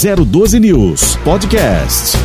012 0.00 0.60
News 0.60 1.16
Podcast. 1.24 2.16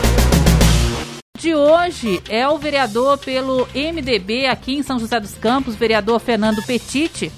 De 1.40 1.56
hoje 1.56 2.22
é 2.30 2.48
o 2.48 2.56
vereador 2.60 3.18
pelo 3.18 3.68
MDB 3.74 4.46
aqui 4.46 4.76
em 4.76 4.84
São 4.84 5.00
José 5.00 5.20
dos 5.20 5.34
Campos, 5.34 5.74
vereador 5.74 6.20
Fernando 6.20 6.64
Petiti. 6.64 7.32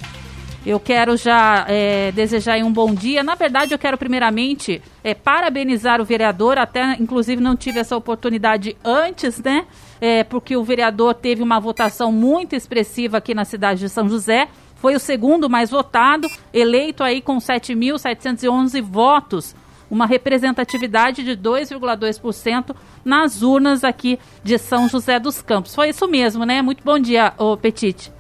Eu 0.66 0.78
quero 0.78 1.16
já 1.16 1.66
é, 1.70 2.12
desejar 2.12 2.58
um 2.58 2.74
bom 2.74 2.94
dia. 2.94 3.24
Na 3.24 3.36
verdade, 3.36 3.74
eu 3.74 3.80
quero 3.80 3.98
primeiramente 3.98 4.82
é, 5.02 5.14
parabenizar 5.14 6.02
o 6.02 6.06
vereador, 6.06 6.58
até 6.58 6.98
inclusive 7.00 7.42
não 7.42 7.56
tive 7.56 7.80
essa 7.80 7.96
oportunidade 7.96 8.76
antes, 8.84 9.42
né? 9.42 9.66
É, 10.02 10.26
porque 10.26 10.58
o 10.58 10.66
vereador 10.66 11.14
teve 11.14 11.42
uma 11.42 11.62
votação 11.62 12.12
muito 12.12 12.58
expressiva 12.58 13.20
aqui 13.20 13.34
na 13.34 13.46
cidade 13.46 13.80
de 13.80 13.88
São 13.88 14.10
José. 14.10 14.50
Foi 14.76 14.96
o 14.96 15.00
segundo 15.00 15.50
mais 15.50 15.70
votado, 15.70 16.28
eleito 16.54 17.04
aí 17.04 17.22
com 17.22 17.38
7.711 17.38 18.82
votos, 18.82 19.56
uma 19.90 20.06
representatividade 20.06 21.24
de 21.24 21.32
2,2% 21.32 22.76
nas 23.04 23.42
urnas 23.42 23.84
aqui 23.84 24.20
de 24.44 24.58
São 24.58 24.88
José 24.90 25.20
dos 25.20 25.42
Campos. 25.42 25.76
Foi 25.76 25.90
isso 25.90 26.08
mesmo, 26.08 26.46
né? 26.46 26.62
Muito 26.62 26.84
bom 26.84 27.00
dia, 27.00 27.34
ô 27.38 27.56
Petite. 27.56 28.12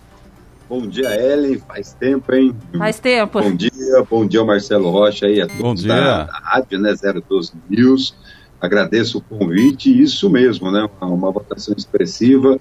Bom 0.67 0.87
dia, 0.87 1.15
Ellen. 1.15 1.59
Faz 1.59 1.93
tempo, 1.93 2.33
hein? 2.33 2.55
Faz 2.77 2.99
tempo. 2.99 3.39
Bom 3.39 3.55
dia, 3.55 3.71
bom 4.09 4.25
dia, 4.25 4.43
Marcelo 4.43 4.89
Rocha 4.89 5.27
aí, 5.27 5.39
a 5.39 5.47
todos 5.47 5.83
da, 5.83 6.23
da 6.23 6.31
rádio, 6.31 6.79
né, 6.79 6.93
012 7.29 7.53
News. 7.69 8.15
Agradeço 8.59 9.19
o 9.19 9.21
convite, 9.21 10.01
isso 10.01 10.29
mesmo, 10.29 10.71
né? 10.71 10.89
Uma, 10.99 11.11
uma, 11.13 11.31
votação 11.31 11.75
expressiva 11.77 12.59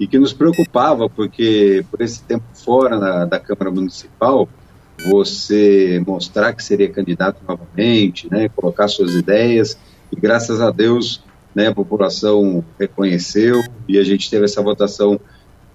e 0.00 0.06
que 0.06 0.18
nos 0.18 0.32
preocupava, 0.32 1.10
porque 1.10 1.84
por 1.90 2.00
esse 2.00 2.22
tempo 2.22 2.44
fora 2.54 2.98
na, 2.98 3.24
da 3.26 3.38
Câmara 3.38 3.70
Municipal, 3.70 4.48
você 5.04 6.02
mostrar 6.06 6.52
que 6.52 6.62
seria 6.62 6.88
candidato 6.88 7.40
novamente, 7.46 8.30
né? 8.30 8.48
Colocar 8.48 8.88
suas 8.88 9.14
ideias 9.14 9.78
e 10.10 10.16
graças 10.16 10.60
a 10.60 10.70
Deus, 10.70 11.22
né? 11.54 11.68
A 11.68 11.74
população 11.74 12.64
reconheceu 12.78 13.62
e 13.88 13.98
a 13.98 14.04
gente 14.04 14.30
teve 14.30 14.44
essa 14.44 14.62
votação 14.62 15.20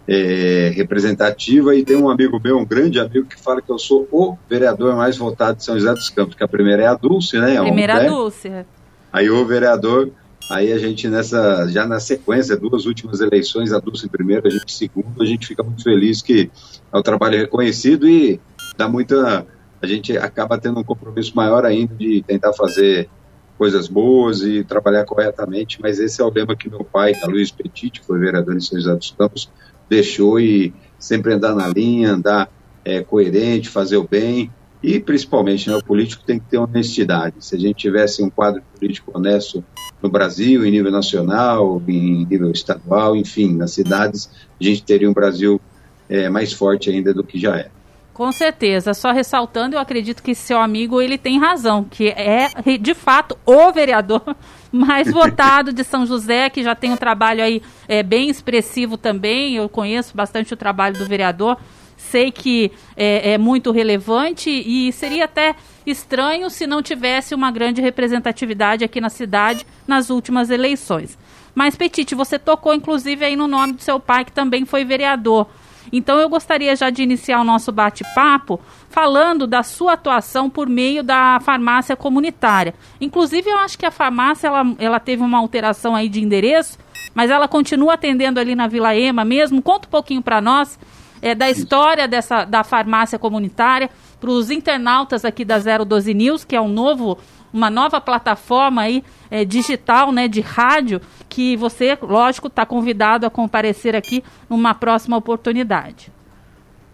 é, 0.07 0.71
representativa 0.73 1.75
e 1.75 1.83
tem 1.83 1.97
um 1.97 2.09
amigo 2.09 2.39
meu, 2.41 2.57
um 2.57 2.65
grande 2.65 2.99
amigo, 2.99 3.27
que 3.27 3.39
fala 3.39 3.61
que 3.61 3.69
eu 3.69 3.77
sou 3.77 4.07
o 4.11 4.37
vereador 4.49 4.95
mais 4.95 5.17
votado 5.17 5.57
de 5.57 5.65
São 5.65 5.77
José 5.77 5.93
dos 5.93 6.09
Campos, 6.09 6.35
que 6.35 6.43
a 6.43 6.47
primeira 6.47 6.83
é 6.83 6.87
a 6.87 6.93
Dulce, 6.93 7.37
né? 7.37 7.59
Primeira 7.61 7.93
é 7.93 8.07
a 8.07 8.09
Dulce. 8.09 8.47
É. 8.47 8.65
Aí 9.11 9.29
o 9.29 9.45
vereador, 9.45 10.09
aí 10.49 10.71
a 10.71 10.77
gente 10.77 11.09
nessa, 11.09 11.67
já 11.67 11.85
na 11.85 11.99
sequência, 11.99 12.55
duas 12.55 12.85
últimas 12.85 13.19
eleições, 13.19 13.73
a 13.73 13.79
Dulce 13.79 14.05
em 14.05 14.09
primeiro, 14.09 14.47
a 14.47 14.49
gente 14.49 14.65
em 14.65 14.77
segundo, 14.77 15.21
a 15.21 15.25
gente 15.25 15.45
fica 15.45 15.61
muito 15.61 15.83
feliz 15.83 16.21
que 16.21 16.49
é 16.93 16.97
o 16.97 17.03
trabalho 17.03 17.37
reconhecido 17.37 18.07
e 18.07 18.39
dá 18.77 18.87
muita, 18.87 19.45
a 19.81 19.87
gente 19.87 20.17
acaba 20.17 20.57
tendo 20.57 20.79
um 20.79 20.83
compromisso 20.83 21.35
maior 21.35 21.65
ainda 21.65 21.95
de 21.95 22.23
tentar 22.23 22.53
fazer 22.53 23.09
coisas 23.57 23.87
boas 23.87 24.41
e 24.41 24.63
trabalhar 24.63 25.03
corretamente, 25.05 25.81
mas 25.81 25.99
esse 25.99 26.21
é 26.21 26.23
o 26.23 26.31
lema 26.31 26.55
que 26.55 26.69
meu 26.69 26.83
pai, 26.83 27.13
é 27.13 27.25
Luiz 27.25 27.49
Petit, 27.49 27.89
que 27.89 28.05
foi 28.05 28.19
vereador 28.19 28.55
em 28.55 28.59
São 28.59 28.79
José 28.79 28.95
dos 28.95 29.11
Campos, 29.11 29.49
deixou 29.89 30.39
e 30.39 30.73
sempre 30.99 31.33
andar 31.33 31.55
na 31.55 31.67
linha, 31.67 32.11
andar 32.11 32.49
é, 32.85 33.01
coerente, 33.01 33.67
fazer 33.67 33.97
o 33.97 34.07
bem 34.07 34.51
e 34.81 34.99
principalmente 34.99 35.69
né, 35.69 35.75
o 35.75 35.83
político 35.83 36.23
tem 36.23 36.39
que 36.39 36.45
ter 36.45 36.57
honestidade. 36.57 37.35
Se 37.39 37.55
a 37.55 37.59
gente 37.59 37.77
tivesse 37.77 38.23
um 38.23 38.29
quadro 38.29 38.61
político 38.79 39.11
honesto 39.13 39.63
no 40.01 40.09
Brasil, 40.09 40.63
em 40.63 40.71
nível 40.71 40.91
nacional, 40.91 41.81
em 41.87 42.25
nível 42.25 42.51
estadual, 42.51 43.15
enfim, 43.15 43.55
nas 43.55 43.71
cidades, 43.71 44.29
a 44.59 44.63
gente 44.63 44.83
teria 44.83 45.09
um 45.09 45.13
Brasil 45.13 45.59
é, 46.07 46.29
mais 46.29 46.53
forte 46.53 46.89
ainda 46.91 47.13
do 47.13 47.23
que 47.23 47.39
já 47.39 47.57
é. 47.57 47.71
Com 48.17 48.31
certeza. 48.31 48.95
Só 48.95 49.11
ressaltando, 49.11 49.75
eu 49.75 49.79
acredito 49.79 50.23
que 50.23 50.33
seu 50.33 50.57
amigo 50.57 50.99
ele 50.99 51.19
tem 51.19 51.37
razão, 51.37 51.83
que 51.83 52.07
é 52.07 52.49
de 52.81 52.95
fato 52.95 53.37
o 53.45 53.71
vereador 53.71 54.35
mais 54.73 55.11
votado 55.11 55.71
de 55.71 55.83
São 55.83 56.03
José, 56.03 56.49
que 56.49 56.63
já 56.63 56.73
tem 56.73 56.91
um 56.91 56.97
trabalho 56.97 57.43
aí 57.43 57.61
é, 57.87 58.01
bem 58.01 58.27
expressivo 58.27 58.97
também. 58.97 59.55
Eu 59.55 59.69
conheço 59.69 60.17
bastante 60.17 60.51
o 60.51 60.57
trabalho 60.57 60.97
do 60.97 61.05
vereador. 61.05 61.59
Sei 61.95 62.31
que 62.31 62.71
é, 62.95 63.33
é 63.33 63.37
muito 63.37 63.69
relevante 63.69 64.49
e 64.49 64.91
seria 64.93 65.25
até 65.25 65.55
estranho 65.85 66.49
se 66.49 66.65
não 66.65 66.81
tivesse 66.81 67.35
uma 67.35 67.51
grande 67.51 67.83
representatividade 67.83 68.83
aqui 68.83 68.99
na 68.99 69.11
cidade 69.11 69.63
nas 69.87 70.09
últimas 70.09 70.49
eleições. 70.49 71.15
Mas, 71.53 71.75
Petite, 71.75 72.15
você 72.15 72.39
tocou 72.39 72.73
inclusive 72.73 73.23
aí 73.23 73.35
no 73.35 73.47
nome 73.47 73.73
do 73.73 73.81
seu 73.83 73.99
pai, 73.99 74.25
que 74.25 74.31
também 74.31 74.65
foi 74.65 74.83
vereador. 74.83 75.47
Então 75.91 76.19
eu 76.19 76.29
gostaria 76.29 76.75
já 76.75 76.89
de 76.89 77.03
iniciar 77.03 77.39
o 77.41 77.43
nosso 77.43 77.71
bate-papo 77.71 78.59
falando 78.89 79.45
da 79.47 79.63
sua 79.63 79.93
atuação 79.93 80.49
por 80.49 80.67
meio 80.67 81.03
da 81.03 81.39
farmácia 81.41 81.95
comunitária. 81.95 82.73
Inclusive 82.99 83.49
eu 83.49 83.57
acho 83.57 83.77
que 83.77 83.85
a 83.85 83.91
farmácia 83.91 84.47
ela, 84.47 84.63
ela 84.79 84.99
teve 84.99 85.23
uma 85.23 85.37
alteração 85.37 85.95
aí 85.95 86.09
de 86.09 86.21
endereço, 86.21 86.77
mas 87.13 87.29
ela 87.29 87.47
continua 87.47 87.93
atendendo 87.93 88.39
ali 88.39 88.55
na 88.55 88.67
Vila 88.67 88.95
Ema 88.95 89.23
mesmo. 89.25 89.61
Conta 89.61 89.87
um 89.87 89.91
pouquinho 89.91 90.21
para 90.21 90.41
nós 90.41 90.77
é, 91.21 91.33
da 91.33 91.49
história 91.49 92.07
dessa 92.07 92.45
da 92.45 92.63
farmácia 92.63 93.17
comunitária 93.17 93.89
para 94.19 94.29
os 94.29 94.49
internautas 94.49 95.23
aqui 95.23 95.45
da 95.45 95.57
012 95.59 96.13
News, 96.13 96.43
que 96.43 96.55
é 96.55 96.61
um 96.61 96.69
novo 96.69 97.17
uma 97.53 97.69
nova 97.69 97.99
plataforma 97.99 98.81
aí 98.81 99.03
é, 99.29 99.45
digital, 99.45 100.11
né, 100.11 100.27
de 100.27 100.41
rádio, 100.41 101.01
que 101.29 101.55
você, 101.55 101.97
lógico, 102.01 102.47
está 102.47 102.65
convidado 102.65 103.25
a 103.25 103.29
comparecer 103.29 103.95
aqui 103.95 104.23
numa 104.49 104.73
próxima 104.73 105.17
oportunidade. 105.17 106.11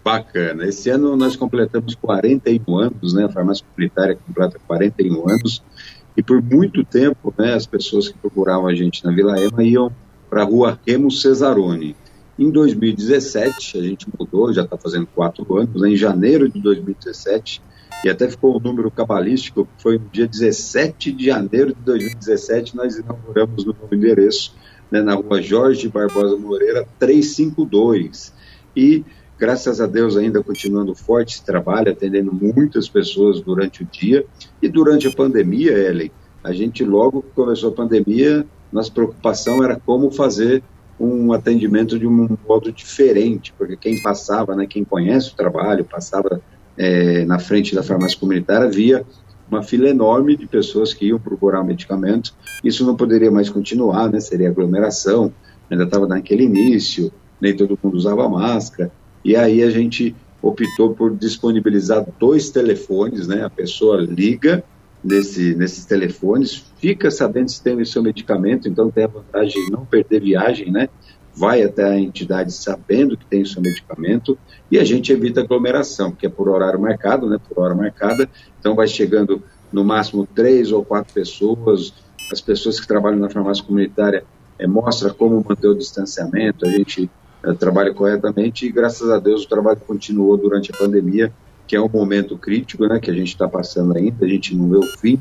Bacana. 0.04 0.66
Esse 0.66 0.90
ano 0.90 1.16
nós 1.16 1.34
completamos 1.34 1.94
41 1.94 2.76
anos, 2.76 3.14
né? 3.14 3.24
A 3.24 3.28
farmácia 3.30 3.64
comunitária 3.74 4.16
completa 4.16 4.60
41 4.66 5.30
anos. 5.30 5.62
E 6.14 6.22
por 6.22 6.42
muito 6.42 6.84
tempo, 6.84 7.32
né, 7.38 7.54
as 7.54 7.66
pessoas 7.66 8.08
que 8.08 8.18
procuravam 8.18 8.66
a 8.66 8.74
gente 8.74 9.02
na 9.02 9.10
Vila 9.10 9.40
Ema 9.40 9.64
iam 9.64 9.90
para 10.28 10.42
a 10.42 10.44
rua 10.44 10.78
Remo 10.86 11.10
Cesaroni. 11.10 11.96
Em 12.38 12.50
2017, 12.50 13.78
a 13.78 13.82
gente 13.82 14.06
mudou, 14.18 14.52
já 14.52 14.62
está 14.62 14.76
fazendo 14.76 15.06
quatro 15.06 15.56
anos, 15.56 15.80
né, 15.80 15.90
em 15.90 15.96
janeiro 15.96 16.50
de 16.50 16.60
2017, 16.60 17.62
e 18.04 18.10
até 18.10 18.28
ficou 18.28 18.56
um 18.56 18.60
número 18.60 18.90
cabalístico, 18.90 19.66
foi 19.78 19.98
no 19.98 20.08
dia 20.10 20.26
17 20.26 21.10
de 21.10 21.26
janeiro 21.26 21.74
de 21.74 21.80
2017, 21.80 22.76
nós 22.76 22.96
inauguramos 22.96 23.64
no 23.64 23.72
novo 23.72 23.94
endereço, 23.94 24.54
né, 24.90 25.00
na 25.00 25.14
rua 25.14 25.40
Jorge 25.40 25.88
Barbosa 25.88 26.36
Moreira, 26.36 26.86
352. 26.98 28.32
E, 28.76 29.02
graças 29.38 29.80
a 29.80 29.86
Deus, 29.86 30.16
ainda 30.16 30.42
continuando 30.42 30.94
forte 30.94 31.36
esse 31.36 31.44
trabalho, 31.44 31.90
atendendo 31.90 32.32
muitas 32.32 32.88
pessoas 32.88 33.40
durante 33.40 33.82
o 33.82 33.86
dia. 33.86 34.26
E 34.60 34.68
durante 34.68 35.08
a 35.08 35.12
pandemia, 35.12 35.72
Ellen, 35.72 36.10
a 36.42 36.52
gente 36.52 36.84
logo 36.84 37.22
que 37.22 37.30
começou 37.30 37.70
a 37.70 37.74
pandemia, 37.74 38.46
nossa 38.70 38.92
preocupação 38.92 39.64
era 39.64 39.80
como 39.80 40.10
fazer 40.10 40.62
um 41.00 41.32
atendimento 41.32 41.98
de 41.98 42.06
um 42.06 42.36
modo 42.46 42.70
diferente, 42.70 43.52
porque 43.56 43.76
quem 43.76 44.02
passava, 44.02 44.54
né, 44.54 44.66
quem 44.66 44.84
conhece 44.84 45.32
o 45.32 45.36
trabalho, 45.36 45.84
passava 45.84 46.40
é, 46.76 47.24
na 47.24 47.38
frente 47.38 47.74
da 47.74 47.82
farmácia 47.82 48.18
comunitária, 48.18 48.66
havia 48.66 49.04
uma 49.50 49.62
fila 49.62 49.88
enorme 49.88 50.36
de 50.36 50.46
pessoas 50.46 50.92
que 50.94 51.06
iam 51.06 51.18
procurar 51.18 51.62
medicamento. 51.62 52.34
Isso 52.62 52.84
não 52.84 52.96
poderia 52.96 53.30
mais 53.30 53.48
continuar, 53.50 54.10
né? 54.10 54.20
Seria 54.20 54.48
aglomeração, 54.48 55.32
ainda 55.70 55.84
estava 55.84 56.06
naquele 56.06 56.44
início, 56.44 57.12
nem 57.40 57.54
todo 57.54 57.78
mundo 57.82 57.96
usava 57.96 58.28
máscara. 58.28 58.90
E 59.24 59.36
aí 59.36 59.62
a 59.62 59.70
gente 59.70 60.14
optou 60.42 60.94
por 60.94 61.14
disponibilizar 61.16 62.06
dois 62.18 62.50
telefones, 62.50 63.26
né? 63.26 63.44
A 63.44 63.50
pessoa 63.50 64.00
liga 64.00 64.64
nesse, 65.02 65.54
nesses 65.54 65.84
telefones, 65.84 66.64
fica 66.78 67.10
sabendo 67.10 67.50
se 67.50 67.62
tem 67.62 67.80
o 67.80 67.86
seu 67.86 68.02
medicamento, 68.02 68.68
então 68.68 68.90
tem 68.90 69.04
a 69.04 69.08
vantagem 69.08 69.64
de 69.66 69.70
não 69.70 69.84
perder 69.84 70.20
viagem, 70.20 70.70
né? 70.70 70.88
Vai 71.36 71.62
até 71.62 71.84
a 71.84 71.98
entidade 71.98 72.52
sabendo 72.52 73.16
que 73.16 73.26
tem 73.26 73.42
o 73.42 73.46
seu 73.46 73.60
medicamento 73.60 74.38
e 74.70 74.78
a 74.78 74.84
gente 74.84 75.12
evita 75.12 75.40
aglomeração, 75.40 76.12
que 76.12 76.26
é 76.26 76.28
por 76.28 76.48
horário 76.48 76.80
marcado, 76.80 77.28
né, 77.28 77.38
por 77.48 77.62
hora 77.62 77.74
marcada, 77.74 78.28
então 78.58 78.74
vai 78.74 78.86
chegando 78.86 79.42
no 79.72 79.84
máximo 79.84 80.26
três 80.32 80.70
ou 80.70 80.84
quatro 80.84 81.12
pessoas, 81.12 81.92
as 82.30 82.40
pessoas 82.40 82.78
que 82.78 82.86
trabalham 82.86 83.18
na 83.18 83.28
farmácia 83.28 83.64
comunitária 83.64 84.24
é, 84.58 84.66
mostra 84.66 85.12
como 85.12 85.44
manter 85.46 85.66
o 85.66 85.74
distanciamento, 85.74 86.66
a 86.66 86.70
gente 86.70 87.10
é, 87.42 87.52
trabalha 87.52 87.92
corretamente 87.92 88.66
e 88.66 88.72
graças 88.72 89.10
a 89.10 89.18
Deus 89.18 89.44
o 89.44 89.48
trabalho 89.48 89.80
continuou 89.80 90.36
durante 90.36 90.70
a 90.72 90.78
pandemia, 90.78 91.32
que 91.66 91.74
é 91.74 91.80
um 91.80 91.88
momento 91.88 92.38
crítico, 92.38 92.86
né, 92.86 93.00
que 93.00 93.10
a 93.10 93.14
gente 93.14 93.28
está 93.28 93.48
passando 93.48 93.96
ainda, 93.96 94.24
a 94.24 94.28
gente 94.28 94.54
não 94.54 94.68
vê 94.68 94.76
o 94.76 94.98
fim 94.98 95.20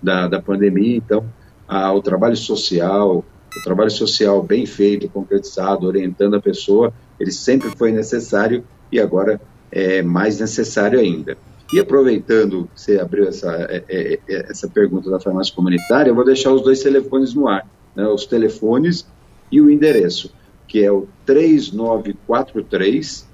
da, 0.00 0.28
da 0.28 0.40
pandemia, 0.40 0.96
então 0.96 1.24
a, 1.66 1.92
o 1.92 2.00
trabalho 2.00 2.36
social, 2.36 3.24
o 3.56 3.64
trabalho 3.64 3.90
social 3.90 4.42
bem 4.42 4.66
feito, 4.66 5.08
concretizado, 5.08 5.86
orientando 5.86 6.34
a 6.34 6.40
pessoa, 6.40 6.92
ele 7.18 7.32
sempre 7.32 7.70
foi 7.76 7.90
necessário 7.92 8.62
e 8.90 9.00
agora 9.00 9.40
é 9.70 10.00
mais 10.02 10.40
necessário 10.40 10.98
ainda. 10.98 11.36
E 11.72 11.78
aproveitando 11.78 12.68
que 12.74 12.80
você 12.80 12.98
abriu 12.98 13.28
essa, 13.28 13.52
é, 13.68 13.84
é, 13.88 14.18
é, 14.28 14.50
essa 14.50 14.68
pergunta 14.68 15.08
da 15.10 15.20
farmácia 15.20 15.54
comunitária, 15.54 16.10
eu 16.10 16.14
vou 16.14 16.24
deixar 16.24 16.50
os 16.52 16.62
dois 16.62 16.82
telefones 16.82 17.34
no 17.34 17.46
ar, 17.46 17.68
né, 17.94 18.06
os 18.06 18.24
telefones 18.24 19.06
e 19.52 19.60
o 19.60 19.70
endereço, 19.70 20.32
que 20.66 20.82
é 20.82 20.90
o 20.90 21.06
3943 21.26 23.28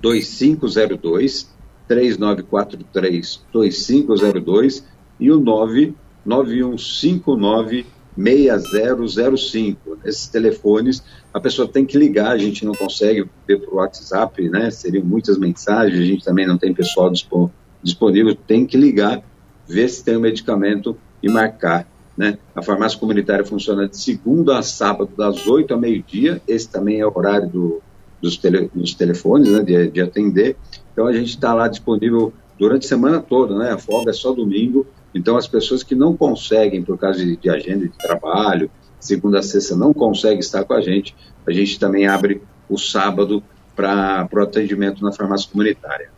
2502 0.00 1.54
3943 1.86 3.44
2502 3.52 4.84
e 5.20 5.30
o 5.30 5.38
9 5.38 5.94
9159 6.24 7.86
6005. 8.16 9.98
Esses 10.04 10.28
telefones 10.28 11.02
a 11.32 11.40
pessoa 11.40 11.68
tem 11.68 11.84
que 11.84 11.98
ligar, 11.98 12.32
a 12.32 12.38
gente 12.38 12.64
não 12.64 12.72
consegue 12.72 13.28
ver 13.46 13.60
por 13.60 13.74
WhatsApp, 13.74 14.48
né? 14.48 14.70
Seriam 14.70 15.04
muitas 15.04 15.36
mensagens, 15.36 16.00
a 16.00 16.04
gente 16.04 16.24
também 16.24 16.46
não 16.46 16.56
tem 16.56 16.72
pessoal 16.72 17.10
disponível, 17.82 18.34
tem 18.34 18.64
que 18.64 18.76
ligar, 18.76 19.22
ver 19.68 19.88
se 19.88 20.02
tem 20.02 20.16
o 20.16 20.20
medicamento 20.20 20.96
e 21.22 21.28
marcar. 21.28 21.86
Né? 22.16 22.38
A 22.54 22.62
farmácia 22.62 22.98
comunitária 22.98 23.44
funciona 23.44 23.86
de 23.86 23.98
segunda 23.98 24.58
a 24.58 24.62
sábado, 24.62 25.10
das 25.14 25.46
8 25.46 25.74
ao 25.74 25.78
meio-dia. 25.78 26.40
Esse 26.48 26.70
também 26.70 27.00
é 27.00 27.06
o 27.06 27.12
horário 27.14 27.48
do, 27.48 27.82
dos, 28.22 28.38
tele, 28.38 28.70
dos 28.74 28.94
telefones, 28.94 29.50
né, 29.50 29.62
de, 29.62 29.90
de 29.90 30.00
atender. 30.00 30.56
Então 30.92 31.06
a 31.06 31.12
gente 31.12 31.28
está 31.28 31.52
lá 31.52 31.68
disponível 31.68 32.32
durante 32.58 32.86
a 32.86 32.88
semana 32.88 33.20
toda, 33.20 33.58
né? 33.58 33.72
A 33.72 33.78
folga 33.78 34.10
é 34.10 34.14
só 34.14 34.32
domingo. 34.32 34.86
Então 35.16 35.36
as 35.36 35.46
pessoas 35.46 35.82
que 35.82 35.94
não 35.94 36.16
conseguem, 36.16 36.82
por 36.82 36.98
causa 36.98 37.24
de, 37.24 37.36
de 37.36 37.48
agenda 37.48 37.88
de 37.88 37.98
trabalho, 37.98 38.70
segunda 39.00 39.38
a 39.38 39.42
sexta 39.42 39.74
não 39.74 39.92
conseguem 39.92 40.40
estar 40.40 40.64
com 40.64 40.74
a 40.74 40.80
gente, 40.80 41.16
a 41.46 41.52
gente 41.52 41.78
também 41.78 42.06
abre 42.06 42.42
o 42.68 42.76
sábado 42.76 43.42
para 43.74 44.28
o 44.32 44.40
atendimento 44.40 45.02
na 45.02 45.12
farmácia 45.12 45.48
comunitária. 45.50 46.10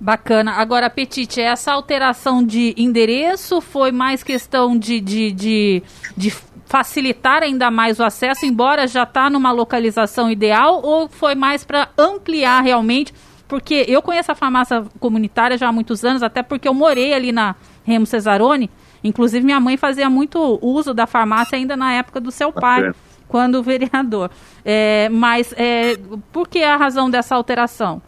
Bacana. 0.00 0.52
Agora, 0.52 0.90
Petite, 0.90 1.40
essa 1.40 1.72
alteração 1.72 2.44
de 2.44 2.74
endereço 2.76 3.60
foi 3.60 3.92
mais 3.92 4.22
questão 4.22 4.76
de, 4.76 5.00
de, 5.00 5.30
de, 5.30 5.82
de 6.16 6.30
facilitar 6.66 7.42
ainda 7.42 7.70
mais 7.70 8.00
o 8.00 8.04
acesso, 8.04 8.44
embora 8.44 8.86
já 8.86 9.04
está 9.04 9.30
numa 9.30 9.52
localização 9.52 10.30
ideal, 10.30 10.80
ou 10.82 11.08
foi 11.08 11.34
mais 11.34 11.64
para 11.64 11.88
ampliar 11.96 12.60
realmente? 12.60 13.14
Porque 13.46 13.84
eu 13.86 14.02
conheço 14.02 14.32
a 14.32 14.34
farmácia 14.34 14.84
comunitária 14.98 15.56
já 15.56 15.68
há 15.68 15.72
muitos 15.72 16.04
anos, 16.04 16.22
até 16.22 16.42
porque 16.42 16.66
eu 16.66 16.74
morei 16.74 17.14
ali 17.14 17.30
na 17.30 17.54
Remo 17.84 18.06
Cesarone. 18.06 18.70
Inclusive, 19.02 19.44
minha 19.44 19.60
mãe 19.60 19.76
fazia 19.76 20.08
muito 20.08 20.58
uso 20.62 20.94
da 20.94 21.06
farmácia 21.06 21.56
ainda 21.56 21.76
na 21.76 21.92
época 21.92 22.20
do 22.20 22.30
seu 22.30 22.50
pai, 22.50 22.92
quando 23.28 23.62
vereador. 23.62 24.30
É, 24.64 25.08
mas 25.10 25.54
é, 25.56 25.96
por 26.32 26.48
que 26.48 26.62
a 26.62 26.76
razão 26.76 27.10
dessa 27.10 27.34
alteração? 27.34 28.00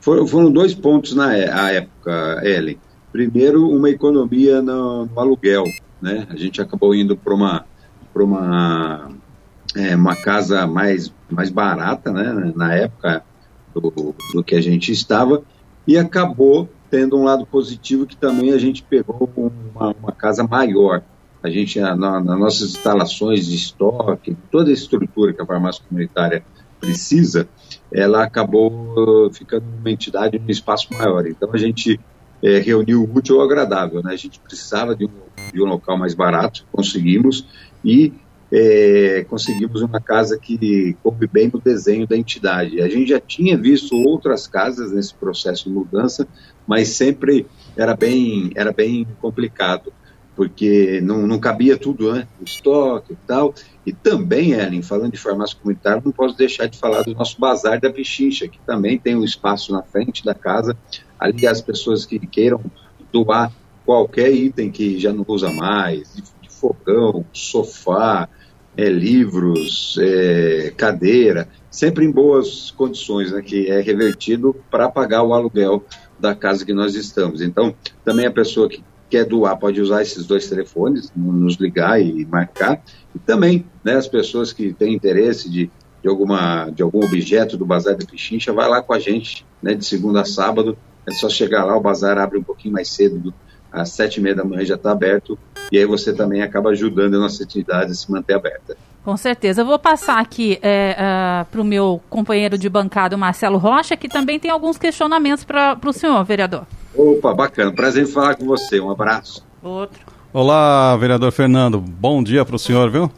Foram, 0.00 0.26
foram 0.26 0.50
dois 0.50 0.74
pontos 0.74 1.14
na 1.14 1.34
época, 1.34 2.40
Ellen. 2.42 2.78
Primeiro, 3.12 3.68
uma 3.68 3.90
economia 3.90 4.62
no, 4.62 5.06
no 5.06 5.20
aluguel. 5.20 5.64
Né? 6.00 6.26
A 6.30 6.36
gente 6.36 6.60
acabou 6.60 6.94
indo 6.94 7.16
para 7.16 7.34
uma, 7.34 7.64
uma, 8.14 9.10
é, 9.76 9.94
uma 9.94 10.16
casa 10.16 10.66
mais, 10.66 11.12
mais 11.30 11.50
barata, 11.50 12.10
né? 12.10 12.52
na 12.56 12.74
época 12.74 13.22
do, 13.74 14.14
do 14.34 14.42
que 14.42 14.54
a 14.54 14.60
gente 14.60 14.90
estava, 14.90 15.42
e 15.86 15.96
acabou 15.98 16.68
tendo 16.92 17.16
um 17.16 17.24
lado 17.24 17.46
positivo 17.46 18.04
que 18.04 18.14
também 18.14 18.52
a 18.52 18.58
gente 18.58 18.82
pegou 18.82 19.26
uma, 19.34 19.94
uma 19.94 20.12
casa 20.12 20.46
maior. 20.46 21.02
A 21.42 21.48
gente, 21.48 21.80
na, 21.80 21.96
nas 21.96 22.38
nossas 22.38 22.72
instalações 22.72 23.46
de 23.46 23.56
estoque, 23.56 24.36
toda 24.50 24.68
a 24.68 24.74
estrutura 24.74 25.32
que 25.32 25.40
a 25.40 25.46
farmácia 25.46 25.82
comunitária 25.88 26.44
precisa, 26.78 27.48
ela 27.90 28.22
acabou 28.22 29.32
ficando 29.32 29.64
uma 29.80 29.90
entidade 29.90 30.36
um 30.36 30.50
espaço 30.50 30.88
maior. 30.92 31.26
Então 31.26 31.48
a 31.50 31.56
gente 31.56 31.98
é, 32.42 32.58
reuniu 32.58 33.04
o 33.04 33.16
útil 33.16 33.40
ao 33.40 33.46
agradável. 33.46 34.02
Né? 34.02 34.12
A 34.12 34.16
gente 34.16 34.38
precisava 34.38 34.94
de 34.94 35.06
um, 35.06 35.10
de 35.50 35.62
um 35.62 35.64
local 35.64 35.96
mais 35.96 36.12
barato, 36.12 36.66
conseguimos, 36.70 37.46
e 37.82 38.12
é, 38.52 39.24
conseguimos 39.30 39.80
uma 39.80 39.98
casa 39.98 40.38
que 40.38 40.94
coube 41.02 41.26
bem 41.26 41.50
no 41.50 41.58
desenho 41.58 42.06
da 42.06 42.16
entidade. 42.16 42.82
A 42.82 42.88
gente 42.88 43.08
já 43.08 43.18
tinha 43.18 43.56
visto 43.56 43.96
outras 43.96 44.46
casas 44.46 44.92
nesse 44.92 45.14
processo 45.14 45.64
de 45.64 45.70
mudança, 45.70 46.28
mas 46.66 46.88
sempre 46.88 47.46
era 47.74 47.96
bem, 47.96 48.50
era 48.54 48.70
bem 48.70 49.06
complicado 49.22 49.90
porque 50.34 51.00
não, 51.02 51.26
não 51.26 51.38
cabia 51.38 51.76
tudo, 51.76 52.12
né? 52.12 52.26
Estoque 52.44 53.12
e 53.12 53.16
tal. 53.26 53.54
E 53.86 53.92
também, 53.92 54.52
Ellen, 54.52 54.82
falando 54.82 55.12
de 55.12 55.18
farmácia 55.18 55.56
comunitária, 55.60 56.02
não 56.02 56.12
posso 56.12 56.36
deixar 56.36 56.66
de 56.66 56.78
falar 56.78 57.02
do 57.02 57.14
nosso 57.14 57.38
bazar 57.38 57.80
da 57.80 57.90
Pichincha, 57.90 58.48
que 58.48 58.58
também 58.60 58.98
tem 58.98 59.14
um 59.14 59.24
espaço 59.24 59.72
na 59.72 59.82
frente 59.82 60.24
da 60.24 60.34
casa. 60.34 60.76
Ali 61.18 61.46
as 61.46 61.60
pessoas 61.60 62.06
que 62.06 62.18
queiram 62.18 62.60
doar 63.12 63.52
qualquer 63.84 64.32
item 64.32 64.70
que 64.70 64.98
já 64.98 65.12
não 65.12 65.24
usa 65.28 65.50
mais, 65.52 66.14
de 66.14 66.50
fogão, 66.50 67.26
sofá, 67.32 68.28
é, 68.76 68.88
livros, 68.88 69.98
é, 70.00 70.72
cadeira, 70.76 71.48
sempre 71.70 72.04
em 72.04 72.10
boas 72.10 72.70
condições, 72.70 73.32
né, 73.32 73.42
que 73.42 73.70
é 73.70 73.80
revertido 73.80 74.54
para 74.70 74.88
pagar 74.88 75.22
o 75.22 75.34
aluguel 75.34 75.84
da 76.18 76.34
casa 76.34 76.64
que 76.64 76.72
nós 76.72 76.94
estamos. 76.94 77.42
Então, 77.42 77.74
também 78.04 78.26
a 78.26 78.30
pessoa 78.30 78.68
que 78.68 78.82
quer 79.10 79.26
doar 79.26 79.58
pode 79.58 79.80
usar 79.80 80.00
esses 80.00 80.24
dois 80.24 80.48
telefones, 80.48 81.12
nos 81.14 81.56
ligar 81.56 82.00
e 82.00 82.24
marcar. 82.24 82.82
E 83.14 83.18
também, 83.18 83.66
né, 83.84 83.96
as 83.96 84.08
pessoas 84.08 84.52
que 84.52 84.72
têm 84.72 84.94
interesse 84.94 85.50
de, 85.50 85.70
de, 86.02 86.08
alguma, 86.08 86.70
de 86.70 86.82
algum 86.82 87.04
objeto 87.04 87.58
do 87.58 87.66
Bazar 87.66 87.96
da 87.96 88.06
Pichincha, 88.06 88.54
vai 88.54 88.68
lá 88.68 88.80
com 88.80 88.94
a 88.94 88.98
gente, 88.98 89.44
né, 89.62 89.74
de 89.74 89.84
segunda 89.84 90.22
a 90.22 90.24
sábado. 90.24 90.78
É 91.06 91.12
só 91.12 91.28
chegar 91.28 91.64
lá, 91.64 91.76
o 91.76 91.80
bazar 91.80 92.16
abre 92.16 92.38
um 92.38 92.42
pouquinho 92.44 92.72
mais 92.74 92.88
cedo, 92.88 93.34
às 93.72 93.90
sete 93.90 94.16
e 94.16 94.20
meia 94.20 94.34
da 94.34 94.44
manhã 94.44 94.64
já 94.64 94.74
está 94.74 94.92
aberto, 94.92 95.38
e 95.70 95.78
aí 95.78 95.86
você 95.86 96.12
também 96.12 96.42
acaba 96.42 96.70
ajudando 96.70 97.14
a 97.14 97.18
nossa 97.20 97.42
atividade 97.42 97.92
a 97.92 97.94
se 97.94 98.10
manter 98.10 98.34
aberta. 98.34 98.76
Com 99.04 99.16
certeza. 99.16 99.62
Eu 99.62 99.66
vou 99.66 99.78
passar 99.78 100.20
aqui 100.20 100.58
é, 100.62 100.96
uh, 100.96 101.44
para 101.50 101.60
o 101.60 101.64
meu 101.64 102.00
companheiro 102.08 102.56
de 102.56 102.68
bancada, 102.68 103.16
Marcelo 103.16 103.58
Rocha, 103.58 103.96
que 103.96 104.08
também 104.08 104.38
tem 104.38 104.50
alguns 104.50 104.78
questionamentos 104.78 105.44
para 105.44 105.76
o 105.84 105.92
senhor, 105.92 106.22
vereador. 106.24 106.66
Opa, 106.94 107.34
bacana. 107.34 107.72
Prazer 107.72 108.04
em 108.04 108.06
falar 108.06 108.36
com 108.36 108.44
você. 108.44 108.78
Um 108.78 108.90
abraço. 108.90 109.44
Outro. 109.62 110.00
Olá, 110.32 110.96
vereador 110.96 111.32
Fernando. 111.32 111.80
Bom 111.80 112.22
dia 112.22 112.44
para 112.44 112.54
o 112.54 112.58
senhor, 112.58 112.90
viu? 112.90 113.10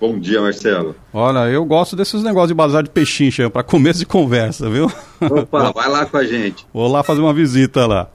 Bom 0.00 0.18
dia, 0.18 0.40
Marcelo. 0.42 0.94
Olha, 1.12 1.48
eu 1.48 1.64
gosto 1.64 1.96
desses 1.96 2.22
negócios 2.22 2.48
de 2.48 2.54
bazar 2.54 2.82
de 2.82 2.90
peixincha 2.90 3.48
para 3.48 3.62
começo 3.62 4.00
de 4.00 4.06
conversa, 4.06 4.68
viu? 4.68 4.92
Opa, 5.20 5.72
vai 5.74 5.88
lá 5.88 6.04
com 6.04 6.18
a 6.18 6.24
gente. 6.24 6.66
Vou 6.74 6.86
lá 6.86 7.02
fazer 7.02 7.22
uma 7.22 7.32
visita 7.32 7.86
lá. 7.86 8.10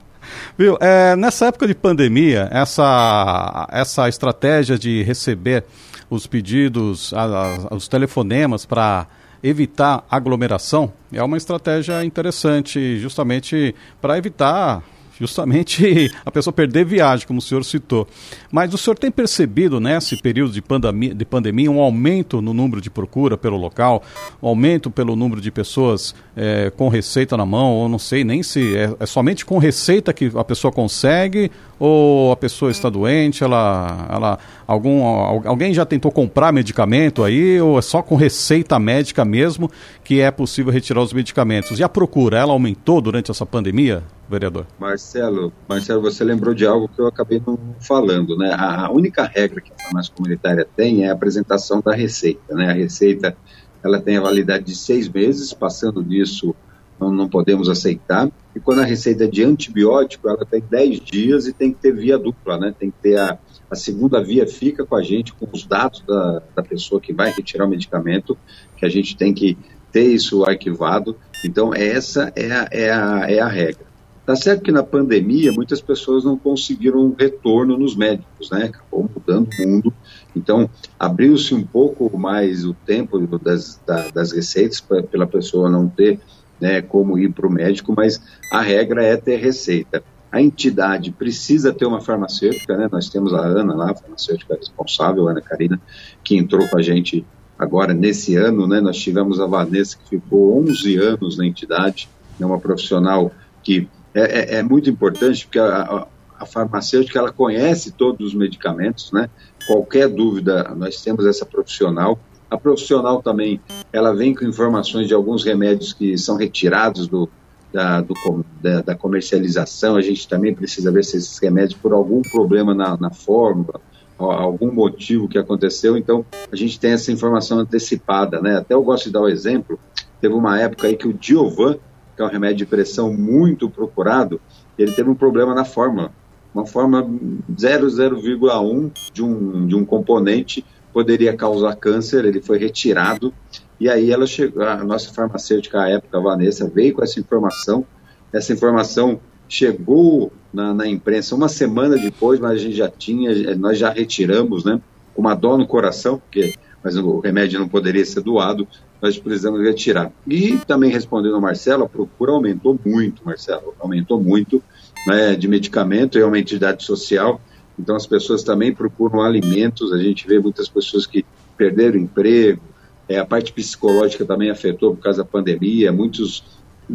Viu, 0.57 0.77
é, 0.79 1.15
nessa 1.15 1.47
época 1.47 1.67
de 1.67 1.75
pandemia, 1.75 2.47
essa, 2.51 3.67
essa 3.71 4.09
estratégia 4.09 4.77
de 4.77 5.03
receber 5.03 5.63
os 6.09 6.25
pedidos, 6.27 7.13
a, 7.13 7.23
a, 7.71 7.75
os 7.75 7.87
telefonemas 7.87 8.65
para 8.65 9.07
evitar 9.41 10.03
aglomeração 10.09 10.91
é 11.13 11.23
uma 11.23 11.37
estratégia 11.37 12.03
interessante, 12.03 12.99
justamente 12.99 13.73
para 14.01 14.17
evitar 14.17 14.83
justamente 15.19 16.11
a 16.25 16.31
pessoa 16.31 16.53
perder 16.53 16.85
viagem, 16.85 17.27
como 17.27 17.39
o 17.39 17.41
senhor 17.41 17.63
citou. 17.63 18.07
Mas 18.51 18.73
o 18.73 18.77
senhor 18.77 18.97
tem 18.97 19.11
percebido 19.11 19.79
nesse 19.79 20.17
período 20.17 20.53
de 20.53 20.61
pandemia, 20.61 21.13
de 21.13 21.25
pandemia 21.25 21.69
um 21.69 21.79
aumento 21.79 22.41
no 22.41 22.53
número 22.53 22.81
de 22.81 22.89
procura 22.89 23.37
pelo 23.37 23.57
local, 23.57 24.03
um 24.41 24.47
aumento 24.47 24.89
pelo 24.89 25.15
número 25.15 25.41
de 25.41 25.51
pessoas 25.51 26.15
é, 26.35 26.69
com 26.69 26.87
receita 26.87 27.35
na 27.35 27.45
mão, 27.45 27.73
ou 27.73 27.89
não 27.89 27.99
sei 27.99 28.23
nem 28.23 28.41
se 28.41 28.75
é, 28.75 28.95
é, 28.99 29.05
somente 29.05 29.45
com 29.45 29.57
receita 29.57 30.13
que 30.13 30.31
a 30.35 30.43
pessoa 30.43 30.71
consegue, 30.71 31.51
ou 31.79 32.31
a 32.31 32.35
pessoa 32.35 32.69
está 32.69 32.89
doente, 32.89 33.43
ela, 33.43 34.07
ela 34.09 34.39
algum, 34.67 35.03
alguém 35.03 35.73
já 35.73 35.85
tentou 35.85 36.11
comprar 36.11 36.51
medicamento 36.51 37.23
aí, 37.23 37.59
ou 37.61 37.79
é 37.79 37.81
só 37.81 38.01
com 38.01 38.15
receita 38.15 38.77
médica 38.77 39.23
mesmo 39.23 39.71
que 40.03 40.19
é 40.19 40.29
possível 40.29 40.71
retirar 40.73 41.01
os 41.01 41.13
medicamentos? 41.13 41.79
E 41.79 41.83
a 41.83 41.89
procura, 41.89 42.37
ela 42.37 42.51
aumentou 42.51 42.99
durante 42.99 43.31
essa 43.31 43.45
pandemia? 43.45 44.03
vereador. 44.29 44.67
Marcelo, 44.77 45.51
Marcelo, 45.67 46.01
você 46.01 46.23
lembrou 46.23 46.53
de 46.53 46.65
algo 46.65 46.87
que 46.87 47.01
eu 47.01 47.07
acabei 47.07 47.41
não 47.45 47.57
falando, 47.79 48.37
né? 48.37 48.53
A 48.53 48.91
única 48.91 49.23
regra 49.23 49.59
que 49.59 49.71
a 49.73 49.83
farmácia 49.83 50.13
comunitária 50.15 50.67
tem 50.75 51.05
é 51.05 51.09
a 51.09 51.13
apresentação 51.13 51.81
da 51.81 51.95
receita, 51.95 52.53
né? 52.53 52.69
A 52.69 52.73
receita, 52.73 53.35
ela 53.83 53.99
tem 53.99 54.17
a 54.17 54.21
validade 54.21 54.65
de 54.65 54.75
seis 54.75 55.09
meses, 55.09 55.51
passando 55.51 56.03
disso 56.03 56.55
não, 56.99 57.11
não 57.11 57.29
podemos 57.29 57.69
aceitar. 57.69 58.29
E 58.55 58.59
quando 58.59 58.81
a 58.81 58.85
receita 58.85 59.23
é 59.23 59.27
de 59.27 59.43
antibiótico, 59.43 60.27
ela 60.27 60.45
tem 60.45 60.63
dez 60.69 60.99
dias 60.99 61.47
e 61.47 61.53
tem 61.53 61.71
que 61.71 61.79
ter 61.79 61.93
via 61.93 62.17
dupla, 62.17 62.57
né? 62.57 62.73
Tem 62.77 62.91
que 62.91 62.97
ter 63.01 63.17
a, 63.17 63.37
a 63.69 63.75
segunda 63.75 64.21
via 64.21 64.47
fica 64.47 64.85
com 64.85 64.95
a 64.95 65.03
gente, 65.03 65.33
com 65.33 65.47
os 65.51 65.65
dados 65.65 66.03
da, 66.07 66.41
da 66.55 66.63
pessoa 66.63 66.99
que 66.99 67.13
vai 67.13 67.31
retirar 67.31 67.65
o 67.65 67.69
medicamento, 67.69 68.37
que 68.75 68.85
a 68.85 68.89
gente 68.89 69.15
tem 69.15 69.33
que 69.33 69.57
ter 69.91 70.07
isso 70.07 70.43
arquivado. 70.43 71.15
Então, 71.45 71.73
essa 71.73 72.31
é 72.35 72.51
a, 72.51 72.67
é 72.71 72.91
a, 72.91 73.31
é 73.31 73.39
a 73.39 73.47
regra. 73.47 73.89
Tá 74.29 74.35
certo 74.35 74.61
que 74.61 74.71
na 74.71 74.83
pandemia 74.83 75.51
muitas 75.51 75.81
pessoas 75.81 76.23
não 76.23 76.37
conseguiram 76.37 76.99
um 76.99 77.15
retorno 77.17 77.75
nos 77.75 77.95
médicos, 77.95 78.51
né? 78.51 78.65
Acabou 78.65 79.09
mudando 79.15 79.49
o 79.51 79.67
mundo. 79.67 79.93
Então, 80.35 80.69
abriu-se 80.99 81.55
um 81.55 81.63
pouco 81.63 82.15
mais 82.15 82.63
o 82.63 82.75
tempo 82.75 83.17
das, 83.39 83.81
das 84.13 84.31
receitas 84.31 84.79
pra, 84.79 85.01
pela 85.01 85.25
pessoa 85.25 85.67
não 85.67 85.89
ter 85.89 86.19
né, 86.59 86.81
como 86.81 87.17
ir 87.17 87.31
para 87.31 87.47
o 87.47 87.51
médico, 87.51 87.93
mas 87.95 88.21
a 88.51 88.61
regra 88.61 89.03
é 89.03 89.15
ter 89.17 89.37
receita. 89.37 90.03
A 90.31 90.41
entidade 90.41 91.11
precisa 91.11 91.73
ter 91.73 91.85
uma 91.85 92.01
farmacêutica, 92.01 92.77
né? 92.77 92.87
Nós 92.91 93.09
temos 93.09 93.33
a 93.33 93.39
Ana 93.39 93.73
lá, 93.73 93.91
a 93.91 93.95
farmacêutica 93.95 94.55
responsável, 94.55 95.27
Ana 95.27 95.41
Karina, 95.41 95.81
que 96.23 96.37
entrou 96.37 96.67
com 96.67 96.77
a 96.77 96.81
gente 96.83 97.25
agora 97.57 97.93
nesse 97.93 98.35
ano, 98.35 98.67
né? 98.67 98.79
Nós 98.79 98.97
tivemos 98.97 99.39
a 99.39 99.47
Vanessa, 99.47 99.97
que 99.97 100.17
ficou 100.17 100.61
11 100.61 100.97
anos 100.97 101.37
na 101.37 101.47
entidade, 101.47 102.07
é 102.39 102.45
uma 102.45 102.59
profissional 102.59 103.31
que 103.63 103.87
é, 104.13 104.55
é, 104.55 104.55
é 104.57 104.63
muito 104.63 104.89
importante, 104.89 105.45
porque 105.45 105.59
a, 105.59 105.81
a, 105.81 106.07
a 106.39 106.45
farmacêutica 106.45 107.19
ela 107.19 107.31
conhece 107.31 107.91
todos 107.91 108.27
os 108.27 108.33
medicamentos, 108.33 109.11
né? 109.11 109.29
Qualquer 109.67 110.07
dúvida, 110.07 110.73
nós 110.75 111.01
temos 111.01 111.25
essa 111.25 111.45
profissional. 111.45 112.19
A 112.49 112.57
profissional 112.57 113.21
também, 113.21 113.61
ela 113.93 114.13
vem 114.13 114.33
com 114.33 114.45
informações 114.45 115.07
de 115.07 115.13
alguns 115.13 115.43
remédios 115.43 115.93
que 115.93 116.17
são 116.17 116.35
retirados 116.35 117.07
do, 117.07 117.29
da, 117.71 118.01
do, 118.01 118.13
da, 118.61 118.81
da, 118.81 118.95
comercialização. 118.95 119.95
A 119.95 120.01
gente 120.01 120.27
também 120.27 120.53
precisa 120.53 120.91
ver 120.91 121.03
se 121.05 121.17
esses 121.17 121.37
remédios, 121.37 121.79
por 121.79 121.93
algum 121.93 122.21
problema 122.21 122.73
na, 122.73 122.97
na 122.97 123.11
fórmula, 123.11 123.79
algum 124.17 124.71
motivo 124.71 125.27
que 125.27 125.37
aconteceu, 125.37 125.95
então 125.95 126.25
a 126.51 126.55
gente 126.55 126.79
tem 126.79 126.91
essa 126.91 127.11
informação 127.11 127.59
antecipada, 127.59 128.41
né? 128.41 128.57
Até 128.57 128.73
eu 128.73 128.83
gosto 128.83 129.05
de 129.05 129.11
dar 129.11 129.21
o 129.21 129.25
um 129.25 129.29
exemplo, 129.29 129.79
teve 130.19 130.33
uma 130.33 130.59
época 130.59 130.87
aí 130.87 130.97
que 130.97 131.07
o 131.07 131.13
Diovan, 131.13 131.77
que 132.15 132.21
é 132.21 132.25
um 132.25 132.29
remédio 132.29 132.57
de 132.57 132.65
pressão 132.65 133.13
muito 133.13 133.69
procurado, 133.69 134.41
ele 134.77 134.91
teve 134.91 135.09
um 135.09 135.15
problema 135.15 135.55
na 135.55 135.63
fórmula. 135.63 136.11
Uma 136.53 136.65
fórmula 136.65 137.03
0,01 137.03 138.91
de 139.13 139.23
um, 139.23 139.67
de 139.67 139.75
um 139.75 139.85
componente 139.85 140.65
poderia 140.93 141.35
causar 141.35 141.75
câncer, 141.75 142.25
ele 142.25 142.41
foi 142.41 142.57
retirado, 142.57 143.33
e 143.79 143.89
aí 143.89 144.11
ela 144.11 144.27
chegou, 144.27 144.63
a 144.63 144.83
nossa 144.83 145.13
farmacêutica 145.13 145.81
à 145.81 145.89
época, 145.89 146.17
a 146.17 146.21
Vanessa, 146.21 146.69
veio 146.69 146.93
com 146.93 147.03
essa 147.03 147.19
informação, 147.19 147.85
essa 148.33 148.53
informação 148.53 149.19
chegou 149.47 150.31
na, 150.53 150.73
na, 150.73 150.87
imprensa 150.87 151.35
uma 151.35 151.49
semana 151.49 151.97
depois, 151.97 152.39
mas 152.39 152.51
a 152.51 152.57
gente 152.57 152.75
já 152.75 152.89
tinha, 152.89 153.55
nós 153.55 153.77
já 153.77 153.89
retiramos, 153.89 154.63
né? 154.63 154.79
Com 155.15 155.21
uma 155.21 155.33
dó 155.33 155.57
no 155.57 155.65
coração, 155.65 156.19
porque 156.19 156.53
mas 156.83 156.95
o 156.95 157.19
remédio 157.19 157.59
não 157.59 157.67
poderia 157.67 158.05
ser 158.05 158.21
doado, 158.21 158.67
nós 159.01 159.17
precisamos 159.17 159.61
retirar. 159.61 160.11
E 160.25 160.57
também 160.67 160.89
respondendo 160.89 161.35
ao 161.35 161.41
Marcelo, 161.41 161.83
a 161.83 161.89
procura 161.89 162.31
aumentou 162.31 162.79
muito, 162.85 163.21
Marcelo, 163.25 163.73
aumentou 163.79 164.21
muito 164.21 164.63
né, 165.07 165.35
de 165.35 165.47
medicamento, 165.47 166.17
é 166.17 166.25
uma 166.25 166.39
entidade 166.39 166.83
social, 166.83 167.41
então 167.79 167.95
as 167.95 168.05
pessoas 168.05 168.43
também 168.43 168.73
procuram 168.73 169.21
alimentos, 169.21 169.93
a 169.93 169.97
gente 169.97 170.27
vê 170.27 170.37
muitas 170.39 170.67
pessoas 170.67 171.05
que 171.05 171.25
perderam 171.57 171.97
emprego, 171.97 172.61
é, 173.07 173.17
a 173.17 173.25
parte 173.25 173.53
psicológica 173.53 174.25
também 174.25 174.49
afetou 174.49 174.95
por 174.95 175.01
causa 175.01 175.23
da 175.23 175.29
pandemia, 175.29 175.91
muitos 175.91 176.43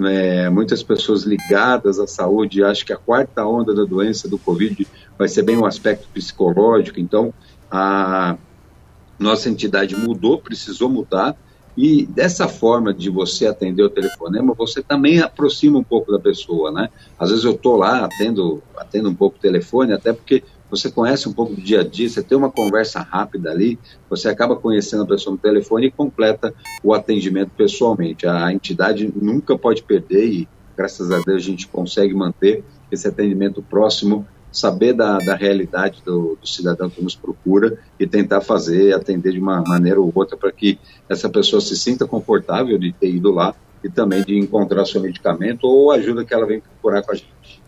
é, 0.07 0.50
muitas 0.50 0.83
pessoas 0.83 1.23
ligadas 1.23 2.00
à 2.00 2.07
saúde 2.07 2.64
acham 2.64 2.85
que 2.85 2.93
a 2.93 2.97
quarta 2.97 3.47
onda 3.47 3.73
da 3.73 3.85
doença 3.85 4.29
do 4.29 4.37
Covid 4.37 4.87
vai 5.17 5.29
ser 5.29 5.43
bem 5.43 5.57
um 5.57 5.64
aspecto 5.64 6.09
psicológico, 6.12 6.99
então 6.99 7.33
a 7.71 8.37
nossa 9.19 9.49
entidade 9.49 9.97
mudou, 9.97 10.38
precisou 10.38 10.88
mudar, 10.88 11.37
e 11.76 12.07
dessa 12.07 12.47
forma 12.47 12.95
de 12.95 13.11
você 13.11 13.47
atender 13.47 13.83
o 13.83 13.91
telefonema, 13.91 14.55
você 14.55 14.83
também 14.83 15.21
aproxima 15.21 15.79
um 15.79 15.83
pouco 15.83 16.12
da 16.12 16.21
pessoa, 16.21 16.71
né? 16.71 16.88
Às 17.19 17.31
vezes 17.31 17.45
eu 17.45 17.53
estou 17.53 17.76
lá, 17.76 18.05
atendo, 18.05 18.62
atendo 18.76 19.11
um 19.11 19.14
pouco 19.14 19.37
o 19.37 19.41
telefone, 19.41 19.93
até 19.93 20.12
porque 20.12 20.45
você 20.71 20.90
conhece 20.90 21.28
um 21.28 21.33
pouco 21.33 21.54
do 21.54 21.61
dia 21.61 21.80
a 21.80 21.85
dia, 21.85 22.09
você 22.09 22.23
tem 22.23 22.37
uma 22.37 22.50
conversa 22.50 23.00
rápida 23.00 23.50
ali, 23.50 23.78
você 24.09 24.28
acaba 24.28 24.56
conhecendo 24.56 25.02
a 25.02 25.06
pessoa 25.06 25.33
no 25.33 25.38
telefone 25.38 25.87
e 25.87 25.90
completa 25.90 26.54
o 26.83 26.92
atendimento 26.92 27.50
pessoalmente. 27.56 28.26
A 28.26 28.52
entidade 28.52 29.12
nunca 29.14 29.56
pode 29.56 29.83
perder 29.83 30.26
e, 30.26 30.49
graças 30.76 31.11
a 31.11 31.21
Deus, 31.21 31.42
a 31.42 31.47
gente 31.47 31.68
consegue 31.68 32.14
manter 32.14 32.64
esse 32.90 33.06
atendimento 33.06 33.62
próximo, 33.62 34.26
saber 34.50 34.92
da, 34.92 35.18
da 35.18 35.35
realidade 35.35 36.02
do, 36.04 36.38
do 36.40 36.47
cidadão 36.47 36.88
que 36.88 37.02
nos 37.02 37.14
procura 37.14 37.78
e 37.99 38.06
tentar 38.06 38.40
fazer, 38.40 38.94
atender 38.94 39.33
de 39.33 39.40
uma 39.40 39.62
maneira 39.62 40.00
ou 40.00 40.12
outra 40.14 40.37
para 40.37 40.52
que 40.52 40.78
essa 41.09 41.28
pessoa 41.28 41.61
se 41.61 41.76
sinta 41.76 42.06
confortável 42.06 42.78
de 42.78 42.92
ter 42.92 43.11
ido 43.11 43.30
lá 43.30 43.54
e 43.83 43.90
também 43.90 44.25
de 44.25 44.38
encontrar 44.38 44.87
seu 44.87 45.00
medicamento 45.00 45.64
ou 45.64 45.90
ajuda 45.90 46.25
que 46.25 46.33
ela 46.33 46.47
vem 46.47 46.61
procurar 46.61 47.02
com 47.02 47.12
a 47.12 47.14
gente. 47.14 47.63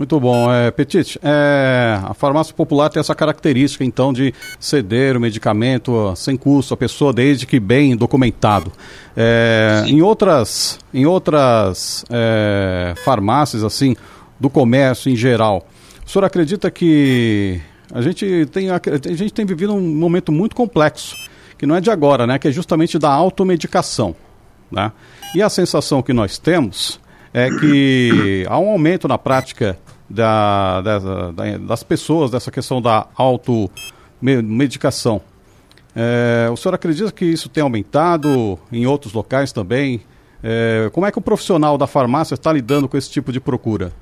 Muito 0.00 0.18
bom. 0.18 0.50
É, 0.50 0.70
Petit, 0.70 1.20
é, 1.22 2.00
a 2.02 2.14
farmácia 2.14 2.54
popular 2.54 2.88
tem 2.88 2.98
essa 2.98 3.14
característica, 3.14 3.84
então, 3.84 4.14
de 4.14 4.32
ceder 4.58 5.14
o 5.14 5.20
medicamento 5.20 6.14
sem 6.16 6.38
custo 6.38 6.72
à 6.72 6.76
pessoa, 6.78 7.12
desde 7.12 7.44
que 7.44 7.60
bem 7.60 7.94
documentado. 7.94 8.72
É, 9.14 9.84
em 9.86 10.00
outras, 10.00 10.78
em 10.94 11.04
outras 11.04 12.02
é, 12.08 12.94
farmácias, 13.04 13.62
assim, 13.62 13.94
do 14.40 14.48
comércio 14.48 15.12
em 15.12 15.16
geral, 15.16 15.68
o 16.06 16.08
senhor 16.08 16.24
acredita 16.24 16.70
que 16.70 17.60
a 17.92 18.00
gente 18.00 18.46
tem, 18.50 18.70
a 18.70 18.80
gente 19.14 19.34
tem 19.34 19.44
vivido 19.44 19.74
um 19.74 19.86
momento 19.86 20.32
muito 20.32 20.56
complexo, 20.56 21.14
que 21.58 21.66
não 21.66 21.76
é 21.76 21.80
de 21.82 21.90
agora, 21.90 22.26
né? 22.26 22.38
Que 22.38 22.48
é 22.48 22.50
justamente 22.50 22.98
da 22.98 23.10
automedicação, 23.10 24.16
né? 24.72 24.92
E 25.34 25.42
a 25.42 25.50
sensação 25.50 26.00
que 26.00 26.14
nós 26.14 26.38
temos 26.38 26.98
é 27.34 27.50
que 27.50 28.46
há 28.48 28.58
um 28.58 28.70
aumento 28.70 29.06
na 29.06 29.18
prática 29.18 29.78
da, 30.10 30.80
da, 30.80 30.98
da, 31.30 31.58
das 31.58 31.82
pessoas 31.84 32.30
dessa 32.30 32.50
questão 32.50 32.82
da 32.82 33.06
automedicação. 33.14 35.20
É, 35.94 36.48
o 36.52 36.56
senhor 36.56 36.74
acredita 36.74 37.12
que 37.12 37.24
isso 37.24 37.48
tem 37.48 37.62
aumentado 37.62 38.58
em 38.72 38.86
outros 38.86 39.12
locais 39.12 39.52
também? 39.52 40.02
É, 40.42 40.90
como 40.92 41.06
é 41.06 41.12
que 41.12 41.18
o 41.18 41.22
profissional 41.22 41.78
da 41.78 41.86
farmácia 41.86 42.34
está 42.34 42.52
lidando 42.52 42.88
com 42.88 42.96
esse 42.96 43.10
tipo 43.10 43.32
de 43.32 43.40
procura? 43.40 43.92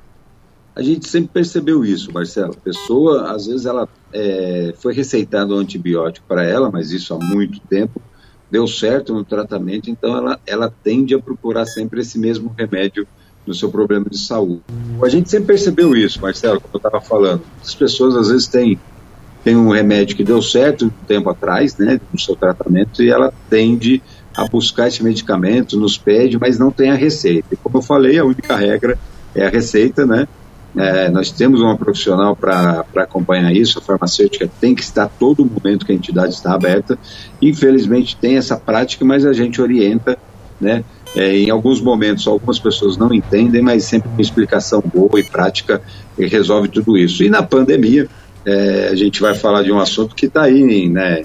A 0.75 0.83
gente 0.83 1.09
sempre 1.09 1.31
percebeu 1.35 1.85
isso, 1.85 2.13
Marcelo. 2.13 2.53
A 2.53 2.61
pessoa, 2.61 3.33
às 3.33 3.47
vezes, 3.47 3.67
ela 3.67 3.89
é, 4.13 4.73
foi 4.79 4.95
receitado 4.95 5.55
um 5.55 5.59
antibiótico 5.59 6.27
para 6.29 6.45
ela, 6.45 6.71
mas 6.71 6.93
isso 6.93 7.13
há 7.13 7.19
muito 7.19 7.59
tempo, 7.61 8.01
deu 8.49 8.67
certo 8.67 9.13
no 9.13 9.25
tratamento, 9.25 9.91
então 9.91 10.17
ela, 10.17 10.41
ela 10.47 10.73
tende 10.83 11.15
a 11.15 11.19
procurar 11.19 11.67
sempre 11.67 12.01
esse 12.01 12.19
mesmo 12.19 12.55
remédio 12.57 13.07
no 13.49 13.55
seu 13.55 13.71
problema 13.71 14.07
de 14.09 14.19
saúde. 14.19 14.63
A 15.03 15.09
gente 15.09 15.31
sempre 15.31 15.49
percebeu 15.49 15.97
isso, 15.97 16.21
Marcelo, 16.21 16.61
como 16.61 16.75
eu 16.75 16.79
estava 16.79 17.01
falando. 17.01 17.43
As 17.61 17.75
pessoas 17.75 18.15
às 18.15 18.29
vezes 18.29 18.47
têm, 18.47 18.79
têm 19.43 19.57
um 19.57 19.71
remédio 19.71 20.17
que 20.17 20.23
deu 20.23 20.41
certo 20.43 20.87
um 20.87 20.91
tempo 21.07 21.31
atrás, 21.31 21.77
né, 21.79 22.01
no 22.13 22.21
seu 22.21 22.37
tratamento, 22.37 23.03
e 23.03 23.11
ela 23.11 23.33
tende 23.49 24.03
a 24.37 24.45
buscar 24.45 24.87
esse 24.87 25.03
medicamento, 25.03 25.77
nos 25.77 25.99
pede, 25.99 26.39
mas 26.39 26.59
não 26.59 26.71
tem 26.71 26.91
a 26.91 26.95
receita. 26.95 27.49
E 27.51 27.57
como 27.57 27.79
eu 27.79 27.83
falei, 27.83 28.19
a 28.19 28.25
única 28.25 28.55
regra 28.55 28.97
é 29.35 29.47
a 29.47 29.51
receita, 29.51 30.07
né? 30.07 30.29
É, 30.77 31.09
nós 31.09 31.33
temos 31.33 31.61
uma 31.61 31.77
profissional 31.77 32.37
para 32.37 32.85
acompanhar 32.97 33.53
isso, 33.53 33.79
a 33.79 33.83
farmacêutica 33.83 34.49
tem 34.61 34.75
que 34.75 34.83
estar 34.83 35.09
todo 35.09 35.45
momento 35.45 35.85
que 35.85 35.91
a 35.91 35.95
entidade 35.95 36.35
está 36.35 36.55
aberta. 36.55 36.97
Infelizmente 37.43 38.17
tem 38.17 38.37
essa 38.37 38.57
prática, 38.57 39.05
mas 39.05 39.27
a 39.27 39.33
gente 39.33 39.61
orienta, 39.61 40.17
né? 40.61 40.85
É, 41.17 41.37
em 41.37 41.51
alguns 41.51 41.81
momentos, 41.81 42.27
algumas 42.27 42.59
pessoas 42.59 42.97
não 42.97 43.13
entendem, 43.13 43.63
mas 43.63 43.85
sempre 43.85 44.09
uma 44.11 44.21
explicação 44.21 44.83
boa 44.83 45.19
e 45.19 45.25
prática 45.25 45.81
resolve 46.19 46.69
tudo 46.69 46.99
isso. 46.99 47.23
E 47.23 47.31
na 47.31 47.43
pandemia, 47.43 48.09
é, 48.45 48.89
a 48.91 48.95
gente 48.95 49.21
vai 49.21 49.35
falar 49.35 49.63
de 49.63 49.73
um 49.73 49.79
assunto 49.79 50.15
que 50.15 50.27
está 50.27 50.43
aí, 50.43 50.89
né? 50.89 51.25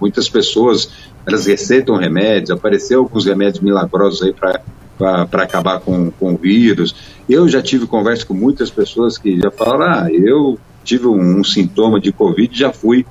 Muitas 0.00 0.28
pessoas 0.28 0.90
elas 1.26 1.46
receitam 1.46 1.96
remédios, 1.96 2.50
apareceu 2.50 3.00
alguns 3.00 3.26
remédios 3.26 3.60
milagrosos 3.60 4.22
aí 4.22 4.32
para 4.32 5.42
acabar 5.42 5.80
com, 5.80 6.10
com 6.12 6.34
o 6.34 6.36
vírus. 6.36 6.94
Eu 7.28 7.48
já 7.48 7.60
tive 7.60 7.86
conversa 7.86 8.24
com 8.24 8.32
muitas 8.32 8.70
pessoas 8.70 9.18
que 9.18 9.40
já 9.40 9.50
falaram: 9.50 10.04
ah, 10.04 10.08
eu 10.10 10.58
tive 10.84 11.08
um, 11.08 11.40
um 11.40 11.44
sintoma 11.44 12.00
de 12.00 12.12
Covid, 12.12 12.56
já 12.56 12.72
fui 12.72 13.04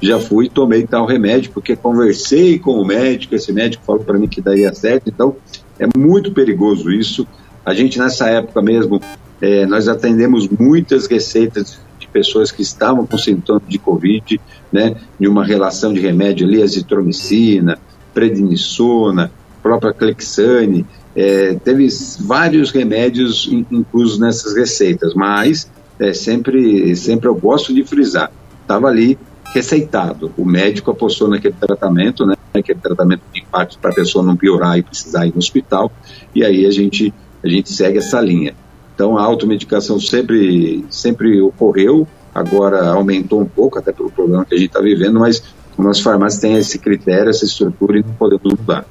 já 0.00 0.18
fui 0.18 0.46
e 0.46 0.48
tomei 0.48 0.86
tal 0.86 1.04
remédio, 1.04 1.50
porque 1.52 1.76
conversei 1.76 2.58
com 2.58 2.80
o 2.80 2.84
médico, 2.84 3.34
esse 3.34 3.52
médico 3.52 3.84
falou 3.84 4.02
para 4.02 4.18
mim 4.18 4.26
que 4.26 4.40
daria 4.40 4.72
certo, 4.72 5.08
então 5.08 5.36
é 5.78 5.86
muito 5.96 6.32
perigoso 6.32 6.90
isso. 6.90 7.26
A 7.64 7.74
gente 7.74 7.98
nessa 7.98 8.28
época 8.28 8.62
mesmo, 8.62 9.00
é, 9.40 9.66
nós 9.66 9.88
atendemos 9.88 10.48
muitas 10.48 11.06
receitas 11.06 11.78
de 11.98 12.08
pessoas 12.08 12.50
que 12.50 12.62
estavam 12.62 13.06
com 13.06 13.18
sintomas 13.18 13.62
de 13.68 13.78
Covid, 13.78 14.40
né, 14.72 14.96
de 15.18 15.28
uma 15.28 15.44
relação 15.44 15.92
de 15.92 16.00
remédio 16.00 16.46
ali, 16.46 16.62
azitromicina, 16.62 17.78
prednisona, 18.14 19.30
própria 19.62 19.92
Clexane, 19.92 20.86
é, 21.14 21.54
teve 21.54 21.88
vários 22.20 22.70
remédios 22.70 23.48
inclusos 23.70 24.18
nessas 24.18 24.54
receitas, 24.54 25.12
mas 25.14 25.70
é, 25.98 26.12
sempre, 26.14 26.94
sempre 26.96 27.28
eu 27.28 27.34
gosto 27.34 27.74
de 27.74 27.84
frisar, 27.84 28.32
estava 28.62 28.88
ali 28.88 29.18
receitado. 29.52 30.32
O 30.36 30.44
médico 30.44 30.90
apostou 30.90 31.28
naquele 31.28 31.54
tratamento, 31.54 32.24
né, 32.24 32.34
aquele 32.54 32.78
tratamento 32.78 33.22
de 33.32 33.40
impacto 33.40 33.78
para 33.78 33.90
a 33.90 33.94
pessoa 33.94 34.24
não 34.24 34.36
piorar 34.36 34.78
e 34.78 34.82
precisar 34.82 35.26
ir 35.26 35.32
no 35.32 35.38
hospital, 35.38 35.90
e 36.34 36.44
aí 36.44 36.66
a 36.66 36.70
gente, 36.70 37.12
a 37.42 37.48
gente 37.48 37.72
segue 37.72 37.98
essa 37.98 38.20
linha. 38.20 38.54
Então 38.94 39.16
a 39.16 39.22
automedicação 39.22 39.98
sempre, 39.98 40.84
sempre 40.90 41.40
ocorreu, 41.40 42.06
agora 42.34 42.90
aumentou 42.90 43.40
um 43.40 43.46
pouco, 43.46 43.78
até 43.78 43.92
pelo 43.92 44.10
problema 44.10 44.44
que 44.44 44.54
a 44.54 44.58
gente 44.58 44.68
está 44.68 44.80
vivendo, 44.80 45.18
mas 45.18 45.42
o 45.76 45.82
nosso 45.82 46.02
farmácia 46.02 46.40
tem 46.40 46.56
esse 46.56 46.78
critério, 46.78 47.30
essa 47.30 47.44
estrutura 47.44 47.98
e 47.98 48.02
não 48.02 48.12
podemos 48.14 48.42
mudar. 48.44 48.84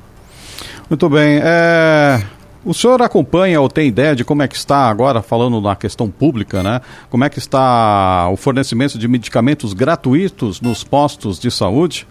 Muito 0.89 1.07
bem. 1.07 1.39
É... 1.41 2.21
O 2.65 2.73
senhor 2.73 3.01
acompanha 3.01 3.61
ou 3.61 3.69
tem 3.69 3.87
ideia 3.87 4.15
de 4.15 4.25
como 4.25 4.43
é 4.43 4.47
que 4.47 4.55
está 4.55 4.89
agora, 4.89 5.21
falando 5.21 5.61
na 5.61 5.75
questão 5.75 6.09
pública, 6.09 6.61
né? 6.61 6.81
Como 7.09 7.23
é 7.23 7.29
que 7.29 7.39
está 7.39 8.29
o 8.29 8.35
fornecimento 8.35 8.97
de 8.97 9.07
medicamentos 9.07 9.73
gratuitos 9.73 10.59
nos 10.59 10.83
postos 10.83 11.39
de 11.39 11.49
saúde? 11.49 12.05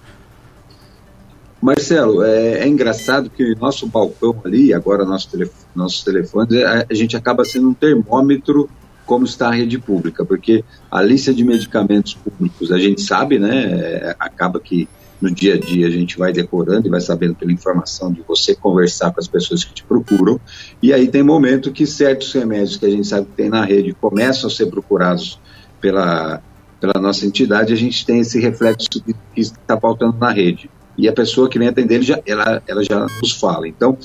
Marcelo, 1.61 2.23
é, 2.23 2.61
é 2.61 2.69
engraçado 2.69 3.29
que 3.29 3.55
nosso 3.57 3.87
balcão 3.87 4.41
ali, 4.45 4.73
agora 4.73 5.05
nosso 5.05 5.29
telefone, 5.29 5.65
nossos 5.75 6.03
telefones, 6.03 6.63
a, 6.63 6.87
a 6.89 6.95
gente 6.95 7.17
acaba 7.17 7.45
sendo 7.45 7.69
um 7.69 7.75
termômetro 7.75 8.71
como 9.05 9.25
está 9.25 9.49
a 9.49 9.53
rede 9.53 9.79
pública, 9.79 10.25
porque 10.25 10.65
a 10.91 11.03
lista 11.03 11.33
de 11.33 11.43
medicamentos 11.43 12.15
públicos, 12.15 12.71
a 12.71 12.79
gente 12.79 13.01
sabe, 13.01 13.39
né, 13.39 13.65
é, 13.65 14.17
acaba 14.19 14.61
que 14.61 14.89
no 15.21 15.31
dia 15.31 15.55
a 15.55 15.59
dia 15.59 15.87
a 15.87 15.91
gente 15.91 16.17
vai 16.17 16.33
decorando 16.33 16.87
e 16.87 16.91
vai 16.91 17.01
sabendo 17.01 17.35
pela 17.35 17.53
informação 17.53 18.13
de 18.13 18.23
você 18.23 18.55
conversar 18.55 19.13
com 19.13 19.21
as 19.21 19.29
pessoas 19.29 19.65
que 19.65 19.75
te 19.75 19.85
procuram, 19.85 20.41
e 20.83 20.93
aí 20.93 21.09
tem 21.09 21.23
momento 21.23 21.73
que 21.73 21.87
certos 21.87 22.33
remédios 22.33 22.77
que 22.77 22.87
a 22.87 22.91
gente 22.91 23.07
sabe 23.07 23.27
que 23.27 23.33
tem 23.33 23.49
na 23.49 23.65
rede 23.65 23.95
começam 23.95 24.49
a 24.49 24.53
ser 24.53 24.67
procurados 24.67 25.41
pela, 25.81 26.43
pela 26.81 27.01
nossa 27.01 27.27
entidade, 27.27 27.73
a 27.73 27.77
gente 27.77 28.05
tem 28.07 28.21
esse 28.21 28.41
reflexo 28.41 28.89
que 28.89 29.15
está 29.37 29.79
faltando 29.79 30.17
na 30.19 30.31
rede. 30.31 30.71
E 30.97 31.09
a 31.09 31.13
pessoa 31.13 31.49
que 31.49 31.59
vem 31.59 31.69
atender, 31.69 32.03
já, 32.03 32.21
ela, 32.27 32.61
ela 32.67 32.83
já 32.83 33.07
nos 33.23 33.33
fala. 33.33 33.69
Então, 33.69 33.97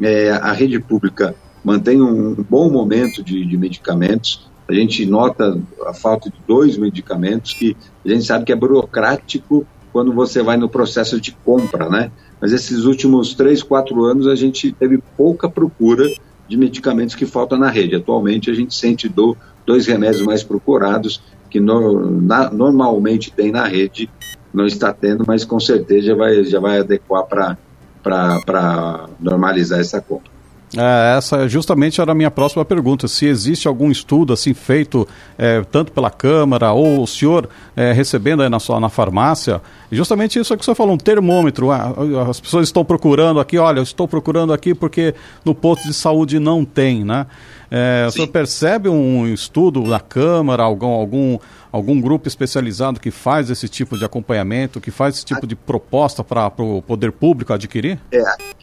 é, 0.00 0.30
a 0.30 0.52
rede 0.52 0.78
pública 0.80 1.34
mantém 1.62 2.00
um, 2.00 2.30
um 2.30 2.44
bom 2.48 2.70
momento 2.70 3.22
de, 3.22 3.44
de 3.44 3.56
medicamentos, 3.56 4.48
a 4.68 4.74
gente 4.74 5.04
nota 5.06 5.58
a 5.86 5.94
falta 5.94 6.30
de 6.30 6.36
dois 6.46 6.76
medicamentos 6.76 7.54
que 7.54 7.76
a 8.04 8.08
gente 8.08 8.24
sabe 8.24 8.44
que 8.44 8.52
é 8.52 8.56
burocrático 8.56 9.66
quando 9.92 10.12
você 10.12 10.42
vai 10.42 10.56
no 10.56 10.68
processo 10.68 11.20
de 11.20 11.32
compra, 11.44 11.88
né? 11.88 12.10
Mas 12.40 12.52
esses 12.52 12.84
últimos 12.84 13.34
três, 13.34 13.62
quatro 13.62 14.04
anos 14.04 14.26
a 14.26 14.34
gente 14.34 14.72
teve 14.72 14.98
pouca 15.16 15.48
procura 15.48 16.04
de 16.48 16.56
medicamentos 16.56 17.14
que 17.14 17.26
faltam 17.26 17.58
na 17.58 17.68
rede. 17.68 17.96
Atualmente 17.96 18.50
a 18.50 18.54
gente 18.54 18.74
sente 18.74 19.08
do, 19.08 19.36
dois 19.66 19.86
remédios 19.86 20.22
mais 20.22 20.42
procurados 20.42 21.22
que 21.50 21.60
no, 21.60 22.10
na, 22.20 22.50
normalmente 22.50 23.32
tem 23.32 23.50
na 23.50 23.66
rede, 23.66 24.08
não 24.52 24.66
está 24.66 24.92
tendo, 24.92 25.24
mas 25.26 25.44
com 25.44 25.60
certeza 25.60 26.06
já 26.08 26.14
vai, 26.14 26.44
já 26.44 26.60
vai 26.60 26.78
adequar 26.80 27.26
para 27.26 29.08
normalizar 29.20 29.80
essa 29.80 30.00
compra. 30.00 30.37
É, 30.76 31.16
essa 31.16 31.48
justamente 31.48 32.00
era 32.00 32.12
a 32.12 32.14
minha 32.14 32.30
próxima 32.30 32.64
pergunta. 32.64 33.08
Se 33.08 33.26
existe 33.26 33.66
algum 33.66 33.90
estudo 33.90 34.32
assim 34.32 34.52
feito 34.52 35.06
é, 35.36 35.62
tanto 35.62 35.92
pela 35.92 36.10
Câmara 36.10 36.72
ou 36.72 37.02
o 37.02 37.06
senhor 37.06 37.48
é, 37.76 37.92
recebendo 37.92 38.42
aí 38.42 38.48
na 38.48 38.58
sua 38.58 38.78
na 38.78 38.88
farmácia, 38.88 39.62
justamente 39.96 40.38
isso 40.38 40.56
que 40.56 40.64
você 40.64 40.74
falou, 40.74 40.94
um 40.94 40.98
termômetro. 40.98 41.70
Ah, 41.70 41.94
as 42.28 42.40
pessoas 42.40 42.68
estão 42.68 42.84
procurando 42.84 43.40
aqui, 43.40 43.58
olha, 43.58 43.78
eu 43.78 43.82
estou 43.82 44.06
procurando 44.06 44.52
aqui 44.52 44.74
porque 44.74 45.14
no 45.44 45.54
posto 45.54 45.86
de 45.86 45.94
saúde 45.94 46.38
não 46.38 46.64
tem, 46.64 47.04
né? 47.04 47.26
É, 47.70 48.06
o 48.08 48.10
senhor 48.10 48.28
percebe 48.28 48.88
um 48.88 49.26
estudo 49.26 49.82
na 49.82 50.00
Câmara, 50.00 50.62
algum, 50.62 50.86
algum, 50.86 51.38
algum 51.70 52.00
grupo 52.00 52.26
especializado 52.26 52.98
que 52.98 53.10
faz 53.10 53.50
esse 53.50 53.68
tipo 53.68 53.96
de 53.96 54.04
acompanhamento, 54.04 54.80
que 54.80 54.90
faz 54.90 55.16
esse 55.16 55.24
tipo 55.24 55.46
de 55.46 55.54
proposta 55.54 56.24
para 56.24 56.50
o 56.58 56.80
poder 56.80 57.12
público 57.12 57.52
adquirir? 57.52 58.00
É, 58.10 58.22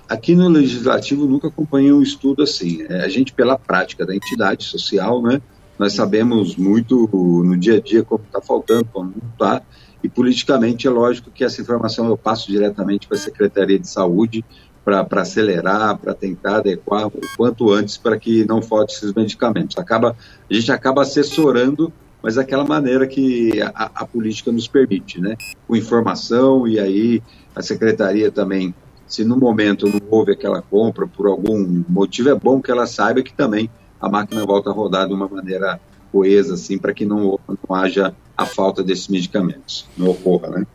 aqui 0.10 0.36
no 0.36 0.48
Legislativo 0.48 1.28
nunca 1.28 1.48
acompanhei 1.48 1.92
um 1.92 2.02
estudo 2.02 2.42
assim. 2.42 2.84
É, 2.90 3.04
a 3.04 3.08
gente, 3.08 3.32
pela 3.32 3.60
prática 3.60 4.06
da 4.06 4.16
entidade 4.16 4.64
social, 4.64 5.22
né, 5.22 5.40
nós 5.78 5.94
sabemos 5.94 6.56
muito 6.56 7.08
no 7.14 7.56
dia 7.58 7.78
a 7.78 7.82
dia 7.82 8.04
como 8.04 8.24
está 8.24 8.42
faltando, 8.42 8.86
como 8.86 9.12
não 9.12 9.30
está, 9.32 9.62
e 10.06 10.10
politicamente 10.10 10.86
é 10.86 10.90
lógico 10.90 11.32
que 11.32 11.44
essa 11.44 11.60
informação 11.60 12.08
eu 12.08 12.16
passo 12.16 12.48
diretamente 12.48 13.08
para 13.08 13.18
a 13.18 13.20
Secretaria 13.20 13.80
de 13.80 13.88
Saúde, 13.88 14.46
para 14.84 15.04
acelerar, 15.22 15.98
para 15.98 16.14
tentar 16.14 16.58
adequar 16.58 17.08
o 17.08 17.12
quanto 17.36 17.72
antes 17.72 17.98
para 17.98 18.20
que 18.20 18.46
não 18.46 18.62
falte 18.62 18.94
esses 18.94 19.12
medicamentos. 19.14 19.76
Acaba, 19.80 20.16
a 20.48 20.54
gente 20.54 20.72
acaba 20.72 21.02
assessorando, 21.02 21.92
mas 22.22 22.36
daquela 22.36 22.64
maneira 22.64 23.08
que 23.08 23.60
a, 23.64 23.90
a, 23.96 24.06
política 24.06 24.52
nos 24.52 24.68
permite, 24.68 25.20
né? 25.20 25.36
Com 25.68 25.76
informação 25.76 26.68
e 26.68 26.80
aí 26.80 27.24
a 27.56 27.64
secretaria 27.64 28.30
também, 28.30 28.76
se 29.08 29.26
no 29.26 29.38
momento 29.38 29.88
não 29.88 30.00
houve 30.12 30.34
aquela 30.34 30.62
compra 30.62 31.08
por 31.08 31.26
algum 31.26 31.84
motivo, 31.90 32.30
é 32.30 32.36
bom 32.36 32.62
que 32.62 32.70
ela 32.70 32.86
saiba 32.86 33.24
que 33.24 33.34
também 33.34 33.72
a 34.00 34.08
máquina 34.08 34.46
volta 34.46 34.70
a 34.70 34.74
rodar 34.74 35.08
de 35.08 35.16
uma 35.16 35.28
maneira 35.28 35.82
coesa, 36.12 36.54
assim, 36.54 36.78
para 36.78 36.94
que 36.94 37.06
não, 37.06 37.40
não 37.48 37.76
haja 37.76 38.14
a 38.38 38.46
falta 38.46 38.84
desses 38.84 39.08
medicamentos, 39.08 39.88
não 39.98 40.10
ocorra, 40.10 40.50
né? 40.50 40.68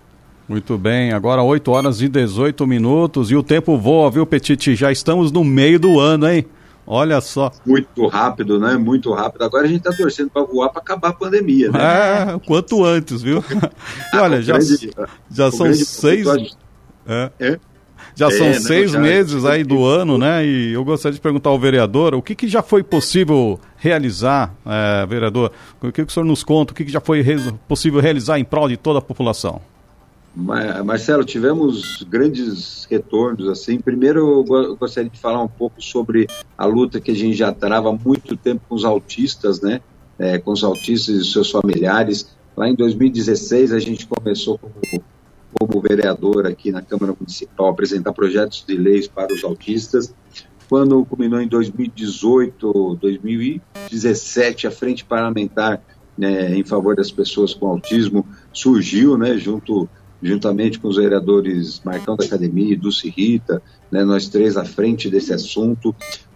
Muito 0.49 0.77
bem, 0.77 1.13
agora 1.13 1.43
8 1.43 1.71
horas 1.71 2.01
e 2.03 2.09
18 2.09 2.67
minutos 2.67 3.31
e 3.31 3.37
o 3.37 3.43
tempo 3.43 3.79
voa, 3.79 4.11
viu, 4.11 4.27
Petite? 4.27 4.75
Já 4.75 4.91
estamos 4.91 5.31
no 5.31 5.45
meio 5.45 5.79
do 5.79 6.01
ano, 6.01 6.29
hein? 6.29 6.45
Olha 6.85 7.21
só. 7.21 7.53
Muito 7.65 8.09
rápido, 8.09 8.59
né? 8.59 8.77
Muito 8.77 9.13
rápido. 9.13 9.43
Agora 9.45 9.65
a 9.65 9.69
gente 9.69 9.87
está 9.87 9.93
torcendo 9.93 10.29
para 10.29 10.43
voar 10.43 10.71
para 10.71 10.83
acabar 10.83 11.11
a 11.11 11.13
pandemia, 11.13 11.71
né? 11.71 11.79
É, 11.79 12.39
quanto 12.45 12.85
antes, 12.85 13.23
viu? 13.23 13.45
e 14.13 14.17
olha, 14.17 14.39
ah, 14.39 14.43
já, 14.43 14.55
grande, 14.55 14.91
já 15.31 15.53
são 15.53 15.73
seis. 15.73 16.27
É. 17.07 17.31
É? 17.39 17.61
Já 18.21 18.27
é, 18.27 18.31
são 18.33 18.47
né, 18.49 18.53
seis 18.61 18.95
meses 18.95 19.47
aí 19.47 19.65
do 19.65 19.83
ano, 19.83 20.19
né? 20.19 20.45
E 20.45 20.75
eu 20.75 20.85
gostaria 20.85 21.15
de 21.15 21.21
perguntar 21.23 21.49
ao 21.49 21.59
vereador 21.59 22.15
o 22.15 22.21
que, 22.21 22.35
que 22.35 22.49
já 22.49 22.63
foi 22.63 22.83
possível 22.83 23.59
realizar, 23.79 24.55
é, 24.67 25.07
vereador? 25.07 25.51
O 25.81 25.91
que, 25.91 26.05
que 26.05 26.11
o 26.11 26.13
senhor 26.13 26.27
nos 26.27 26.45
conta? 26.45 26.75
O 26.75 26.77
que, 26.77 26.85
que 26.85 26.93
já 26.93 27.01
foi 27.01 27.25
possível 27.67 27.99
realizar 27.99 28.39
em 28.39 28.45
prol 28.45 28.69
de 28.69 28.77
toda 28.77 28.99
a 28.99 29.03
população? 29.03 29.63
Marcelo, 30.37 31.25
tivemos 31.25 32.05
grandes 32.11 32.87
retornos 32.91 33.49
assim. 33.49 33.81
Primeiro, 33.81 34.45
eu 34.47 34.77
gostaria 34.77 35.09
de 35.09 35.19
falar 35.19 35.43
um 35.43 35.49
pouco 35.49 35.83
sobre 35.83 36.29
a 36.59 36.67
luta 36.67 37.01
que 37.01 37.13
a 37.13 37.17
gente 37.17 37.35
já 37.35 37.51
trava 37.53 37.89
há 37.89 37.93
muito 37.93 38.37
tempo 38.37 38.61
com 38.69 38.75
os 38.75 38.85
autistas, 38.85 39.63
né? 39.63 39.81
É, 40.19 40.37
com 40.37 40.53
os 40.53 40.63
autistas 40.63 41.17
e 41.17 41.25
seus 41.25 41.51
familiares. 41.51 42.29
Lá 42.55 42.69
em 42.69 42.75
2016, 42.75 43.73
a 43.73 43.79
gente 43.79 44.07
começou 44.07 44.59
como, 44.59 44.75
como 45.53 45.81
vereador 45.81 46.47
aqui 46.47 46.71
na 46.71 46.83
Câmara 46.83 47.15
Municipal 47.19 47.69
apresentar 47.69 48.13
projetos 48.13 48.65
de 48.67 48.77
leis 48.77 49.09
para 49.09 49.33
os 49.33 49.43
autistas. 49.45 50.15
Quando 50.69 51.05
culminou 51.05 51.41
em 51.41 51.49
2018, 51.49 52.99
2017, 53.01 54.67
a 54.67 54.71
Frente 54.71 55.05
Parlamentar 55.05 55.83
né, 56.17 56.55
em 56.55 56.63
favor 56.63 56.95
das 56.95 57.11
pessoas 57.11 57.55
com 57.55 57.67
autismo 57.67 58.27
surgiu, 58.53 59.17
né, 59.17 59.37
junto 59.37 59.89
juntamente 60.23 60.79
com 60.79 60.89
os 60.89 60.97
vereadores 60.97 61.81
Marcão 61.83 62.15
da 62.15 62.25
Academia 62.25 62.75
e 62.75 62.77
Dulce 62.77 63.09
Rita, 63.09 63.63
né, 63.91 64.05
nós 64.05 64.29
três 64.29 64.57
à 64.57 64.65
frente 64.65 65.09
desse 65.09 65.33
assunto, 65.33 65.95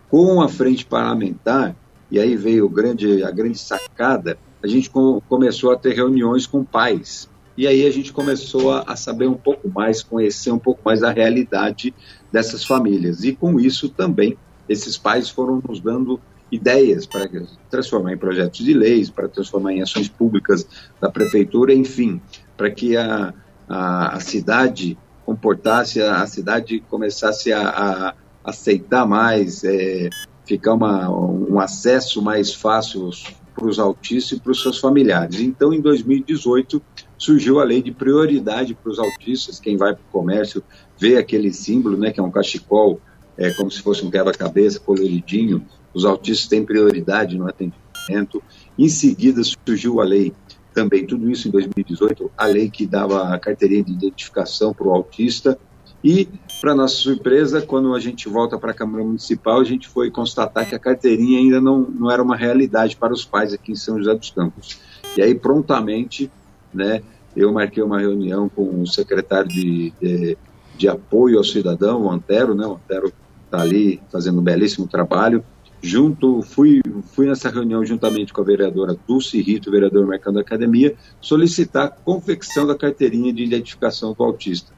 com 0.09 0.41
a 0.41 0.49
frente 0.49 0.87
parlamentar, 0.87 1.77
e 2.11 2.19
aí 2.19 2.37
veio 2.37 2.69
grande, 2.69 3.23
a 3.23 3.31
grande 3.31 3.59
sacada, 3.59 4.39
a 4.63 4.67
gente 4.67 4.89
com, 4.89 5.21
começou 5.29 5.71
a 5.71 5.77
ter 5.77 5.95
reuniões 5.95 6.47
com 6.47 6.65
pais. 6.65 7.29
E 7.57 7.67
aí 7.67 7.87
a 7.87 7.91
gente 7.91 8.13
começou 8.13 8.73
a, 8.73 8.83
a 8.87 8.97
saber 8.97 9.29
um 9.29 9.35
pouco 9.35 9.69
mais, 9.69 10.03
conhecer 10.03 10.51
um 10.51 10.59
pouco 10.59 10.81
mais 10.85 11.03
a 11.03 11.11
realidade 11.11 11.95
dessas 12.33 12.65
famílias. 12.65 13.23
E 13.25 13.35
com 13.35 13.61
isso 13.61 13.89
também, 13.89 14.37
esses 14.69 14.99
pais 14.99 15.29
foram 15.29 15.63
nos 15.67 15.81
dando 15.81 16.21
ideias 16.51 17.07
para 17.07 17.29
transformar 17.71 18.13
em 18.13 18.19
projetos 18.19 18.65
de 18.65 18.75
leis, 18.75 19.11
para 19.11 19.29
transformar 19.29 19.73
em 19.73 19.83
ações 19.83 20.09
públicas 20.09 20.67
da 21.01 21.11
prefeitura, 21.11 21.73
enfim, 21.73 22.21
para 22.57 22.71
que 22.71 22.97
a, 22.97 23.33
a, 23.69 24.17
a 24.17 24.21
cidade 24.21 24.97
comportasse, 25.25 26.01
a, 26.03 26.23
a 26.23 26.27
cidade 26.27 26.81
começasse 26.89 27.53
a, 27.53 27.69
a 27.69 28.15
aceitar 28.45 29.07
mais, 29.07 29.65
é, 29.65 30.11
ficar 30.45 30.75
uma, 30.75 31.11
um 31.11 31.59
acesso 31.59 32.21
mais 32.21 32.53
fácil 32.53 33.11
para 33.55 33.67
os 33.67 33.79
autistas 33.79 34.39
e 34.39 34.41
para 34.41 34.53
os 34.53 34.63
seus 34.63 34.79
familiares. 34.79 35.41
Então, 35.41 35.73
em 35.73 35.81
2018, 35.81 36.83
surgiu 37.17 37.61
a 37.61 37.65
lei 37.65 37.83
de 37.83 37.93
prioridade 37.93 38.75
para 38.75 38.91
os 38.91 38.99
autistas. 38.99 39.61
Quem 39.61 39.77
vai 39.77 39.95
para 39.95 40.03
o 40.03 40.13
comércio 40.13 40.63
vê 40.99 41.17
aquele 41.17 41.53
símbolo, 41.53 41.97
né, 41.97 42.11
que 42.11 42.21
é 42.21 42.23
um 42.23 42.31
cachecol, 42.31 43.01
é, 43.37 43.51
como 43.53 43.71
se 43.71 43.81
fosse 43.81 44.05
um 44.05 44.11
quebra-cabeça 44.11 44.81
coloridinho. 44.81 45.65
Os 45.93 46.05
autistas 46.05 46.49
têm 46.49 46.65
prioridade 46.65 47.39
no 47.39 47.49
atendimento. 47.49 48.43
Em 48.79 48.89
seguida, 48.89 49.43
surgiu 49.45 50.01
a 50.01 50.05
lei 50.05 50.33
também 50.75 51.07
tudo 51.07 51.31
isso 51.31 51.47
em 51.47 51.53
2018, 51.53 52.31
a 52.37 52.47
lei 52.47 52.69
que 52.69 52.85
dava 52.85 53.33
a 53.33 53.39
carteirinha 53.39 53.85
de 53.85 53.93
identificação 53.93 54.75
para 54.75 54.89
o 54.89 54.91
autista. 54.93 55.57
E, 56.05 56.29
para 56.61 56.75
nossa 56.75 56.97
surpresa, 56.97 57.63
quando 57.63 57.95
a 57.95 57.99
gente 57.99 58.29
volta 58.29 58.59
para 58.59 58.73
a 58.73 58.75
Câmara 58.75 59.03
Municipal, 59.03 59.59
a 59.59 59.65
gente 59.65 59.89
foi 59.89 60.11
constatar 60.11 60.69
que 60.69 60.75
a 60.75 60.79
carteirinha 60.79 61.39
ainda 61.39 61.63
não, 61.63 61.81
não 61.81 62.11
era 62.11 62.23
uma 62.23 62.37
realidade 62.37 62.95
para 62.95 63.15
os 63.15 63.25
pais 63.25 63.55
aqui 63.55 63.73
em 63.73 63.75
São 63.75 63.97
José 63.97 64.15
dos 64.15 64.31
Campos. 64.31 64.79
E 65.17 65.23
aí, 65.23 65.35
prontamente, 65.35 66.31
né, 66.75 67.03
eu 67.35 67.51
marquei 67.51 67.83
uma 67.83 67.99
reunião 67.99 68.51
com 68.51 68.83
o 68.83 68.87
secretário 68.87 69.49
de, 69.49 69.95
de, 69.99 70.37
de 70.77 70.89
apoio 70.89 71.39
ao 71.39 71.45
cidadão, 71.45 72.03
o 72.03 72.11
Antero, 72.11 72.55
né, 72.55 72.67
o 72.67 72.75
Antero 72.75 73.11
está 73.47 73.63
ali 73.63 73.99
fazendo 74.13 74.41
um 74.41 74.45
belíssimo 74.45 74.87
trabalho, 74.87 75.43
junto, 75.81 76.43
fui, 76.43 76.83
fui 77.15 77.27
nessa 77.27 77.49
reunião 77.49 77.83
juntamente 77.83 78.31
com 78.31 78.43
a 78.43 78.45
vereadora 78.45 78.95
Dulce 79.09 79.41
Rito, 79.41 79.71
vereador 79.71 80.07
Mercado 80.07 80.35
da 80.35 80.43
Academia, 80.43 80.95
solicitar 81.19 81.87
a 81.87 81.91
confecção 81.91 82.67
da 82.67 82.75
carteirinha 82.75 83.33
de 83.33 83.43
identificação 83.43 84.13
do 84.13 84.23
autista. 84.23 84.74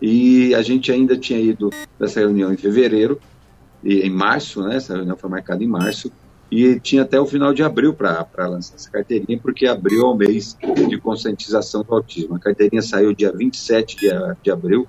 E 0.00 0.54
a 0.54 0.62
gente 0.62 0.90
ainda 0.90 1.16
tinha 1.16 1.38
ido 1.38 1.70
nessa 1.98 2.20
reunião 2.20 2.52
em 2.52 2.56
fevereiro, 2.56 3.20
e 3.82 4.00
em 4.00 4.10
março, 4.10 4.62
né, 4.62 4.76
essa 4.76 4.94
reunião 4.94 5.16
foi 5.16 5.30
marcada 5.30 5.62
em 5.62 5.66
março, 5.66 6.10
e 6.50 6.80
tinha 6.80 7.02
até 7.02 7.20
o 7.20 7.26
final 7.26 7.54
de 7.54 7.62
abril 7.62 7.94
para 7.94 8.26
lançar 8.38 8.74
essa 8.74 8.90
carteirinha, 8.90 9.38
porque 9.38 9.66
abril 9.66 10.02
é 10.02 10.04
o 10.06 10.14
mês 10.14 10.56
de 10.88 10.98
conscientização 10.98 11.82
do 11.82 11.94
autismo. 11.94 12.34
A 12.34 12.40
carteirinha 12.40 12.82
saiu 12.82 13.14
dia 13.14 13.32
27 13.32 13.96
de, 13.96 14.08
de 14.42 14.50
abril, 14.50 14.86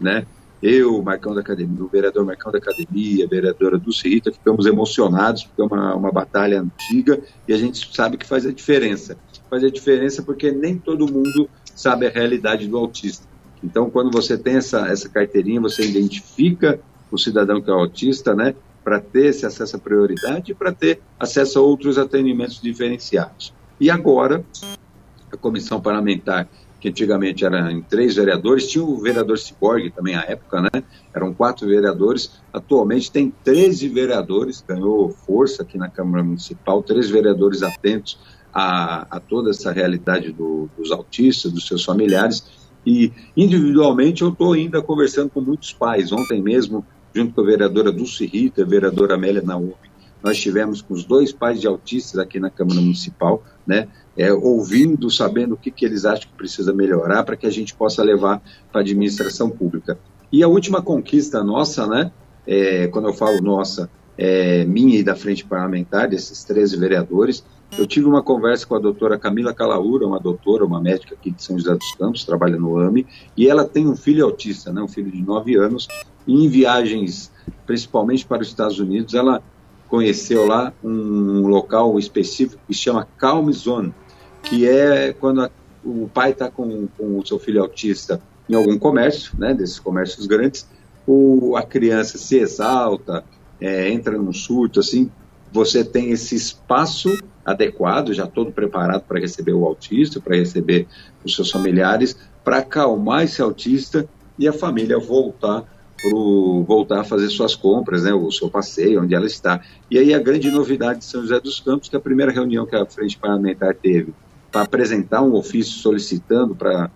né, 0.00 0.26
eu, 0.64 1.02
Marcão 1.02 1.34
da 1.34 1.42
Academia, 1.42 1.84
o 1.84 1.88
vereador 1.88 2.24
Marcão 2.24 2.50
da 2.50 2.56
Academia, 2.56 3.26
a 3.26 3.28
vereadora 3.28 3.76
Dulce 3.76 4.08
Rita, 4.08 4.32
ficamos 4.32 4.64
emocionados, 4.64 5.44
porque 5.44 5.60
é 5.60 5.64
uma, 5.66 5.94
uma 5.94 6.10
batalha 6.10 6.58
antiga 6.58 7.20
e 7.46 7.52
a 7.52 7.58
gente 7.58 7.94
sabe 7.94 8.16
que 8.16 8.26
faz 8.26 8.46
a 8.46 8.50
diferença. 8.50 9.18
Faz 9.50 9.62
a 9.62 9.68
diferença 9.68 10.22
porque 10.22 10.50
nem 10.50 10.78
todo 10.78 11.06
mundo 11.06 11.50
sabe 11.74 12.06
a 12.06 12.10
realidade 12.10 12.66
do 12.66 12.78
autista. 12.78 13.26
Então, 13.64 13.88
quando 13.88 14.10
você 14.10 14.36
tem 14.36 14.56
essa, 14.56 14.86
essa 14.88 15.08
carteirinha, 15.08 15.60
você 15.60 15.86
identifica 15.86 16.78
o 17.10 17.18
cidadão 17.18 17.62
que 17.62 17.70
é 17.70 17.72
autista, 17.72 18.34
né, 18.34 18.54
para 18.82 19.00
ter 19.00 19.26
esse 19.26 19.46
acesso 19.46 19.76
à 19.76 19.78
prioridade 19.78 20.52
e 20.52 20.54
para 20.54 20.70
ter 20.70 21.00
acesso 21.18 21.58
a 21.58 21.62
outros 21.62 21.96
atendimentos 21.96 22.60
diferenciados. 22.60 23.54
E 23.80 23.90
agora, 23.90 24.44
a 25.32 25.36
comissão 25.36 25.80
parlamentar 25.80 26.46
que 26.84 26.90
antigamente 26.90 27.46
era 27.46 27.72
em 27.72 27.80
três 27.80 28.14
vereadores, 28.14 28.68
tinha 28.68 28.84
o 28.84 29.00
vereador 29.00 29.38
Ciborgue 29.38 29.90
também 29.90 30.16
à 30.16 30.20
época, 30.28 30.60
né? 30.60 30.82
Eram 31.14 31.32
quatro 31.32 31.66
vereadores, 31.66 32.30
atualmente 32.52 33.10
tem 33.10 33.32
13 33.42 33.88
vereadores, 33.88 34.62
ganhou 34.68 35.08
força 35.08 35.62
aqui 35.62 35.78
na 35.78 35.88
Câmara 35.88 36.22
Municipal, 36.22 36.82
três 36.82 37.08
vereadores 37.08 37.62
atentos 37.62 38.18
a, 38.52 39.06
a 39.16 39.18
toda 39.18 39.48
essa 39.48 39.72
realidade 39.72 40.30
do, 40.30 40.68
dos 40.76 40.92
autistas, 40.92 41.50
dos 41.50 41.66
seus 41.66 41.82
familiares, 41.82 42.44
e 42.86 43.12
individualmente 43.36 44.22
eu 44.22 44.28
estou 44.30 44.52
ainda 44.52 44.82
conversando 44.82 45.30
com 45.30 45.40
muitos 45.40 45.72
pais. 45.72 46.12
Ontem 46.12 46.42
mesmo, 46.42 46.84
junto 47.14 47.34
com 47.34 47.40
a 47.40 47.44
vereadora 47.44 47.92
Dulce 47.92 48.26
Rita, 48.26 48.62
a 48.62 48.66
vereadora 48.66 49.14
Amélia 49.14 49.42
Naomi, 49.42 49.74
nós 50.22 50.38
tivemos 50.38 50.80
com 50.80 50.94
os 50.94 51.04
dois 51.04 51.32
pais 51.32 51.60
de 51.60 51.66
autistas 51.66 52.18
aqui 52.18 52.40
na 52.40 52.48
Câmara 52.48 52.80
Municipal, 52.80 53.42
né, 53.66 53.88
é, 54.16 54.32
ouvindo, 54.32 55.10
sabendo 55.10 55.54
o 55.54 55.56
que, 55.56 55.70
que 55.70 55.84
eles 55.84 56.06
acham 56.06 56.30
que 56.30 56.36
precisa 56.36 56.72
melhorar 56.72 57.24
para 57.24 57.36
que 57.36 57.46
a 57.46 57.50
gente 57.50 57.74
possa 57.74 58.02
levar 58.02 58.42
para 58.72 58.80
a 58.80 58.82
administração 58.82 59.50
pública. 59.50 59.98
E 60.32 60.42
a 60.42 60.48
última 60.48 60.80
conquista 60.80 61.44
nossa, 61.44 61.86
né, 61.86 62.10
é, 62.46 62.86
quando 62.88 63.08
eu 63.08 63.12
falo 63.12 63.40
nossa, 63.42 63.90
é, 64.16 64.64
minha 64.64 64.98
e 64.98 65.02
da 65.02 65.14
Frente 65.14 65.44
Parlamentar, 65.44 66.08
desses 66.08 66.44
13 66.44 66.76
vereadores, 66.76 67.44
eu 67.76 67.86
tive 67.86 68.06
uma 68.06 68.22
conversa 68.22 68.66
com 68.66 68.76
a 68.76 68.78
doutora 68.78 69.18
Camila 69.18 69.52
Calaura, 69.52 70.06
uma 70.06 70.20
doutora, 70.20 70.64
uma 70.64 70.80
médica 70.80 71.14
aqui 71.14 71.30
de 71.30 71.42
São 71.42 71.58
José 71.58 71.74
dos 71.74 71.92
Campos, 71.94 72.24
trabalha 72.24 72.56
no 72.56 72.78
AME, 72.78 73.06
e 73.36 73.48
ela 73.48 73.64
tem 73.64 73.88
um 73.88 73.96
filho 73.96 74.24
autista, 74.24 74.72
né, 74.72 74.80
um 74.80 74.88
filho 74.88 75.10
de 75.10 75.20
9 75.20 75.56
anos, 75.56 75.88
e 76.26 76.44
em 76.44 76.48
viagens, 76.48 77.32
principalmente 77.66 78.24
para 78.24 78.42
os 78.42 78.48
Estados 78.48 78.78
Unidos, 78.78 79.14
ela 79.14 79.42
conheceu 79.88 80.46
lá 80.46 80.72
um 80.82 81.46
local 81.46 81.98
específico 81.98 82.62
que 82.66 82.74
chama 82.74 83.08
Calm 83.18 83.50
Zone, 83.50 83.92
que 84.42 84.68
é 84.68 85.12
quando 85.12 85.42
a, 85.42 85.50
o 85.84 86.08
pai 86.12 86.30
está 86.30 86.50
com, 86.50 86.86
com, 86.96 87.18
o 87.18 87.26
seu 87.26 87.38
filho 87.38 87.60
autista 87.60 88.20
em 88.48 88.54
algum 88.54 88.78
comércio, 88.78 89.32
né, 89.38 89.52
desses 89.52 89.78
comércios 89.78 90.26
grandes, 90.26 90.66
o, 91.06 91.56
a 91.56 91.62
criança 91.62 92.18
se 92.18 92.38
exalta, 92.38 93.24
é, 93.64 93.90
entra 93.90 94.18
num 94.18 94.32
surto, 94.32 94.80
assim, 94.80 95.10
você 95.50 95.82
tem 95.82 96.10
esse 96.10 96.34
espaço 96.34 97.16
adequado, 97.42 98.12
já 98.12 98.26
todo 98.26 98.52
preparado 98.52 99.04
para 99.04 99.18
receber 99.18 99.54
o 99.54 99.64
autista, 99.64 100.20
para 100.20 100.36
receber 100.36 100.86
os 101.24 101.34
seus 101.34 101.50
familiares, 101.50 102.14
para 102.44 102.58
acalmar 102.58 103.24
esse 103.24 103.40
autista 103.40 104.06
e 104.38 104.46
a 104.46 104.52
família 104.52 104.98
voltar 104.98 105.64
pro, 106.02 106.62
voltar 106.68 107.00
a 107.00 107.04
fazer 107.04 107.30
suas 107.30 107.54
compras, 107.54 108.02
né, 108.04 108.12
o 108.12 108.30
seu 108.30 108.50
passeio, 108.50 109.02
onde 109.02 109.14
ela 109.14 109.26
está. 109.26 109.62
E 109.90 109.98
aí 109.98 110.12
a 110.12 110.18
grande 110.18 110.50
novidade 110.50 110.98
de 110.98 111.06
São 111.06 111.22
José 111.22 111.40
dos 111.40 111.58
Campos, 111.60 111.88
que 111.88 111.96
a 111.96 112.00
primeira 112.00 112.32
reunião 112.32 112.66
que 112.66 112.76
a 112.76 112.84
Frente 112.84 113.16
Parlamentar 113.16 113.74
teve 113.74 114.12
para 114.52 114.62
apresentar 114.62 115.22
um 115.22 115.34
ofício 115.34 115.78
solicitando 115.78 116.54
para 116.54 116.90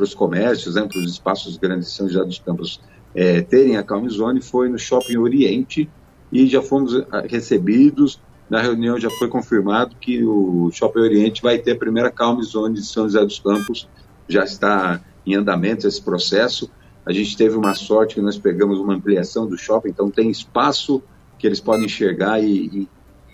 os 0.00 0.12
comércios, 0.12 0.74
né, 0.74 0.88
para 0.88 0.98
os 0.98 1.12
espaços 1.12 1.56
grandes 1.56 1.88
de 1.88 1.94
São 1.94 2.08
José 2.08 2.24
dos 2.24 2.40
Campos 2.40 2.80
é, 3.14 3.40
terem 3.40 3.76
a 3.76 3.82
Calm 3.82 4.08
Zone, 4.08 4.42
foi 4.42 4.68
no 4.68 4.78
Shopping 4.78 5.16
Oriente 5.16 5.88
e 6.32 6.46
já 6.46 6.60
fomos 6.60 6.94
ah, 7.10 7.22
recebidos. 7.28 8.20
Na 8.50 8.60
reunião 8.60 8.98
já 8.98 9.08
foi 9.10 9.28
confirmado 9.28 9.96
que 10.00 10.24
o 10.24 10.70
Shopping 10.72 11.00
Oriente 11.00 11.42
vai 11.42 11.58
ter 11.58 11.72
a 11.72 11.78
primeira 11.78 12.10
Calm 12.10 12.40
Zone 12.42 12.74
de 12.74 12.84
São 12.84 13.04
José 13.04 13.24
dos 13.24 13.38
Campos, 13.38 13.88
já 14.28 14.44
está 14.44 15.00
em 15.26 15.34
andamento 15.34 15.86
esse 15.86 16.02
processo. 16.02 16.70
A 17.06 17.12
gente 17.12 17.36
teve 17.36 17.56
uma 17.56 17.74
sorte 17.74 18.16
que 18.16 18.20
nós 18.20 18.36
pegamos 18.36 18.78
uma 18.78 18.94
ampliação 18.94 19.46
do 19.46 19.56
shopping, 19.56 19.90
então 19.90 20.10
tem 20.10 20.30
espaço 20.30 21.02
que 21.38 21.46
eles 21.46 21.60
podem 21.60 21.86
enxergar 21.86 22.42
e, 22.42 22.88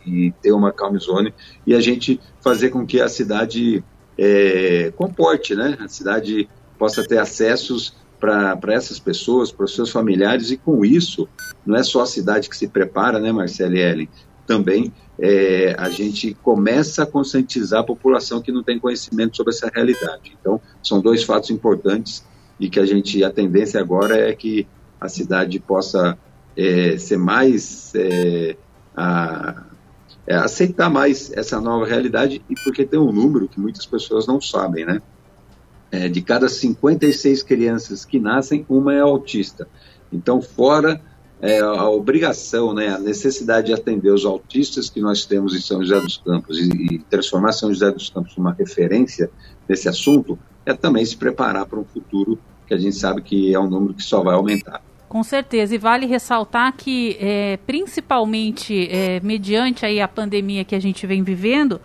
e, 0.04 0.26
e 0.26 0.32
ter 0.42 0.52
uma 0.52 0.72
calm 0.72 0.96
zone 0.98 1.32
e 1.66 1.74
a 1.74 1.80
gente 1.80 2.20
fazer 2.40 2.70
com 2.70 2.84
que 2.84 3.00
a 3.00 3.08
cidade 3.08 3.84
é, 4.18 4.92
comporte, 4.96 5.54
né? 5.54 5.78
A 5.80 5.88
cidade 5.88 6.48
possa 6.78 7.06
ter 7.06 7.18
acessos 7.18 7.94
para 8.20 8.74
essas 8.74 8.98
pessoas, 8.98 9.50
para 9.50 9.64
os 9.64 9.74
seus 9.74 9.90
familiares 9.90 10.50
e 10.50 10.56
com 10.56 10.85
isso 10.85 11.26
não 11.64 11.76
é 11.76 11.83
só 11.83 12.02
a 12.02 12.06
cidade 12.06 12.48
que 12.48 12.56
se 12.56 12.68
prepara, 12.68 13.18
né, 13.18 13.33
Marcelo 13.33 13.74
e 13.74 13.80
Ellen? 13.80 14.09
Também 14.46 14.92
é, 15.18 15.74
a 15.78 15.88
gente 15.88 16.35
começa 16.42 17.02
a 17.02 17.06
conscientizar 17.06 17.80
a 17.80 17.85
população 17.85 18.40
que 18.40 18.52
não 18.52 18.62
tem 18.62 18.78
conhecimento 18.78 19.37
sobre 19.37 19.52
essa 19.52 19.70
realidade. 19.72 20.37
Então, 20.40 20.61
são 20.83 21.00
dois 21.00 21.22
fatos 21.22 21.50
importantes 21.50 22.24
e 22.59 22.68
que 22.68 22.78
a 22.78 22.87
gente 22.87 23.22
a 23.24 23.30
tendência 23.30 23.80
agora 23.80 24.16
é 24.16 24.35
que 24.35 24.66
a 25.00 25.09
cidade 25.09 25.59
possa 25.59 26.18
é, 26.56 26.98
ser 26.98 27.16
mais 27.16 27.92
é, 27.94 28.56
a, 28.96 29.62
é, 30.26 30.37
aceitar 30.37 30.90
mais 30.90 31.33
essa 31.33 31.61
nova 31.61 31.87
realidade 31.87 32.42
e 32.48 32.54
porque 32.64 32.85
tem 32.85 32.98
um 32.98 33.12
número 33.12 33.48
que 33.48 33.59
muitas 33.59 33.87
pessoas 33.87 34.26
não 34.26 34.40
sabem, 34.40 34.85
né? 34.85 35.00
É, 35.92 36.09
de 36.09 36.22
cada 36.22 36.48
56 36.48 37.42
crianças 37.42 38.05
que 38.05 38.20
nascem, 38.20 38.64
uma 38.68 38.94
é 38.94 39.00
autista. 39.00 39.66
Então, 40.12 40.40
fora 40.40 41.00
é, 41.40 41.59
a 41.59 41.88
obrigação, 41.88 42.74
né, 42.74 42.88
a 42.88 42.98
necessidade 42.98 43.68
de 43.68 43.72
atender 43.72 44.11
os 44.11 44.24
autistas 44.24 44.90
que 44.90 45.00
nós 45.00 45.24
temos 45.24 45.55
em 45.57 45.61
São 45.61 45.83
José 45.83 46.00
dos 46.00 46.18
Campos 46.18 46.59
e, 46.59 46.94
e 46.94 46.98
transformar 46.98 47.53
São 47.53 47.72
José 47.72 47.90
dos 47.90 48.11
Campos 48.11 48.37
numa 48.37 48.53
referência 48.53 49.31
nesse 49.68 49.88
assunto, 49.88 50.38
é 50.66 50.74
também 50.74 51.05
se 51.05 51.16
preparar 51.16 51.66
para 51.66 51.79
um 51.79 51.85
futuro 51.85 52.38
que 52.66 52.74
a 52.74 52.79
gente 52.79 52.94
sabe 52.94 53.22
que 53.22 53.55
é 53.55 53.59
um 53.59 53.68
número 53.68 53.94
que 53.94 54.03
só 54.03 54.22
vai 54.22 54.35
aumentar. 54.35 54.83
Com 55.09 55.24
certeza, 55.24 55.74
e 55.74 55.79
vale 55.79 56.07
ressaltar 56.07 56.72
que, 56.76 57.16
é, 57.18 57.59
principalmente 57.66 58.88
é, 58.88 59.18
mediante 59.20 59.85
aí 59.85 60.00
a 60.00 60.07
pandemia 60.07 60.64
que 60.64 60.74
a 60.74 60.79
gente 60.79 61.05
vem 61.05 61.24
vivendo, 61.24 61.81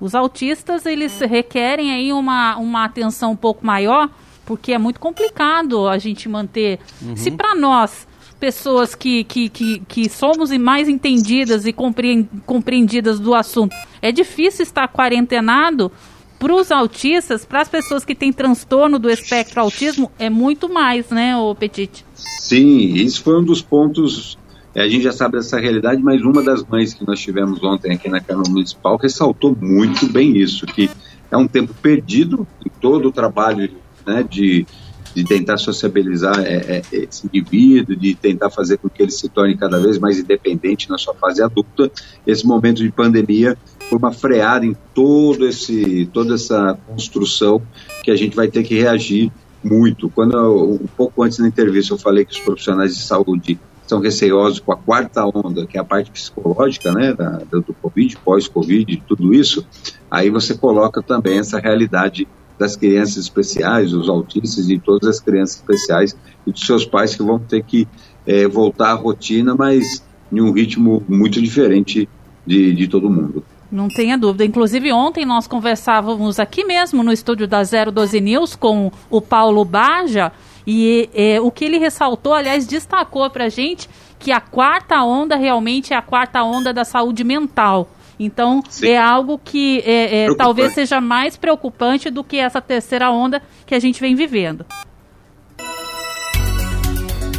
os 0.00 0.14
autistas 0.14 0.86
eles 0.86 1.20
requerem 1.20 1.92
aí 1.92 2.12
uma, 2.12 2.56
uma 2.56 2.84
atenção 2.84 3.32
um 3.32 3.36
pouco 3.36 3.66
maior, 3.66 4.08
porque 4.44 4.72
é 4.72 4.78
muito 4.78 5.00
complicado 5.00 5.88
a 5.88 5.98
gente 5.98 6.28
manter. 6.28 6.78
Uhum. 7.02 7.16
Se 7.16 7.30
para 7.30 7.54
nós 7.54 8.06
pessoas 8.38 8.94
que, 8.94 9.24
que, 9.24 9.48
que, 9.48 9.80
que 9.80 10.08
somos 10.08 10.50
mais 10.52 10.88
entendidas 10.88 11.66
e 11.66 11.72
compreendidas 11.72 13.18
do 13.18 13.34
assunto. 13.34 13.74
É 14.00 14.12
difícil 14.12 14.62
estar 14.62 14.88
quarentenado 14.88 15.90
para 16.38 16.54
os 16.54 16.70
autistas, 16.70 17.44
para 17.44 17.62
as 17.62 17.68
pessoas 17.68 18.04
que 18.04 18.14
têm 18.14 18.32
transtorno 18.32 18.98
do 18.98 19.10
espectro 19.10 19.60
autismo, 19.60 20.10
é 20.18 20.30
muito 20.30 20.68
mais, 20.68 21.10
né, 21.10 21.36
o 21.36 21.52
Petit? 21.54 22.04
Sim, 22.14 22.94
isso 22.94 23.22
foi 23.24 23.40
um 23.40 23.44
dos 23.44 23.60
pontos. 23.60 24.38
É, 24.78 24.82
a 24.82 24.88
gente 24.88 25.02
já 25.02 25.10
sabe 25.10 25.36
dessa 25.36 25.58
realidade, 25.58 26.00
mas 26.00 26.22
uma 26.22 26.40
das 26.40 26.62
mães 26.62 26.94
que 26.94 27.04
nós 27.04 27.18
tivemos 27.18 27.60
ontem 27.64 27.92
aqui 27.92 28.08
na 28.08 28.20
Câmara 28.20 28.48
Municipal 28.48 28.96
ressaltou 28.96 29.56
muito 29.60 30.06
bem 30.06 30.36
isso, 30.36 30.64
que 30.66 30.88
é 31.32 31.36
um 31.36 31.48
tempo 31.48 31.74
perdido 31.82 32.46
em 32.64 32.70
todo 32.80 33.08
o 33.08 33.12
trabalho 33.12 33.68
né, 34.06 34.22
de, 34.22 34.64
de 35.12 35.24
tentar 35.24 35.56
sociabilizar 35.56 36.38
é, 36.46 36.76
é, 36.76 36.82
esse 36.92 37.26
indivíduo, 37.26 37.96
de 37.96 38.14
tentar 38.14 38.50
fazer 38.50 38.78
com 38.78 38.88
que 38.88 39.02
ele 39.02 39.10
se 39.10 39.28
torne 39.28 39.56
cada 39.56 39.80
vez 39.80 39.98
mais 39.98 40.16
independente 40.16 40.88
na 40.88 40.96
sua 40.96 41.14
fase 41.14 41.42
adulta. 41.42 41.90
Esse 42.24 42.46
momento 42.46 42.80
de 42.80 42.92
pandemia 42.92 43.58
foi 43.88 43.98
uma 43.98 44.12
freada 44.12 44.64
em 44.64 44.76
todo 44.94 45.44
esse, 45.44 46.08
toda 46.12 46.36
essa 46.36 46.78
construção 46.86 47.60
que 48.04 48.12
a 48.12 48.16
gente 48.16 48.36
vai 48.36 48.46
ter 48.46 48.62
que 48.62 48.76
reagir 48.76 49.32
muito. 49.60 50.08
Quando 50.08 50.36
eu, 50.36 50.74
um 50.74 50.86
pouco 50.96 51.24
antes 51.24 51.38
da 51.38 51.48
entrevista 51.48 51.94
eu 51.94 51.98
falei 51.98 52.24
que 52.24 52.30
os 52.30 52.38
profissionais 52.38 52.94
de 52.94 53.02
saúde 53.02 53.58
são 53.88 54.00
receosos 54.00 54.60
com 54.60 54.72
a 54.72 54.76
quarta 54.76 55.24
onda, 55.24 55.66
que 55.66 55.78
é 55.78 55.80
a 55.80 55.84
parte 55.84 56.10
psicológica, 56.10 56.92
né, 56.92 57.12
da, 57.14 57.38
do, 57.50 57.74
Covid, 57.80 58.16
pós-Covid, 58.18 59.02
tudo 59.06 59.32
isso, 59.32 59.66
aí 60.10 60.30
você 60.30 60.54
coloca 60.54 61.02
também 61.02 61.38
essa 61.38 61.58
realidade 61.58 62.28
das 62.58 62.76
crianças 62.76 63.16
especiais, 63.16 63.92
dos 63.92 64.08
autistas 64.08 64.68
e 64.68 64.78
todas 64.78 65.08
as 65.08 65.20
crianças 65.20 65.56
especiais 65.56 66.16
e 66.46 66.52
dos 66.52 66.62
seus 66.62 66.84
pais 66.84 67.14
que 67.14 67.22
vão 67.22 67.38
ter 67.38 67.62
que 67.62 67.86
é, 68.26 68.46
voltar 68.46 68.90
à 68.90 68.94
rotina, 68.94 69.54
mas 69.54 70.04
em 70.30 70.40
um 70.40 70.52
ritmo 70.52 71.02
muito 71.08 71.40
diferente 71.40 72.08
de, 72.44 72.74
de 72.74 72.88
todo 72.88 73.08
mundo. 73.08 73.44
Não 73.70 73.88
tenha 73.88 74.16
dúvida. 74.16 74.44
Inclusive, 74.44 74.92
ontem 74.92 75.26
nós 75.26 75.46
conversávamos 75.46 76.40
aqui 76.40 76.64
mesmo 76.64 77.02
no 77.02 77.12
estúdio 77.12 77.46
da 77.46 77.62
012 77.62 78.20
News 78.20 78.56
com 78.56 78.90
o 79.10 79.20
Paulo 79.20 79.64
Baja 79.64 80.32
e 80.70 81.08
é, 81.14 81.40
o 81.40 81.50
que 81.50 81.64
ele 81.64 81.78
ressaltou, 81.78 82.34
aliás, 82.34 82.66
destacou 82.66 83.30
para 83.30 83.44
a 83.44 83.48
gente 83.48 83.88
que 84.18 84.30
a 84.30 84.38
quarta 84.38 85.02
onda 85.02 85.34
realmente 85.34 85.94
é 85.94 85.96
a 85.96 86.02
quarta 86.02 86.42
onda 86.42 86.74
da 86.74 86.84
saúde 86.84 87.24
mental. 87.24 87.88
Então, 88.20 88.62
Sim. 88.68 88.88
é 88.88 88.98
algo 88.98 89.40
que 89.42 89.78
é, 89.86 90.24
é, 90.24 90.34
talvez 90.34 90.74
seja 90.74 91.00
mais 91.00 91.38
preocupante 91.38 92.10
do 92.10 92.22
que 92.22 92.36
essa 92.36 92.60
terceira 92.60 93.10
onda 93.10 93.40
que 93.64 93.74
a 93.74 93.78
gente 93.78 93.98
vem 93.98 94.14
vivendo. 94.14 94.66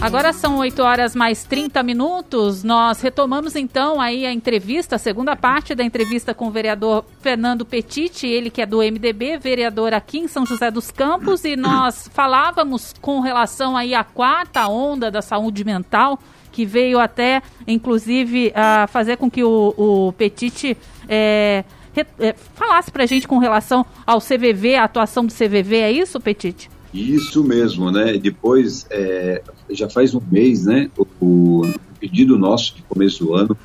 Agora 0.02 0.32
são 0.32 0.60
8 0.60 0.82
horas 0.82 1.14
mais 1.14 1.44
30 1.44 1.84
minutos. 1.84 2.64
Nós 2.64 3.02
retomamos 3.02 3.54
então 3.58 4.00
aí 4.00 4.26
a 4.26 4.32
entrevista, 4.32 4.96
a 4.96 5.00
segunda 5.00 5.36
parte 5.36 5.76
da 5.76 5.84
entrevista 5.84 6.34
com 6.34 6.48
o 6.48 6.52
vereador 6.52 7.04
Fernando 7.20 7.66
Petit, 7.66 8.26
ele 8.26 8.50
que 8.50 8.62
é 8.62 8.66
do 8.66 8.78
MDB, 8.78 9.38
vereador 9.38 9.94
aqui 9.94 10.20
em 10.20 10.28
São 10.30 10.46
José 10.46 10.72
dos 10.72 10.90
Campos, 10.90 11.44
e 11.44 11.58
nós 11.58 12.10
falávamos 12.14 12.94
com 13.02 13.20
relação 13.20 13.76
aí 13.76 13.94
à 13.94 14.02
quarta 14.02 14.66
onda 14.70 15.12
da 15.12 15.22
saúde 15.22 15.66
mental, 15.66 16.18
que 16.50 16.66
veio 16.66 16.98
até, 16.98 17.42
inclusive, 17.68 18.54
a 18.56 18.88
fazer 18.88 19.18
com 19.18 19.30
que 19.30 19.44
o, 19.44 19.74
o 19.78 20.14
Petit 20.14 20.78
é, 21.10 21.66
é, 22.20 22.34
falasse 22.56 22.90
para 22.90 23.04
a 23.04 23.06
gente 23.06 23.28
com 23.28 23.38
relação 23.38 23.86
ao 24.08 24.22
CVV, 24.22 24.76
a 24.76 24.86
atuação 24.86 25.26
do 25.26 25.34
CVV, 25.34 25.76
é 25.76 25.92
isso, 25.92 26.22
Petit? 26.22 26.70
Isso 26.94 27.44
mesmo, 27.44 27.92
né? 27.92 28.14
Depois, 28.18 28.88
é, 28.90 29.44
já 29.70 29.90
faz 29.90 30.14
um 30.14 30.22
mês, 30.32 30.66
né? 30.66 30.90
O, 31.20 31.62
pedido 32.00 32.38
nosso 32.38 32.76
de 32.76 32.82
começo 32.84 33.26
do 33.26 33.34
ano 33.34 33.58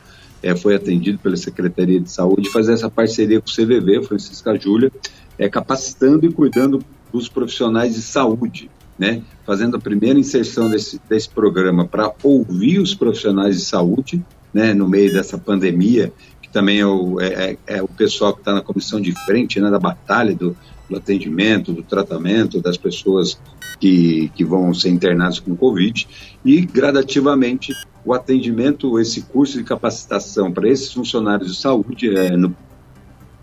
é, 0.42 0.56
foi 0.56 0.74
atendido 0.74 1.18
pela 1.18 1.36
Secretaria 1.36 2.00
de 2.00 2.10
Saúde 2.10 2.50
fazer 2.50 2.72
essa 2.72 2.90
parceria 2.90 3.40
com 3.40 3.48
o 3.48 3.52
CVV, 3.52 4.02
Francisca 4.02 4.58
Júlia, 4.58 4.90
é, 5.38 5.48
capacitando 5.48 6.26
e 6.26 6.32
cuidando 6.32 6.84
dos 7.12 7.28
profissionais 7.28 7.94
de 7.94 8.02
saúde, 8.02 8.68
né? 8.98 9.22
Fazendo 9.46 9.76
a 9.76 9.80
primeira 9.80 10.18
inserção 10.18 10.68
desse, 10.68 11.00
desse 11.08 11.28
programa 11.28 11.86
para 11.86 12.12
ouvir 12.22 12.80
os 12.80 12.94
profissionais 12.94 13.56
de 13.56 13.62
saúde, 13.62 14.24
né? 14.52 14.74
No 14.74 14.88
meio 14.88 15.12
dessa 15.12 15.38
pandemia, 15.38 16.12
que 16.42 16.48
também 16.48 16.80
é 16.80 16.86
o, 16.86 17.20
é, 17.20 17.52
é, 17.52 17.58
é 17.78 17.82
o 17.82 17.88
pessoal 17.88 18.32
que 18.32 18.40
está 18.40 18.52
na 18.52 18.60
comissão 18.60 19.00
de 19.00 19.12
frente, 19.24 19.60
né? 19.60 19.70
Da 19.70 19.78
batalha 19.78 20.34
do 20.34 20.56
do 20.88 20.96
atendimento, 20.96 21.72
do 21.72 21.82
tratamento 21.82 22.60
das 22.60 22.76
pessoas 22.76 23.38
que, 23.78 24.30
que 24.34 24.44
vão 24.44 24.72
ser 24.72 24.90
internadas 24.90 25.38
com 25.38 25.56
Covid 25.56 26.06
e 26.44 26.60
gradativamente 26.62 27.72
o 28.04 28.12
atendimento, 28.12 28.98
esse 28.98 29.22
curso 29.22 29.56
de 29.56 29.64
capacitação 29.64 30.52
para 30.52 30.68
esses 30.68 30.92
funcionários 30.92 31.54
de 31.54 31.60
saúde, 31.60 32.14
é, 32.14 32.36
no 32.36 32.54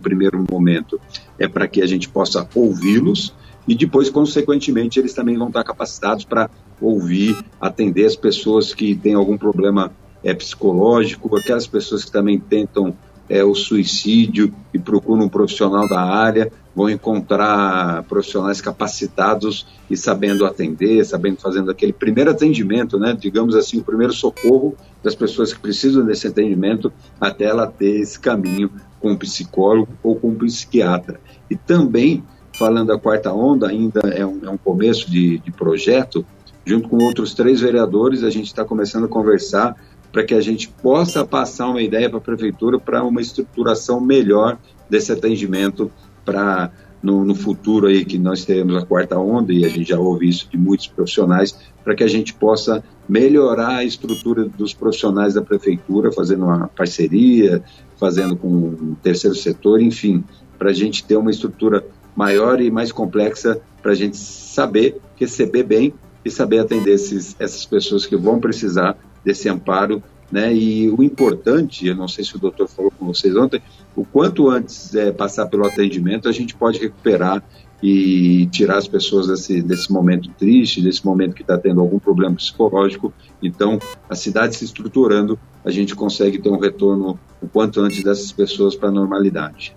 primeiro 0.02 0.46
momento, 0.50 1.00
é 1.39 1.48
para 1.48 1.67
que 1.67 1.82
a 1.82 1.86
gente 1.86 2.08
possa 2.10 2.48
ouvi-los 2.54 3.34
e 3.67 3.76
depois, 3.76 4.10
consequentemente, 4.10 5.00
eles 5.00 5.13
também 5.13 5.38
vão 5.38 5.48
estar 5.48 5.63
capacitados 5.63 6.26
para 6.26 6.50
ouvir, 6.80 7.38
atender 7.60 8.06
as 8.06 8.15
pessoas 8.15 8.74
que 8.74 8.96
têm 8.96 9.13
algum 9.13 9.38
problema 9.38 9.91
é, 10.24 10.34
psicológico, 10.34 11.36
aquelas 11.36 11.67
pessoas 11.67 12.04
que 12.04 12.12
também 12.12 12.39
tentam 12.39 12.96
é, 13.32 13.46
o 13.46 13.56
suicídio 13.56 14.54
e 14.74 14.78
procuram 14.78 15.24
um 15.24 15.30
profissional 15.30 15.88
da 15.88 16.02
área, 16.02 16.52
vão 16.76 16.89
encontrar 16.89 18.04
profissionais 18.04 18.60
capacitados 18.60 19.65
e 19.89 19.96
sabendo 19.96 20.46
atender, 20.46 21.06
sabendo 21.06 21.38
fazendo 21.38 21.72
aquele 21.72 21.94
primeiro 21.94 22.30
atendimento, 22.30 23.00
né, 23.00 23.15
digamos 23.17 23.56
assim, 23.56 23.80
o 23.80 23.84
primeiro 23.86 24.12
socorro 24.12 24.76
das 25.02 25.15
pessoas 25.15 25.54
que 25.54 25.62
precisam 25.62 26.06
desse 26.06 26.28
atendimento 26.28 26.91
até 27.22 27.46
ela 27.46 27.67
ter 27.67 28.02
esse 28.02 28.20
caminho 28.20 28.70
com 29.00 29.12
um 29.12 29.15
psicólogo 29.15 29.94
ou 30.04 30.17
com 30.17 30.28
um 30.28 30.36
psiquiatra. 30.36 31.17
E 31.50 31.56
também, 31.56 32.26
falando 32.60 32.88
da 32.88 33.00
quarta 33.00 33.32
onda, 33.32 33.70
ainda 33.70 34.02
é 34.10 34.26
um, 34.26 34.41
é 34.44 34.50
um 34.50 34.58
começo 34.58 35.10
de, 35.10 35.38
de 35.38 35.52
projeto, 35.52 36.26
junto 36.65 36.89
com 36.89 36.98
outros 36.98 37.34
três 37.34 37.62
vereadores, 37.62 38.24
a 38.24 38.30
gente 38.30 38.48
está 38.48 38.65
começando 38.65 39.06
a 39.06 39.08
conversar 39.08 39.74
para 40.12 40.24
que 40.24 40.34
a 40.34 40.41
gente 40.41 40.67
possa 40.67 41.26
passar 41.26 41.69
uma 41.69 41.82
ideia 41.82 42.10
para 42.10 42.19
a 42.19 42.21
prefeitura 42.21 42.80
para 42.80 43.04
uma 43.04 43.21
estruturação 43.21 44.02
melhor 44.02 44.58
desse 44.89 45.12
atendimento 45.12 45.91
para 46.26 46.71
no, 47.02 47.26
no, 47.26 47.34
futuro 47.34 47.88
aí 47.88 48.06
que 48.06 48.19
nós 48.19 48.45
teremos 48.45 48.76
a 48.76 48.86
quarta 48.86 49.17
onda 49.17 49.52
e 49.52 49.65
a 49.65 49.69
gente 49.69 49.89
já 49.89 50.00
ouve 50.00 50.30
isso 50.30 50.47
de 50.52 50.58
muitos 50.58 50.86
profissionais 50.86 51.58
para 51.84 51.95
que 51.95 52.04
a 52.04 52.08
gente 52.08 52.32
possa 52.34 52.84
melhorar 53.10 53.78
a 53.78 53.84
estrutura 53.84 54.45
dos 54.45 54.74
profissionais 54.74 55.34
da 55.34 55.41
prefeitura 55.41 56.12
fazendo 56.12 56.45
uma 56.45 56.67
parceria 56.67 57.63
fazendo 57.97 58.36
com 58.36 58.47
o 58.47 58.97
terceiro 59.02 59.36
setor 59.36 59.82
enfim 59.82 60.24
para 60.60 60.69
a 60.69 60.74
gente 60.74 61.04
ter 61.04 61.15
uma 61.15 61.32
estrutura 61.32 61.84
maior 62.15 62.62
e 62.62 62.69
mais 62.69 62.91
complexa 62.91 63.60
para 63.82 63.93
a 63.93 63.95
gente 63.95 64.17
saber 64.17 65.02
receber 65.15 65.63
bem 65.63 65.93
e 66.24 66.30
saber 66.30 66.60
atender 66.60 66.93
esses, 66.93 67.36
essas 67.39 67.65
pessoas 67.65 68.06
que 68.06 68.15
vão 68.15 68.39
precisar 68.39 68.95
desse 69.23 69.49
amparo, 69.49 70.01
né? 70.31 70.53
E 70.53 70.89
o 70.89 71.03
importante, 71.03 71.88
eu 71.88 71.95
não 71.95 72.07
sei 72.07 72.23
se 72.23 72.36
o 72.36 72.39
doutor 72.39 72.67
falou 72.67 72.91
com 72.91 73.05
vocês 73.05 73.36
ontem, 73.36 73.62
o 73.95 74.05
quanto 74.05 74.49
antes 74.49 74.95
é, 74.95 75.12
passar 75.12 75.47
pelo 75.47 75.65
atendimento, 75.65 76.29
a 76.29 76.31
gente 76.31 76.55
pode 76.55 76.79
recuperar 76.79 77.43
e 77.84 78.45
tirar 78.47 78.77
as 78.77 78.88
pessoas 78.88 79.27
desse, 79.27 79.62
desse 79.62 79.91
momento 79.91 80.29
triste, 80.38 80.81
desse 80.81 81.03
momento 81.03 81.34
que 81.34 81.41
está 81.41 81.57
tendo 81.57 81.81
algum 81.81 81.97
problema 81.97 82.36
psicológico. 82.36 83.12
Então, 83.41 83.79
a 84.07 84.15
cidade 84.15 84.55
se 84.55 84.63
estruturando, 84.63 85.38
a 85.65 85.71
gente 85.71 85.95
consegue 85.95 86.38
ter 86.38 86.49
um 86.49 86.60
retorno 86.60 87.19
o 87.41 87.47
quanto 87.47 87.81
antes 87.81 88.03
dessas 88.03 88.31
pessoas 88.31 88.75
para 88.75 88.89
a 88.89 88.91
normalidade. 88.91 89.75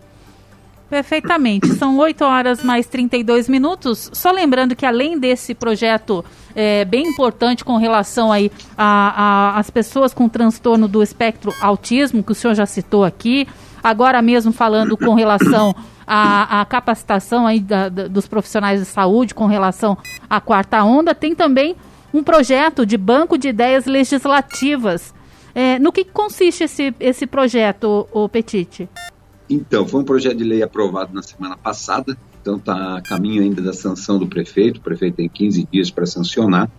Perfeitamente. 0.95 1.75
São 1.75 1.99
8 1.99 2.25
horas 2.25 2.63
mais 2.63 2.87
32 2.87 3.49
minutos. 3.49 4.09
Só 4.13 4.31
lembrando 4.31 4.77
que 4.77 4.87
além 4.87 5.19
desse 5.19 5.53
projeto 5.53 6.25
é, 6.55 6.85
bem 6.85 7.09
importante 7.09 7.65
com 7.65 7.77
relação 7.77 8.31
aí 8.31 8.49
as 8.79 9.69
pessoas 9.71 10.15
com 10.15 10.29
transtorno 10.29 10.87
do 10.87 11.03
espectro 11.03 11.53
autismo, 11.61 12.23
que 12.23 12.31
o 12.31 12.35
senhor 12.35 12.55
já 12.55 12.65
citou 12.65 13.03
aqui, 13.03 13.49
agora 13.83 14.23
mesmo 14.23 14.53
falando 14.53 14.97
com 14.97 15.15
relação 15.15 15.75
à, 16.07 16.61
à 16.61 16.65
capacitação 16.65 17.45
aí 17.45 17.59
da, 17.59 17.89
da, 17.89 18.07
dos 18.07 18.29
profissionais 18.29 18.79
de 18.79 18.87
saúde 18.87 19.35
com 19.35 19.47
relação 19.47 19.99
à 20.31 20.41
quarta 20.41 20.85
onda, 20.85 21.13
tem 21.13 21.35
também 21.35 21.75
um 22.13 22.23
projeto 22.23 22.87
de 22.87 22.97
banco 22.97 23.37
de 23.37 23.49
ideias 23.49 23.85
legislativas. 23.85 25.13
É, 25.57 25.77
no 25.81 25.91
que 25.91 26.05
consiste 26.05 26.63
esse, 26.63 26.95
esse 27.01 27.27
projeto, 27.27 28.07
o 28.13 28.29
Petite? 28.29 28.89
Então, 29.49 29.87
foi 29.87 30.01
um 30.01 30.05
projeto 30.05 30.37
de 30.37 30.45
lei 30.45 30.63
aprovado 30.63 31.13
na 31.13 31.23
semana 31.23 31.57
passada, 31.57 32.17
então 32.41 32.57
está 32.57 32.97
a 32.97 33.01
caminho 33.03 33.43
ainda 33.43 33.61
da 33.61 33.73
sanção 33.73 34.19
do 34.19 34.27
prefeito, 34.27 34.79
o 34.79 34.81
prefeito 34.81 35.17
tem 35.17 35.29
15 35.29 35.69
dias 35.71 35.91
para 35.91 36.07
sancionar, 36.07 36.71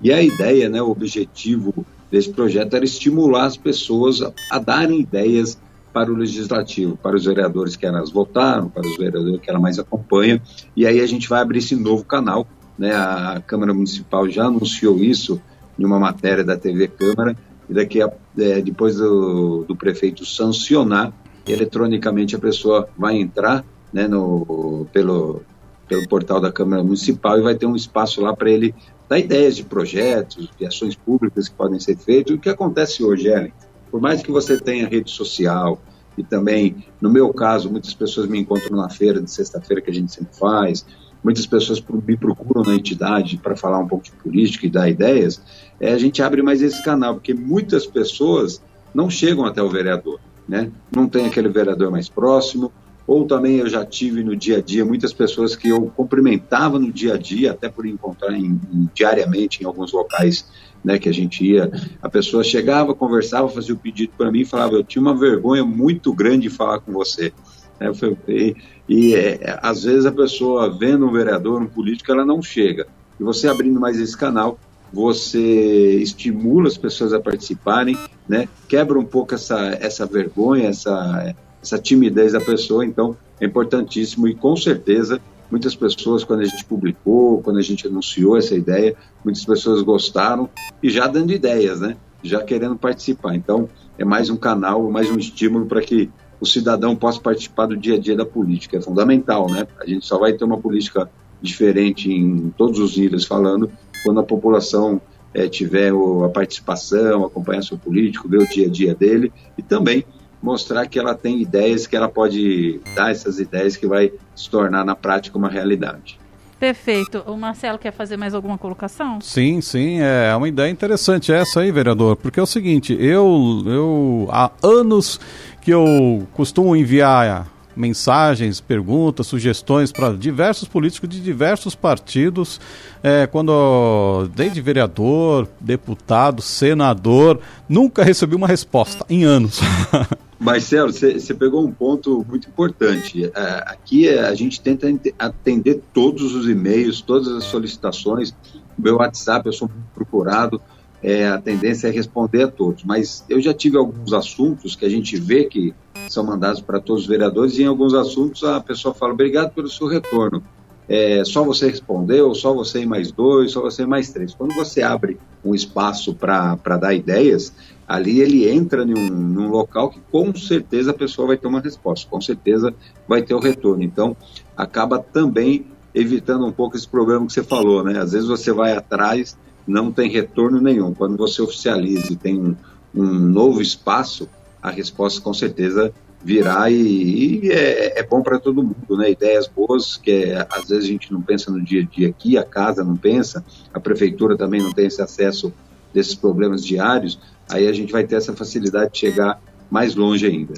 e 0.00 0.12
a 0.12 0.22
ideia, 0.22 0.68
né, 0.68 0.80
o 0.80 0.90
objetivo 0.90 1.86
desse 2.10 2.30
projeto 2.30 2.74
era 2.74 2.84
estimular 2.84 3.46
as 3.46 3.56
pessoas 3.56 4.22
a, 4.22 4.32
a 4.50 4.58
darem 4.58 5.00
ideias 5.00 5.58
para 5.92 6.10
o 6.10 6.16
legislativo, 6.16 6.96
para 6.96 7.16
os 7.16 7.24
vereadores 7.24 7.76
que 7.76 7.84
elas 7.84 8.10
votaram, 8.10 8.68
para 8.68 8.86
os 8.86 8.96
vereadores 8.96 9.40
que 9.40 9.50
ela 9.50 9.60
mais 9.60 9.78
acompanha, 9.78 10.40
e 10.76 10.86
aí 10.86 11.00
a 11.00 11.06
gente 11.06 11.28
vai 11.28 11.40
abrir 11.40 11.58
esse 11.58 11.74
novo 11.76 12.04
canal, 12.04 12.46
né, 12.78 12.94
a 12.94 13.42
Câmara 13.46 13.74
Municipal 13.74 14.28
já 14.28 14.44
anunciou 14.46 14.98
isso 14.98 15.40
em 15.78 15.84
uma 15.84 15.98
matéria 15.98 16.44
da 16.44 16.56
TV 16.56 16.88
Câmara, 16.88 17.36
e 17.68 17.74
daqui 17.74 18.00
a, 18.00 18.12
é, 18.38 18.60
depois 18.60 18.96
do, 18.96 19.64
do 19.64 19.76
prefeito 19.76 20.24
sancionar, 20.24 21.12
eletronicamente 21.46 22.36
a 22.36 22.38
pessoa 22.38 22.88
vai 22.96 23.16
entrar 23.16 23.64
né, 23.92 24.06
no, 24.06 24.86
pelo, 24.92 25.42
pelo 25.88 26.08
portal 26.08 26.40
da 26.40 26.52
Câmara 26.52 26.82
Municipal 26.82 27.38
e 27.38 27.42
vai 27.42 27.54
ter 27.54 27.66
um 27.66 27.76
espaço 27.76 28.20
lá 28.20 28.34
para 28.34 28.50
ele 28.50 28.74
dar 29.08 29.18
ideias 29.18 29.56
de 29.56 29.64
projetos, 29.64 30.48
de 30.58 30.66
ações 30.66 30.94
públicas 30.94 31.48
que 31.48 31.54
podem 31.54 31.78
ser 31.78 31.96
feitas. 31.96 32.34
O 32.34 32.38
que 32.38 32.48
acontece 32.48 33.04
hoje, 33.04 33.28
Ellen? 33.28 33.52
Por 33.90 34.00
mais 34.00 34.22
que 34.22 34.30
você 34.30 34.58
tenha 34.58 34.88
rede 34.88 35.10
social 35.10 35.80
e 36.16 36.22
também, 36.22 36.86
no 37.00 37.10
meu 37.10 37.32
caso, 37.32 37.70
muitas 37.70 37.92
pessoas 37.92 38.26
me 38.26 38.38
encontram 38.38 38.76
na 38.76 38.88
feira 38.88 39.20
de 39.20 39.30
sexta-feira 39.30 39.82
que 39.82 39.90
a 39.90 39.94
gente 39.94 40.12
sempre 40.12 40.34
faz, 40.34 40.86
muitas 41.22 41.46
pessoas 41.46 41.82
me 42.06 42.16
procuram 42.16 42.62
na 42.62 42.74
entidade 42.74 43.36
para 43.36 43.54
falar 43.54 43.78
um 43.78 43.86
pouco 43.86 44.04
de 44.04 44.12
política 44.12 44.66
e 44.66 44.70
dar 44.70 44.88
ideias, 44.88 45.42
é, 45.78 45.92
a 45.92 45.98
gente 45.98 46.22
abre 46.22 46.42
mais 46.42 46.62
esse 46.62 46.82
canal, 46.82 47.14
porque 47.14 47.34
muitas 47.34 47.86
pessoas 47.86 48.62
não 48.94 49.08
chegam 49.10 49.44
até 49.44 49.62
o 49.62 49.68
vereador 49.68 50.18
né? 50.48 50.70
Não 50.94 51.08
tem 51.08 51.26
aquele 51.26 51.48
vereador 51.48 51.90
mais 51.90 52.08
próximo. 52.08 52.72
Ou 53.06 53.26
também 53.26 53.56
eu 53.56 53.68
já 53.68 53.84
tive 53.84 54.22
no 54.22 54.36
dia 54.36 54.58
a 54.58 54.60
dia 54.60 54.84
muitas 54.84 55.12
pessoas 55.12 55.56
que 55.56 55.68
eu 55.68 55.92
cumprimentava 55.96 56.78
no 56.78 56.92
dia 56.92 57.14
a 57.14 57.18
dia, 57.18 57.50
até 57.50 57.68
por 57.68 57.84
encontrar 57.84 58.32
em, 58.32 58.60
em, 58.72 58.88
diariamente 58.94 59.62
em 59.62 59.66
alguns 59.66 59.92
locais 59.92 60.46
né, 60.84 60.98
que 60.98 61.08
a 61.08 61.12
gente 61.12 61.44
ia. 61.44 61.70
A 62.00 62.08
pessoa 62.08 62.44
chegava, 62.44 62.94
conversava, 62.94 63.48
fazia 63.48 63.74
o 63.74 63.78
pedido 63.78 64.12
para 64.16 64.30
mim 64.30 64.40
e 64.40 64.44
falava: 64.44 64.74
Eu 64.74 64.84
tinha 64.84 65.02
uma 65.02 65.16
vergonha 65.16 65.64
muito 65.64 66.12
grande 66.12 66.48
de 66.48 66.50
falar 66.50 66.80
com 66.80 66.92
você. 66.92 67.32
É, 67.80 67.92
falei, 67.92 68.16
e, 68.28 68.56
e 68.88 69.14
é, 69.14 69.58
às 69.60 69.82
vezes 69.82 70.06
a 70.06 70.12
pessoa 70.12 70.70
vendo 70.70 71.06
um 71.06 71.12
vereador, 71.12 71.60
um 71.60 71.66
político, 71.66 72.12
ela 72.12 72.24
não 72.24 72.40
chega. 72.40 72.86
E 73.18 73.24
você 73.24 73.48
abrindo 73.48 73.80
mais 73.80 73.98
esse 73.98 74.16
canal, 74.16 74.58
você 74.92 75.96
estimula 75.96 76.68
as 76.68 76.76
pessoas 76.76 77.12
a 77.12 77.20
participarem, 77.20 77.96
né? 78.28 78.48
Quebra 78.68 78.98
um 78.98 79.04
pouco 79.04 79.34
essa, 79.34 79.58
essa 79.80 80.04
vergonha, 80.04 80.68
essa, 80.68 81.34
essa 81.62 81.78
timidez 81.78 82.32
da 82.32 82.40
pessoa, 82.40 82.84
então 82.84 83.16
é 83.40 83.46
importantíssimo 83.46 84.28
e 84.28 84.34
com 84.34 84.54
certeza 84.54 85.20
muitas 85.50 85.74
pessoas, 85.76 86.24
quando 86.24 86.40
a 86.40 86.44
gente 86.44 86.64
publicou, 86.64 87.42
quando 87.42 87.58
a 87.58 87.62
gente 87.62 87.86
anunciou 87.86 88.38
essa 88.38 88.54
ideia, 88.54 88.96
muitas 89.22 89.44
pessoas 89.44 89.82
gostaram 89.82 90.48
e 90.82 90.88
já 90.88 91.06
dando 91.06 91.30
ideias, 91.30 91.80
né? 91.80 91.96
Já 92.22 92.42
querendo 92.42 92.74
participar. 92.74 93.34
Então, 93.34 93.68
é 93.98 94.04
mais 94.04 94.30
um 94.30 94.36
canal, 94.36 94.90
mais 94.90 95.10
um 95.10 95.18
estímulo 95.18 95.66
para 95.66 95.82
que 95.82 96.08
o 96.40 96.46
cidadão 96.46 96.96
possa 96.96 97.20
participar 97.20 97.66
do 97.66 97.76
dia 97.76 97.96
a 97.96 97.98
dia 97.98 98.16
da 98.16 98.24
política. 98.24 98.78
É 98.78 98.80
fundamental, 98.80 99.46
né? 99.50 99.66
A 99.78 99.86
gente 99.86 100.06
só 100.06 100.18
vai 100.18 100.32
ter 100.32 100.44
uma 100.44 100.56
política 100.56 101.10
diferente 101.40 102.10
em 102.10 102.48
todos 102.56 102.78
os 102.78 102.96
níveis 102.96 103.26
falando, 103.26 103.70
quando 104.02 104.20
a 104.20 104.24
população 104.24 105.00
é, 105.34 105.48
tiver 105.48 105.92
o, 105.92 106.24
a 106.24 106.28
participação, 106.28 107.24
acompanhar 107.24 107.62
seu 107.62 107.78
político, 107.78 108.28
ver 108.28 108.38
o 108.38 108.46
dia 108.46 108.66
a 108.66 108.70
dia 108.70 108.94
dele 108.94 109.32
e 109.56 109.62
também 109.62 110.04
mostrar 110.42 110.86
que 110.86 110.98
ela 110.98 111.14
tem 111.14 111.40
ideias, 111.40 111.86
que 111.86 111.96
ela 111.96 112.08
pode 112.08 112.80
dar 112.96 113.10
essas 113.10 113.38
ideias 113.38 113.76
que 113.76 113.86
vai 113.86 114.12
se 114.34 114.50
tornar 114.50 114.84
na 114.84 114.96
prática 114.96 115.38
uma 115.38 115.48
realidade. 115.48 116.18
Perfeito. 116.58 117.24
O 117.26 117.36
Marcelo 117.36 117.76
quer 117.76 117.92
fazer 117.92 118.16
mais 118.16 118.34
alguma 118.34 118.56
colocação? 118.56 119.20
Sim, 119.20 119.60
sim, 119.60 119.98
é 120.00 120.34
uma 120.36 120.46
ideia 120.46 120.70
interessante 120.70 121.32
essa 121.32 121.60
aí, 121.60 121.72
vereador, 121.72 122.16
porque 122.16 122.38
é 122.38 122.42
o 122.42 122.46
seguinte, 122.46 122.96
eu, 123.00 123.64
eu 123.66 124.28
há 124.30 124.50
anos 124.62 125.18
que 125.60 125.72
eu 125.72 126.26
costumo 126.32 126.76
enviar 126.76 127.48
mensagens, 127.76 128.60
perguntas, 128.60 129.26
sugestões 129.26 129.92
para 129.92 130.12
diversos 130.12 130.68
políticos 130.68 131.08
de 131.08 131.20
diversos 131.20 131.74
partidos, 131.74 132.60
é, 133.02 133.26
quando 133.26 134.28
desde 134.34 134.60
vereador, 134.60 135.48
deputado, 135.60 136.42
senador, 136.42 137.40
nunca 137.68 138.04
recebi 138.04 138.34
uma 138.34 138.46
resposta 138.46 139.04
em 139.08 139.24
anos. 139.24 139.60
Marcelo, 140.42 140.92
você 140.92 141.34
pegou 141.34 141.64
um 141.64 141.70
ponto 141.70 142.26
muito 142.28 142.48
importante. 142.48 143.24
É, 143.24 143.64
aqui 143.64 144.08
é, 144.08 144.26
a 144.26 144.34
gente 144.34 144.60
tenta 144.60 144.88
atender 145.16 145.80
todos 145.94 146.34
os 146.34 146.48
e-mails, 146.48 147.00
todas 147.00 147.28
as 147.28 147.44
solicitações. 147.44 148.34
Meu 148.76 148.96
WhatsApp, 148.96 149.46
eu 149.46 149.52
sou 149.52 149.70
procurado, 149.94 150.60
é, 151.02 151.26
a 151.26 151.38
tendência 151.38 151.88
é 151.88 151.90
responder 151.90 152.44
a 152.44 152.48
todos. 152.48 152.84
Mas 152.84 153.24
eu 153.28 153.40
já 153.40 153.52
tive 153.52 153.76
alguns 153.76 154.12
assuntos 154.12 154.76
que 154.76 154.84
a 154.84 154.88
gente 154.88 155.16
vê 155.16 155.44
que 155.44 155.74
são 156.08 156.24
mandados 156.24 156.60
para 156.60 156.78
todos 156.80 157.02
os 157.02 157.08
vereadores 157.08 157.58
e 157.58 157.62
em 157.62 157.66
alguns 157.66 157.94
assuntos 157.94 158.44
a 158.44 158.60
pessoa 158.60 158.94
fala 158.94 159.12
obrigado 159.12 159.52
pelo 159.52 159.68
seu 159.68 159.86
retorno. 159.88 160.42
É, 160.88 161.24
só 161.24 161.44
você 161.44 161.68
respondeu, 161.68 162.34
só 162.34 162.52
você 162.52 162.80
e 162.80 162.86
mais 162.86 163.10
dois, 163.10 163.52
só 163.52 163.60
você 163.60 163.82
e 163.82 163.86
mais 163.86 164.10
três. 164.10 164.34
Quando 164.34 164.54
você 164.54 164.82
abre 164.82 165.18
um 165.44 165.54
espaço 165.54 166.14
para 166.14 166.56
dar 166.78 166.92
ideias, 166.92 167.52
ali 167.86 168.20
ele 168.20 168.48
entra 168.48 168.84
num, 168.84 169.08
num 169.08 169.48
local 169.48 169.90
que 169.90 170.00
com 170.10 170.34
certeza 170.34 170.90
a 170.90 170.94
pessoa 170.94 171.28
vai 171.28 171.36
ter 171.36 171.46
uma 171.46 171.60
resposta, 171.60 172.08
com 172.10 172.20
certeza 172.20 172.74
vai 173.08 173.22
ter 173.22 173.34
o 173.34 173.38
retorno. 173.38 173.82
Então, 173.82 174.16
acaba 174.56 174.98
também 174.98 175.66
evitando 175.94 176.46
um 176.46 176.52
pouco 176.52 176.76
esse 176.76 176.88
problema 176.88 177.26
que 177.26 177.32
você 177.32 177.42
falou, 177.42 177.84
né? 177.84 177.98
Às 177.98 178.12
vezes 178.12 178.28
você 178.28 178.52
vai 178.52 178.72
atrás, 178.72 179.36
não 179.66 179.92
tem 179.92 180.10
retorno 180.10 180.60
nenhum. 180.60 180.94
Quando 180.94 181.16
você 181.16 181.40
oficializa 181.40 182.12
e 182.12 182.16
tem 182.16 182.38
um, 182.38 182.56
um 182.94 183.04
novo 183.04 183.60
espaço, 183.60 184.28
a 184.62 184.70
resposta 184.70 185.20
com 185.20 185.32
certeza 185.34 185.92
virá 186.24 186.70
e, 186.70 187.40
e 187.44 187.50
é, 187.50 187.98
é, 187.98 188.02
bom 188.02 188.22
para 188.22 188.38
todo 188.38 188.62
mundo, 188.62 188.96
né? 188.96 189.10
Ideias 189.10 189.48
boas 189.48 189.96
que 189.96 190.10
é, 190.10 190.46
às 190.50 190.68
vezes 190.68 190.84
a 190.84 190.88
gente 190.88 191.12
não 191.12 191.20
pensa 191.20 191.50
no 191.50 191.60
dia 191.60 191.82
a 191.82 191.84
dia 191.84 192.08
aqui, 192.08 192.38
a 192.38 192.44
casa 192.44 192.84
não 192.84 192.96
pensa, 192.96 193.44
a 193.74 193.80
prefeitura 193.80 194.36
também 194.36 194.62
não 194.62 194.72
tem 194.72 194.86
esse 194.86 195.02
acesso 195.02 195.52
desses 195.92 196.14
problemas 196.14 196.64
diários, 196.64 197.18
aí 197.50 197.66
a 197.66 197.72
gente 197.72 197.92
vai 197.92 198.04
ter 198.04 198.16
essa 198.16 198.32
facilidade 198.32 198.92
de 198.92 198.98
chegar 198.98 199.40
mais 199.70 199.94
longe 199.94 200.26
ainda. 200.26 200.54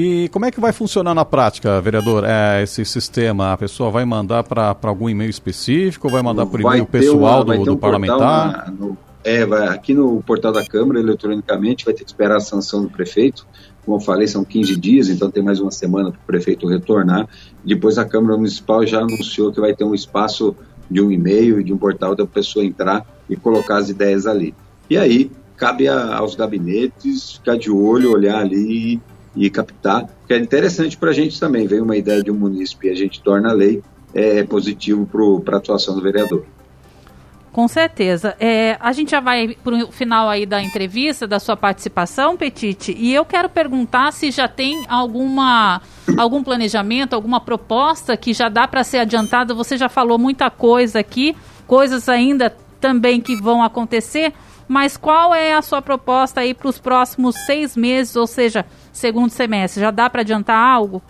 E 0.00 0.28
como 0.28 0.44
é 0.44 0.50
que 0.52 0.60
vai 0.60 0.72
funcionar 0.72 1.12
na 1.12 1.24
prática, 1.24 1.80
vereador, 1.80 2.22
é, 2.24 2.62
esse 2.62 2.84
sistema? 2.84 3.52
A 3.52 3.56
pessoa 3.56 3.90
vai 3.90 4.04
mandar 4.04 4.44
para 4.44 4.76
algum 4.84 5.10
e-mail 5.10 5.28
específico 5.28 6.08
vai 6.08 6.22
mandar 6.22 6.46
por 6.46 6.60
e-mail 6.60 6.86
pessoal 6.86 7.42
uma, 7.42 7.56
do, 7.56 7.64
do 7.64 7.72
um 7.72 7.76
parlamentar? 7.76 8.66
Na, 8.66 8.70
no, 8.70 8.96
é, 9.24 9.44
vai, 9.44 9.66
aqui 9.66 9.92
no 9.92 10.22
portal 10.22 10.52
da 10.52 10.64
Câmara, 10.64 11.00
eletronicamente, 11.00 11.84
vai 11.84 11.92
ter 11.94 12.04
que 12.04 12.10
esperar 12.10 12.36
a 12.36 12.40
sanção 12.40 12.80
do 12.80 12.88
prefeito. 12.88 13.44
Como 13.84 13.96
eu 13.96 14.00
falei, 14.00 14.28
são 14.28 14.44
15 14.44 14.76
dias, 14.76 15.08
então 15.08 15.32
tem 15.32 15.42
mais 15.42 15.58
uma 15.58 15.72
semana 15.72 16.12
para 16.12 16.20
o 16.20 16.26
prefeito 16.28 16.68
retornar. 16.68 17.28
Depois 17.64 17.98
a 17.98 18.04
Câmara 18.04 18.36
Municipal 18.36 18.86
já 18.86 19.00
anunciou 19.00 19.50
que 19.50 19.60
vai 19.60 19.74
ter 19.74 19.82
um 19.82 19.96
espaço 19.96 20.54
de 20.88 21.02
um 21.02 21.10
e-mail 21.10 21.58
e 21.58 21.64
de 21.64 21.72
um 21.72 21.76
portal 21.76 22.14
da 22.14 22.24
pessoa 22.24 22.64
entrar 22.64 23.04
e 23.28 23.34
colocar 23.34 23.78
as 23.78 23.88
ideias 23.88 24.28
ali. 24.28 24.54
E 24.88 24.96
aí, 24.96 25.28
cabe 25.56 25.88
a, 25.88 26.18
aos 26.18 26.36
gabinetes 26.36 27.32
ficar 27.32 27.58
de 27.58 27.68
olho, 27.68 28.12
olhar 28.12 28.38
ali 28.38 29.00
e, 29.38 29.48
captar, 29.48 30.06
porque 30.06 30.34
é 30.34 30.38
interessante 30.38 30.96
para 30.96 31.10
a 31.10 31.12
gente 31.12 31.38
também. 31.38 31.66
Vem 31.66 31.80
uma 31.80 31.96
ideia 31.96 32.22
de 32.22 32.30
um 32.30 32.34
munícipe 32.34 32.88
e 32.88 32.90
a 32.90 32.94
gente 32.94 33.22
torna 33.22 33.50
a 33.50 33.52
lei, 33.52 33.82
é 34.12 34.42
positivo 34.42 35.06
para 35.44 35.56
a 35.56 35.58
atuação 35.58 35.94
do 35.94 36.02
vereador. 36.02 36.44
Com 37.52 37.66
certeza. 37.66 38.36
É, 38.38 38.76
a 38.78 38.92
gente 38.92 39.10
já 39.10 39.20
vai 39.20 39.56
para 39.64 39.84
o 39.84 39.90
final 39.90 40.28
aí 40.28 40.46
da 40.46 40.62
entrevista, 40.62 41.26
da 41.26 41.40
sua 41.40 41.56
participação, 41.56 42.36
Petite, 42.36 42.94
e 42.96 43.12
eu 43.12 43.24
quero 43.24 43.48
perguntar 43.48 44.12
se 44.12 44.30
já 44.30 44.46
tem 44.46 44.84
alguma 44.88 45.80
algum 46.16 46.42
planejamento, 46.42 47.14
alguma 47.14 47.40
proposta 47.40 48.16
que 48.16 48.32
já 48.32 48.48
dá 48.48 48.68
para 48.68 48.84
ser 48.84 48.98
adiantada. 48.98 49.54
Você 49.54 49.76
já 49.76 49.88
falou 49.88 50.18
muita 50.18 50.50
coisa 50.50 51.00
aqui, 51.00 51.34
coisas 51.66 52.08
ainda 52.08 52.54
também 52.80 53.20
que 53.20 53.34
vão 53.34 53.62
acontecer, 53.62 54.32
mas 54.68 54.96
qual 54.96 55.34
é 55.34 55.54
a 55.54 55.62
sua 55.62 55.82
proposta 55.82 56.42
aí 56.42 56.54
para 56.54 56.68
os 56.68 56.78
próximos 56.78 57.34
seis 57.46 57.76
meses, 57.76 58.14
ou 58.14 58.26
seja, 58.26 58.64
segundo 58.98 59.30
semestre? 59.30 59.80
Já 59.80 59.90
dá 59.90 60.10
para 60.10 60.22
adiantar 60.22 60.56
algo? 60.56 61.02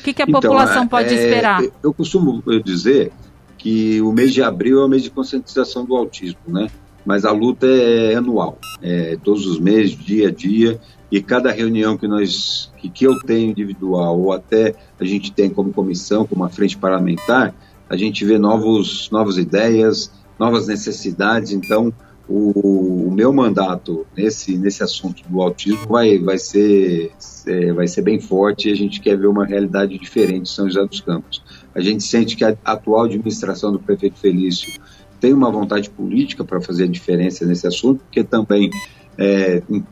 O 0.00 0.02
que, 0.02 0.12
que 0.12 0.22
a 0.22 0.26
então, 0.28 0.40
população 0.40 0.86
pode 0.86 1.14
é, 1.14 1.14
esperar? 1.14 1.62
Eu 1.82 1.92
costumo 1.92 2.42
dizer 2.64 3.12
que 3.56 4.00
o 4.00 4.12
mês 4.12 4.32
de 4.32 4.42
abril 4.42 4.80
é 4.80 4.84
o 4.84 4.88
mês 4.88 5.02
de 5.02 5.10
conscientização 5.10 5.84
do 5.84 5.96
autismo, 5.96 6.38
né? 6.46 6.68
Mas 7.04 7.24
a 7.24 7.32
luta 7.32 7.66
é 7.66 8.14
anual, 8.14 8.58
é 8.82 9.18
todos 9.22 9.46
os 9.46 9.58
meses, 9.58 9.96
dia 9.96 10.28
a 10.28 10.30
dia, 10.30 10.80
e 11.10 11.22
cada 11.22 11.50
reunião 11.50 11.96
que 11.96 12.06
nós 12.06 12.72
que, 12.76 12.88
que 12.88 13.06
eu 13.06 13.18
tenho 13.20 13.50
individual 13.50 14.18
ou 14.18 14.32
até 14.32 14.74
a 15.00 15.04
gente 15.04 15.32
tem 15.32 15.48
como 15.48 15.72
comissão, 15.72 16.26
como 16.26 16.42
uma 16.42 16.50
frente 16.50 16.76
parlamentar, 16.76 17.54
a 17.88 17.96
gente 17.96 18.24
vê 18.24 18.38
novos 18.38 19.10
novas 19.10 19.36
ideias, 19.36 20.12
novas 20.38 20.68
necessidades. 20.68 21.52
Então, 21.52 21.92
o, 22.28 23.06
o, 23.08 23.10
meu 23.10 23.32
mandato 23.32 24.06
nesse 24.16 24.56
nesse 24.56 24.82
assunto 24.82 25.22
do 25.28 25.40
autismo 25.40 25.86
vai 25.88 26.18
vai 26.18 26.38
ser 26.38 27.12
é, 27.46 27.72
vai 27.72 27.88
ser 27.88 28.02
bem 28.02 28.20
forte. 28.20 28.68
E 28.68 28.72
a 28.72 28.76
gente 28.76 29.00
quer 29.00 29.16
ver 29.16 29.26
uma 29.26 29.46
realidade 29.46 29.98
diferente 29.98 30.42
em 30.42 30.54
São 30.54 30.68
José 30.68 30.84
dos 30.84 31.00
Campos. 31.00 31.42
A 31.74 31.80
gente 31.80 32.04
sente 32.04 32.36
que 32.36 32.44
a 32.44 32.56
atual 32.64 33.04
administração 33.04 33.72
do 33.72 33.78
prefeito 33.78 34.18
Felício 34.18 34.78
tem 35.20 35.32
uma 35.32 35.50
vontade 35.50 35.90
política 35.90 36.44
para 36.44 36.60
fazer 36.60 36.84
a 36.84 36.88
diferença 36.88 37.44
nesse 37.44 37.66
assunto, 37.66 38.00
porque 38.04 38.22
também 38.22 38.70
é, 39.18 39.62
em 39.68 39.84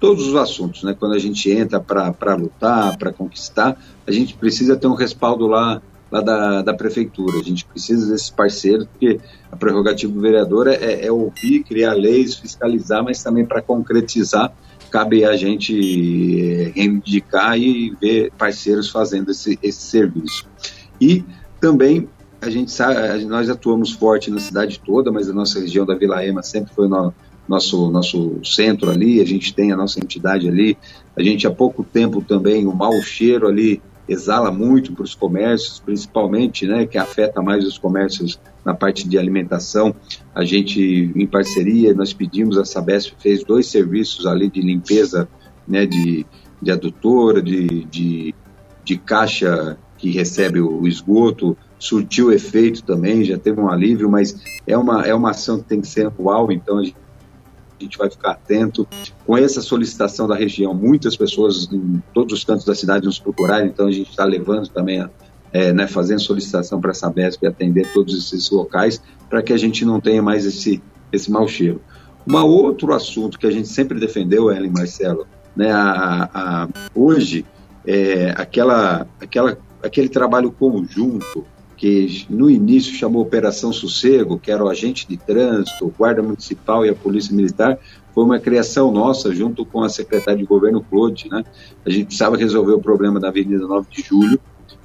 todos 0.00 0.26
os 0.26 0.34
assuntos, 0.34 0.82
né, 0.82 0.94
quando 0.98 1.14
a 1.14 1.18
gente 1.18 1.48
entra 1.48 1.78
para 1.78 2.34
lutar, 2.34 2.98
para 2.98 3.12
conquistar, 3.12 3.80
a 4.04 4.10
gente 4.10 4.34
precisa 4.34 4.76
ter 4.76 4.88
um 4.88 4.94
respaldo 4.94 5.46
lá, 5.46 5.80
lá 6.12 6.20
da, 6.20 6.60
da 6.60 6.74
prefeitura, 6.74 7.38
a 7.38 7.42
gente 7.42 7.64
precisa 7.64 8.12
desses 8.12 8.28
parceiros, 8.28 8.86
porque 8.86 9.18
a 9.50 9.56
prerrogativa 9.56 10.12
do 10.12 10.20
vereador 10.20 10.68
é, 10.68 11.06
é 11.06 11.10
ouvir, 11.10 11.64
criar 11.64 11.94
leis, 11.94 12.34
fiscalizar, 12.34 13.02
mas 13.02 13.22
também 13.22 13.46
para 13.46 13.62
concretizar, 13.62 14.52
cabe 14.90 15.24
a 15.24 15.34
gente 15.34 15.72
é, 15.74 16.72
reivindicar 16.74 17.58
e 17.58 17.96
ver 17.98 18.30
parceiros 18.36 18.90
fazendo 18.90 19.30
esse, 19.30 19.58
esse 19.62 19.80
serviço. 19.80 20.46
E 21.00 21.24
também 21.58 22.06
a 22.42 22.50
gente 22.50 22.70
sabe, 22.70 23.24
nós 23.24 23.48
atuamos 23.48 23.92
forte 23.92 24.30
na 24.30 24.38
cidade 24.38 24.80
toda, 24.84 25.10
mas 25.10 25.30
a 25.30 25.32
nossa 25.32 25.60
região 25.60 25.86
da 25.86 25.94
Vila 25.94 26.22
Ema 26.22 26.42
sempre 26.42 26.74
foi 26.74 26.88
no, 26.88 27.14
nosso 27.48 27.90
nosso 27.90 28.40
centro 28.44 28.90
ali, 28.90 29.20
a 29.20 29.24
gente 29.24 29.54
tem 29.54 29.72
a 29.72 29.76
nossa 29.76 29.98
entidade 29.98 30.48
ali. 30.48 30.76
A 31.16 31.22
gente 31.22 31.46
há 31.46 31.50
pouco 31.50 31.82
tempo 31.82 32.22
também 32.22 32.66
o 32.66 32.74
mau 32.74 32.92
cheiro 33.00 33.48
ali 33.48 33.80
exala 34.08 34.50
muito 34.50 34.92
para 34.92 35.04
os 35.04 35.14
comércios, 35.14 35.80
principalmente, 35.80 36.66
né, 36.66 36.86
que 36.86 36.98
afeta 36.98 37.40
mais 37.40 37.66
os 37.66 37.78
comércios 37.78 38.38
na 38.64 38.74
parte 38.74 39.08
de 39.08 39.18
alimentação. 39.18 39.94
A 40.34 40.44
gente, 40.44 41.12
em 41.14 41.26
parceria, 41.26 41.94
nós 41.94 42.12
pedimos 42.12 42.58
a 42.58 42.64
Sabesp 42.64 43.14
fez 43.18 43.44
dois 43.44 43.66
serviços 43.66 44.26
ali 44.26 44.50
de 44.50 44.60
limpeza, 44.60 45.28
né, 45.66 45.86
de, 45.86 46.26
de 46.60 46.70
adutora, 46.70 47.40
de, 47.40 47.84
de, 47.84 48.34
de 48.84 48.98
caixa 48.98 49.78
que 49.96 50.10
recebe 50.10 50.60
o 50.60 50.86
esgoto, 50.86 51.56
surtiu 51.78 52.32
efeito 52.32 52.82
também, 52.82 53.24
já 53.24 53.38
teve 53.38 53.60
um 53.60 53.68
alívio, 53.68 54.10
mas 54.10 54.40
é 54.66 54.76
uma, 54.76 55.06
é 55.06 55.14
uma 55.14 55.30
ação 55.30 55.58
que 55.58 55.68
tem 55.68 55.80
que 55.80 55.86
ser 55.86 56.06
anual, 56.06 56.50
então 56.50 56.78
a 56.78 56.84
gente, 56.84 56.96
gente 57.82 57.98
vai 57.98 58.10
ficar 58.10 58.32
atento. 58.32 58.86
Com 59.26 59.36
essa 59.36 59.60
solicitação 59.60 60.26
da 60.26 60.34
região, 60.34 60.74
muitas 60.74 61.16
pessoas 61.16 61.68
em 61.72 62.02
todos 62.12 62.38
os 62.38 62.44
cantos 62.44 62.64
da 62.64 62.74
cidade 62.74 63.06
nos 63.06 63.18
procuraram, 63.18 63.66
então 63.66 63.86
a 63.86 63.92
gente 63.92 64.10
está 64.10 64.24
levando 64.24 64.68
também, 64.68 65.00
a, 65.00 65.10
é, 65.52 65.72
né, 65.72 65.86
fazendo 65.86 66.20
solicitação 66.20 66.80
para 66.80 66.92
a 66.92 66.94
Sabesp 66.94 67.46
atender 67.46 67.92
todos 67.92 68.16
esses 68.16 68.50
locais, 68.50 69.02
para 69.28 69.42
que 69.42 69.52
a 69.52 69.56
gente 69.56 69.84
não 69.84 70.00
tenha 70.00 70.22
mais 70.22 70.46
esse, 70.46 70.82
esse 71.12 71.30
mau 71.30 71.46
cheiro. 71.46 71.80
Um 72.28 72.36
outro 72.36 72.94
assunto 72.94 73.38
que 73.38 73.46
a 73.46 73.50
gente 73.50 73.68
sempre 73.68 73.98
defendeu, 73.98 74.50
Ellen 74.50 74.70
Marcelo, 74.70 75.26
né, 75.56 75.70
a, 75.72 76.30
a, 76.32 76.68
hoje, 76.94 77.44
é, 77.84 78.32
aquela, 78.36 79.06
aquela 79.20 79.58
aquele 79.82 80.08
trabalho 80.08 80.50
conjunto 80.52 81.44
que 81.82 82.24
no 82.30 82.48
início 82.48 82.94
chamou 82.94 83.22
Operação 83.22 83.72
Sossego, 83.72 84.38
que 84.38 84.52
era 84.52 84.62
o 84.62 84.68
agente 84.68 85.04
de 85.08 85.16
trânsito, 85.16 85.84
o 85.84 85.90
guarda 85.90 86.22
municipal 86.22 86.86
e 86.86 86.88
a 86.88 86.94
polícia 86.94 87.34
militar, 87.34 87.76
foi 88.14 88.22
uma 88.22 88.38
criação 88.38 88.92
nossa 88.92 89.34
junto 89.34 89.66
com 89.66 89.82
a 89.82 89.88
secretária 89.88 90.38
de 90.38 90.44
governo 90.44 90.80
Claude, 90.80 91.28
né? 91.28 91.44
A 91.84 91.90
gente 91.90 92.04
precisava 92.04 92.36
resolver 92.36 92.70
o 92.70 92.80
problema 92.80 93.18
da 93.18 93.30
Avenida 93.30 93.66
9 93.66 93.88
de 93.90 94.00
Julho, 94.00 94.38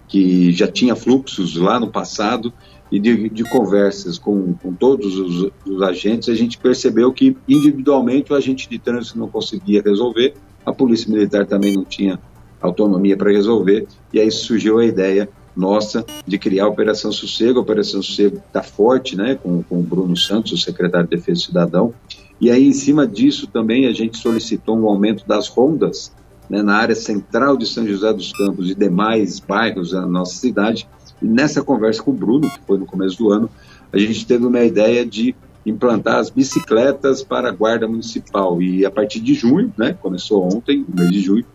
que 0.07 0.51
já 0.51 0.67
tinha 0.67 0.95
fluxos 0.95 1.55
lá 1.55 1.79
no 1.79 1.91
passado 1.91 2.51
e 2.91 2.99
de, 2.99 3.29
de 3.29 3.43
conversas 3.43 4.17
com, 4.17 4.55
com 4.55 4.73
todos 4.73 5.19
os, 5.19 5.51
os, 5.67 5.81
agentes, 5.83 6.29
a 6.29 6.33
gente 6.33 6.57
percebeu 6.57 7.13
que 7.13 7.37
individualmente 7.47 8.33
o 8.33 8.35
agente 8.35 8.67
de 8.67 8.79
trânsito 8.79 9.19
não 9.19 9.27
conseguia 9.27 9.83
resolver, 9.83 10.33
a 10.65 10.73
Polícia 10.73 11.11
Militar 11.11 11.45
também 11.45 11.75
não 11.75 11.85
tinha 11.85 12.19
autonomia 12.59 13.15
para 13.15 13.31
resolver, 13.31 13.85
e 14.11 14.19
aí 14.19 14.31
surgiu 14.31 14.79
a 14.79 14.85
ideia 14.85 15.29
nossa 15.57 16.05
de 16.25 16.37
criar 16.37 16.65
a 16.65 16.69
Operação 16.69 17.11
Sossego. 17.11 17.59
A 17.59 17.61
Operação 17.61 18.01
Sossego 18.01 18.37
está 18.37 18.61
forte, 18.61 19.15
né, 19.17 19.35
com, 19.35 19.63
com 19.63 19.79
o 19.79 19.83
Bruno 19.83 20.15
Santos, 20.15 20.51
o 20.51 20.57
secretário 20.57 21.07
de 21.07 21.17
Defesa 21.17 21.41
Cidadão, 21.41 21.93
e 22.39 22.51
aí 22.51 22.67
em 22.67 22.73
cima 22.73 23.07
disso 23.07 23.47
também 23.47 23.87
a 23.87 23.93
gente 23.93 24.17
solicitou 24.17 24.77
um 24.77 24.87
aumento 24.87 25.27
das 25.27 25.47
rondas 25.47 26.11
né, 26.49 26.61
na 26.61 26.75
área 26.77 26.95
central 26.95 27.57
de 27.57 27.65
São 27.65 27.85
José 27.87 28.13
dos 28.13 28.31
Campos 28.31 28.69
e 28.69 28.75
demais 28.75 29.39
bairros 29.39 29.91
da 29.91 30.05
nossa 30.05 30.35
cidade. 30.35 30.87
E 31.21 31.25
nessa 31.25 31.63
conversa 31.63 32.01
com 32.01 32.11
o 32.11 32.13
Bruno, 32.13 32.49
que 32.49 32.59
foi 32.65 32.77
no 32.77 32.85
começo 32.85 33.17
do 33.17 33.31
ano, 33.31 33.49
a 33.91 33.97
gente 33.97 34.25
teve 34.25 34.45
uma 34.45 34.63
ideia 34.63 35.05
de 35.05 35.35
implantar 35.65 36.17
as 36.17 36.29
bicicletas 36.29 37.23
para 37.23 37.49
a 37.49 37.51
Guarda 37.51 37.87
Municipal. 37.87 38.61
E 38.61 38.85
a 38.85 38.91
partir 38.91 39.19
de 39.19 39.33
junho, 39.33 39.73
né, 39.77 39.97
começou 39.99 40.45
ontem, 40.45 40.85
mês 40.87 41.11
de 41.11 41.19
junho, 41.19 41.45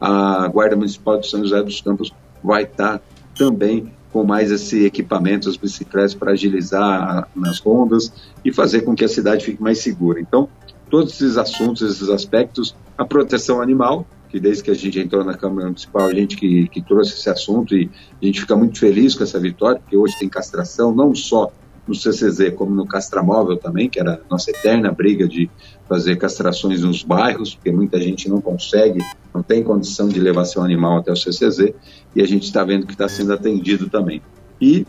a 0.00 0.46
Guarda 0.48 0.76
Municipal 0.76 1.20
de 1.20 1.28
São 1.28 1.42
José 1.42 1.62
dos 1.62 1.80
Campos 1.80 2.12
vai 2.42 2.62
estar 2.62 3.02
também 3.40 3.90
com 4.12 4.22
mais 4.22 4.50
esse 4.50 4.84
equipamento, 4.84 5.48
as 5.48 5.56
bicicletas 5.56 6.14
para 6.14 6.32
agilizar 6.32 7.26
nas 7.34 7.58
rondas 7.58 8.12
e 8.44 8.52
fazer 8.52 8.82
com 8.82 8.94
que 8.94 9.02
a 9.02 9.08
cidade 9.08 9.46
fique 9.46 9.62
mais 9.62 9.78
segura. 9.78 10.20
Então, 10.20 10.46
todos 10.90 11.14
esses 11.14 11.38
assuntos, 11.38 11.80
esses 11.80 12.10
aspectos, 12.10 12.76
a 12.98 13.04
proteção 13.04 13.62
animal, 13.62 14.06
que 14.28 14.38
desde 14.38 14.62
que 14.62 14.70
a 14.70 14.74
gente 14.74 15.00
entrou 15.00 15.24
na 15.24 15.32
Câmara 15.32 15.68
Municipal, 15.68 16.06
a 16.06 16.12
gente 16.12 16.36
que, 16.36 16.68
que 16.68 16.82
trouxe 16.82 17.14
esse 17.14 17.30
assunto 17.30 17.74
e 17.74 17.88
a 18.20 18.26
gente 18.26 18.40
fica 18.40 18.54
muito 18.54 18.78
feliz 18.78 19.14
com 19.14 19.24
essa 19.24 19.40
vitória, 19.40 19.80
porque 19.80 19.96
hoje 19.96 20.18
tem 20.18 20.28
castração, 20.28 20.94
não 20.94 21.14
só 21.14 21.50
no 21.86 21.94
CCZ 21.94 22.54
como 22.54 22.74
no 22.74 22.86
Castramóvel 22.86 23.56
também, 23.56 23.88
que 23.88 23.98
era 23.98 24.14
a 24.14 24.30
nossa 24.30 24.50
eterna 24.50 24.92
briga 24.92 25.26
de 25.26 25.50
fazer 25.88 26.16
castrações 26.16 26.82
nos 26.82 27.02
bairros, 27.02 27.54
porque 27.54 27.72
muita 27.72 28.00
gente 28.00 28.28
não 28.28 28.40
consegue, 28.40 29.04
não 29.34 29.42
tem 29.42 29.62
condição 29.62 30.08
de 30.08 30.20
levar 30.20 30.44
seu 30.44 30.62
animal 30.62 30.98
até 30.98 31.10
o 31.10 31.16
CCZ, 31.16 31.72
e 32.14 32.22
a 32.22 32.26
gente 32.26 32.44
está 32.44 32.62
vendo 32.64 32.86
que 32.86 32.92
está 32.92 33.08
sendo 33.08 33.32
atendido 33.32 33.88
também. 33.88 34.22
E 34.60 34.86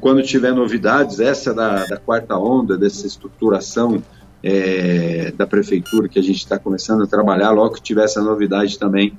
quando 0.00 0.22
tiver 0.22 0.52
novidades, 0.52 1.20
essa 1.20 1.52
da, 1.52 1.84
da 1.84 1.96
quarta 1.96 2.36
onda, 2.36 2.76
dessa 2.76 3.06
estruturação 3.06 4.02
é, 4.42 5.32
da 5.36 5.46
prefeitura 5.46 6.08
que 6.08 6.18
a 6.18 6.22
gente 6.22 6.38
está 6.38 6.58
começando 6.58 7.02
a 7.02 7.06
trabalhar, 7.06 7.50
logo 7.50 7.74
que 7.74 7.82
tiver 7.82 8.04
essa 8.04 8.22
novidade 8.22 8.78
também, 8.78 9.16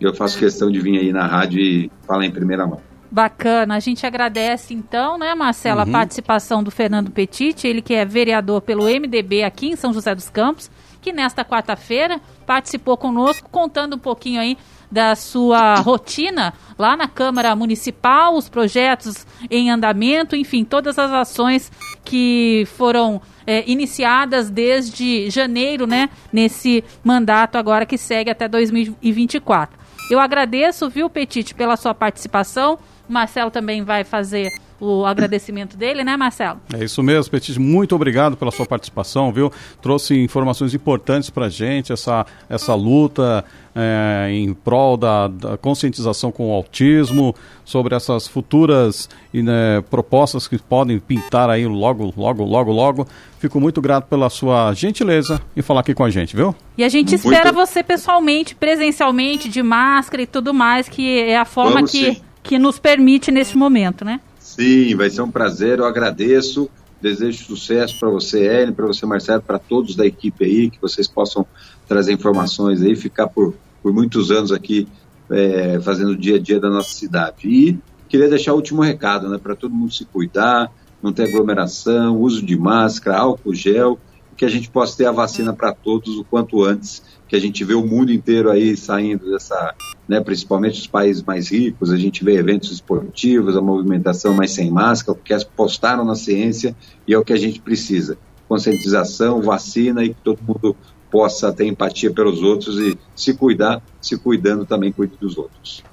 eu 0.00 0.14
faço 0.14 0.38
questão 0.38 0.70
de 0.70 0.80
vir 0.80 0.98
aí 0.98 1.12
na 1.12 1.26
rádio 1.26 1.60
e 1.60 1.90
falar 2.06 2.24
em 2.24 2.30
primeira 2.30 2.66
mão. 2.66 2.80
Bacana. 3.12 3.76
A 3.76 3.78
gente 3.78 4.06
agradece 4.06 4.72
então, 4.72 5.18
né, 5.18 5.34
Marcela, 5.34 5.84
uhum. 5.84 5.90
a 5.90 5.92
participação 5.92 6.62
do 6.62 6.70
Fernando 6.70 7.10
Petit, 7.10 7.66
ele 7.66 7.82
que 7.82 7.92
é 7.92 8.06
vereador 8.06 8.62
pelo 8.62 8.84
MDB 8.84 9.44
aqui 9.44 9.68
em 9.68 9.76
São 9.76 9.92
José 9.92 10.14
dos 10.14 10.30
Campos, 10.30 10.70
que 11.02 11.12
nesta 11.12 11.44
quarta-feira 11.44 12.18
participou 12.46 12.96
conosco, 12.96 13.50
contando 13.50 13.96
um 13.96 13.98
pouquinho 13.98 14.40
aí 14.40 14.56
da 14.90 15.14
sua 15.14 15.74
rotina 15.76 16.54
lá 16.78 16.96
na 16.96 17.06
Câmara 17.06 17.54
Municipal, 17.54 18.34
os 18.34 18.48
projetos 18.48 19.26
em 19.50 19.70
andamento, 19.70 20.34
enfim, 20.34 20.64
todas 20.64 20.98
as 20.98 21.10
ações 21.10 21.70
que 22.02 22.66
foram 22.78 23.20
é, 23.46 23.62
iniciadas 23.70 24.48
desde 24.48 25.28
janeiro, 25.28 25.86
né, 25.86 26.08
nesse 26.32 26.82
mandato 27.04 27.56
agora 27.56 27.84
que 27.84 27.98
segue 27.98 28.30
até 28.30 28.48
2024. 28.48 29.78
Eu 30.10 30.18
agradeço, 30.18 30.88
viu, 30.88 31.10
Petit, 31.10 31.54
pela 31.54 31.76
sua 31.76 31.94
participação. 31.94 32.78
Marcelo 33.12 33.50
também 33.50 33.82
vai 33.82 34.04
fazer 34.04 34.50
o 34.82 35.06
agradecimento 35.06 35.76
dele, 35.76 36.02
né, 36.02 36.16
Marcelo? 36.16 36.60
É 36.74 36.82
isso 36.82 37.00
mesmo, 37.04 37.30
Petit. 37.30 37.56
Muito 37.60 37.94
obrigado 37.94 38.36
pela 38.36 38.50
sua 38.50 38.66
participação, 38.66 39.32
viu? 39.32 39.52
Trouxe 39.80 40.18
informações 40.18 40.74
importantes 40.74 41.30
para 41.30 41.48
gente, 41.48 41.92
essa, 41.92 42.26
essa 42.48 42.74
luta 42.74 43.44
é, 43.76 44.28
em 44.32 44.52
prol 44.52 44.96
da, 44.96 45.28
da, 45.28 45.56
conscientização 45.56 46.32
com 46.32 46.50
o 46.50 46.52
autismo, 46.52 47.32
sobre 47.64 47.94
essas 47.94 48.26
futuras 48.26 49.08
né, 49.32 49.82
propostas 49.88 50.48
que 50.48 50.58
podem 50.58 50.98
pintar 50.98 51.48
aí 51.48 51.64
logo, 51.64 52.12
logo, 52.16 52.44
logo, 52.44 52.72
logo. 52.72 53.06
Fico 53.38 53.60
muito 53.60 53.80
grato 53.80 54.08
pela 54.08 54.28
sua 54.28 54.74
gentileza 54.74 55.40
em 55.56 55.62
falar 55.62 55.80
aqui 55.80 55.94
com 55.94 56.02
a 56.02 56.10
gente, 56.10 56.34
viu? 56.34 56.52
E 56.76 56.82
a 56.82 56.88
gente 56.88 57.14
espera 57.14 57.52
muito... 57.52 57.54
você 57.54 57.84
pessoalmente, 57.84 58.56
presencialmente, 58.56 59.48
de 59.48 59.62
máscara 59.62 60.24
e 60.24 60.26
tudo 60.26 60.52
mais, 60.52 60.88
que 60.88 61.20
é 61.20 61.38
a 61.38 61.44
forma 61.44 61.74
Vamos 61.74 61.92
que. 61.92 62.14
Sim 62.14 62.31
que 62.42 62.58
nos 62.58 62.78
permite 62.78 63.30
neste 63.30 63.56
momento, 63.56 64.04
né? 64.04 64.20
Sim, 64.38 64.94
vai 64.96 65.08
ser 65.08 65.22
um 65.22 65.30
prazer, 65.30 65.78
eu 65.78 65.84
agradeço. 65.84 66.68
Desejo 67.00 67.44
sucesso 67.44 67.98
para 67.98 68.08
você, 68.10 68.44
Ellen, 68.44 68.72
para 68.72 68.86
você, 68.86 69.04
Marcelo, 69.04 69.42
para 69.42 69.58
todos 69.58 69.96
da 69.96 70.06
equipe 70.06 70.44
aí, 70.44 70.70
que 70.70 70.80
vocês 70.80 71.08
possam 71.08 71.44
trazer 71.88 72.12
informações 72.12 72.80
aí, 72.80 72.94
ficar 72.94 73.26
por, 73.26 73.54
por 73.82 73.92
muitos 73.92 74.30
anos 74.30 74.52
aqui 74.52 74.86
é, 75.28 75.80
fazendo 75.80 76.10
o 76.10 76.16
dia 76.16 76.36
a 76.36 76.38
dia 76.38 76.60
da 76.60 76.70
nossa 76.70 76.90
cidade. 76.90 77.48
E 77.48 77.78
queria 78.08 78.28
deixar 78.28 78.52
o 78.52 78.56
último 78.56 78.82
recado, 78.82 79.28
né, 79.28 79.38
para 79.38 79.56
todo 79.56 79.74
mundo 79.74 79.92
se 79.92 80.04
cuidar, 80.04 80.70
não 81.02 81.12
ter 81.12 81.24
aglomeração, 81.24 82.18
uso 82.20 82.44
de 82.44 82.56
máscara, 82.56 83.18
álcool 83.18 83.54
gel, 83.54 83.98
que 84.42 84.46
a 84.46 84.50
gente 84.50 84.68
possa 84.68 84.96
ter 84.96 85.06
a 85.06 85.12
vacina 85.12 85.52
para 85.52 85.72
todos 85.72 86.18
o 86.18 86.24
quanto 86.24 86.64
antes 86.64 87.00
que 87.28 87.36
a 87.36 87.38
gente 87.38 87.62
vê 87.62 87.74
o 87.74 87.86
mundo 87.86 88.10
inteiro 88.10 88.50
aí 88.50 88.76
saindo 88.76 89.30
dessa, 89.30 89.72
né, 90.08 90.20
principalmente 90.20 90.80
os 90.80 90.86
países 90.88 91.22
mais 91.22 91.52
ricos, 91.52 91.92
a 91.92 91.96
gente 91.96 92.24
vê 92.24 92.34
eventos 92.34 92.72
esportivos, 92.72 93.56
a 93.56 93.60
movimentação 93.60 94.34
mais 94.34 94.50
sem 94.50 94.68
máscara, 94.68 95.16
porque 95.16 95.32
apostaram 95.32 96.04
na 96.04 96.16
ciência 96.16 96.74
e 97.06 97.14
é 97.14 97.18
o 97.18 97.24
que 97.24 97.32
a 97.32 97.36
gente 97.36 97.60
precisa. 97.60 98.18
Conscientização, 98.48 99.40
vacina 99.40 100.02
e 100.02 100.08
que 100.08 100.20
todo 100.24 100.40
mundo 100.42 100.74
possa 101.08 101.52
ter 101.52 101.66
empatia 101.66 102.12
pelos 102.12 102.42
outros 102.42 102.80
e 102.80 102.98
se 103.14 103.34
cuidar, 103.34 103.80
se 104.00 104.18
cuidando 104.18 104.66
também 104.66 104.90
cuide 104.90 105.14
dos 105.20 105.38
outros. 105.38 105.84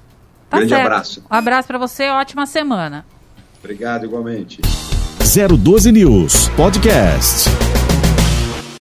Tá 0.50 0.56
Grande 0.56 0.70
certo. 0.70 0.86
abraço. 0.86 1.22
Um 1.30 1.34
abraço 1.36 1.68
para 1.68 1.78
você, 1.78 2.08
ótima 2.08 2.46
semana. 2.46 3.06
Obrigado 3.60 4.06
igualmente. 4.06 4.60
012 5.20 5.92
News 5.92 6.48
Podcast. 6.56 7.48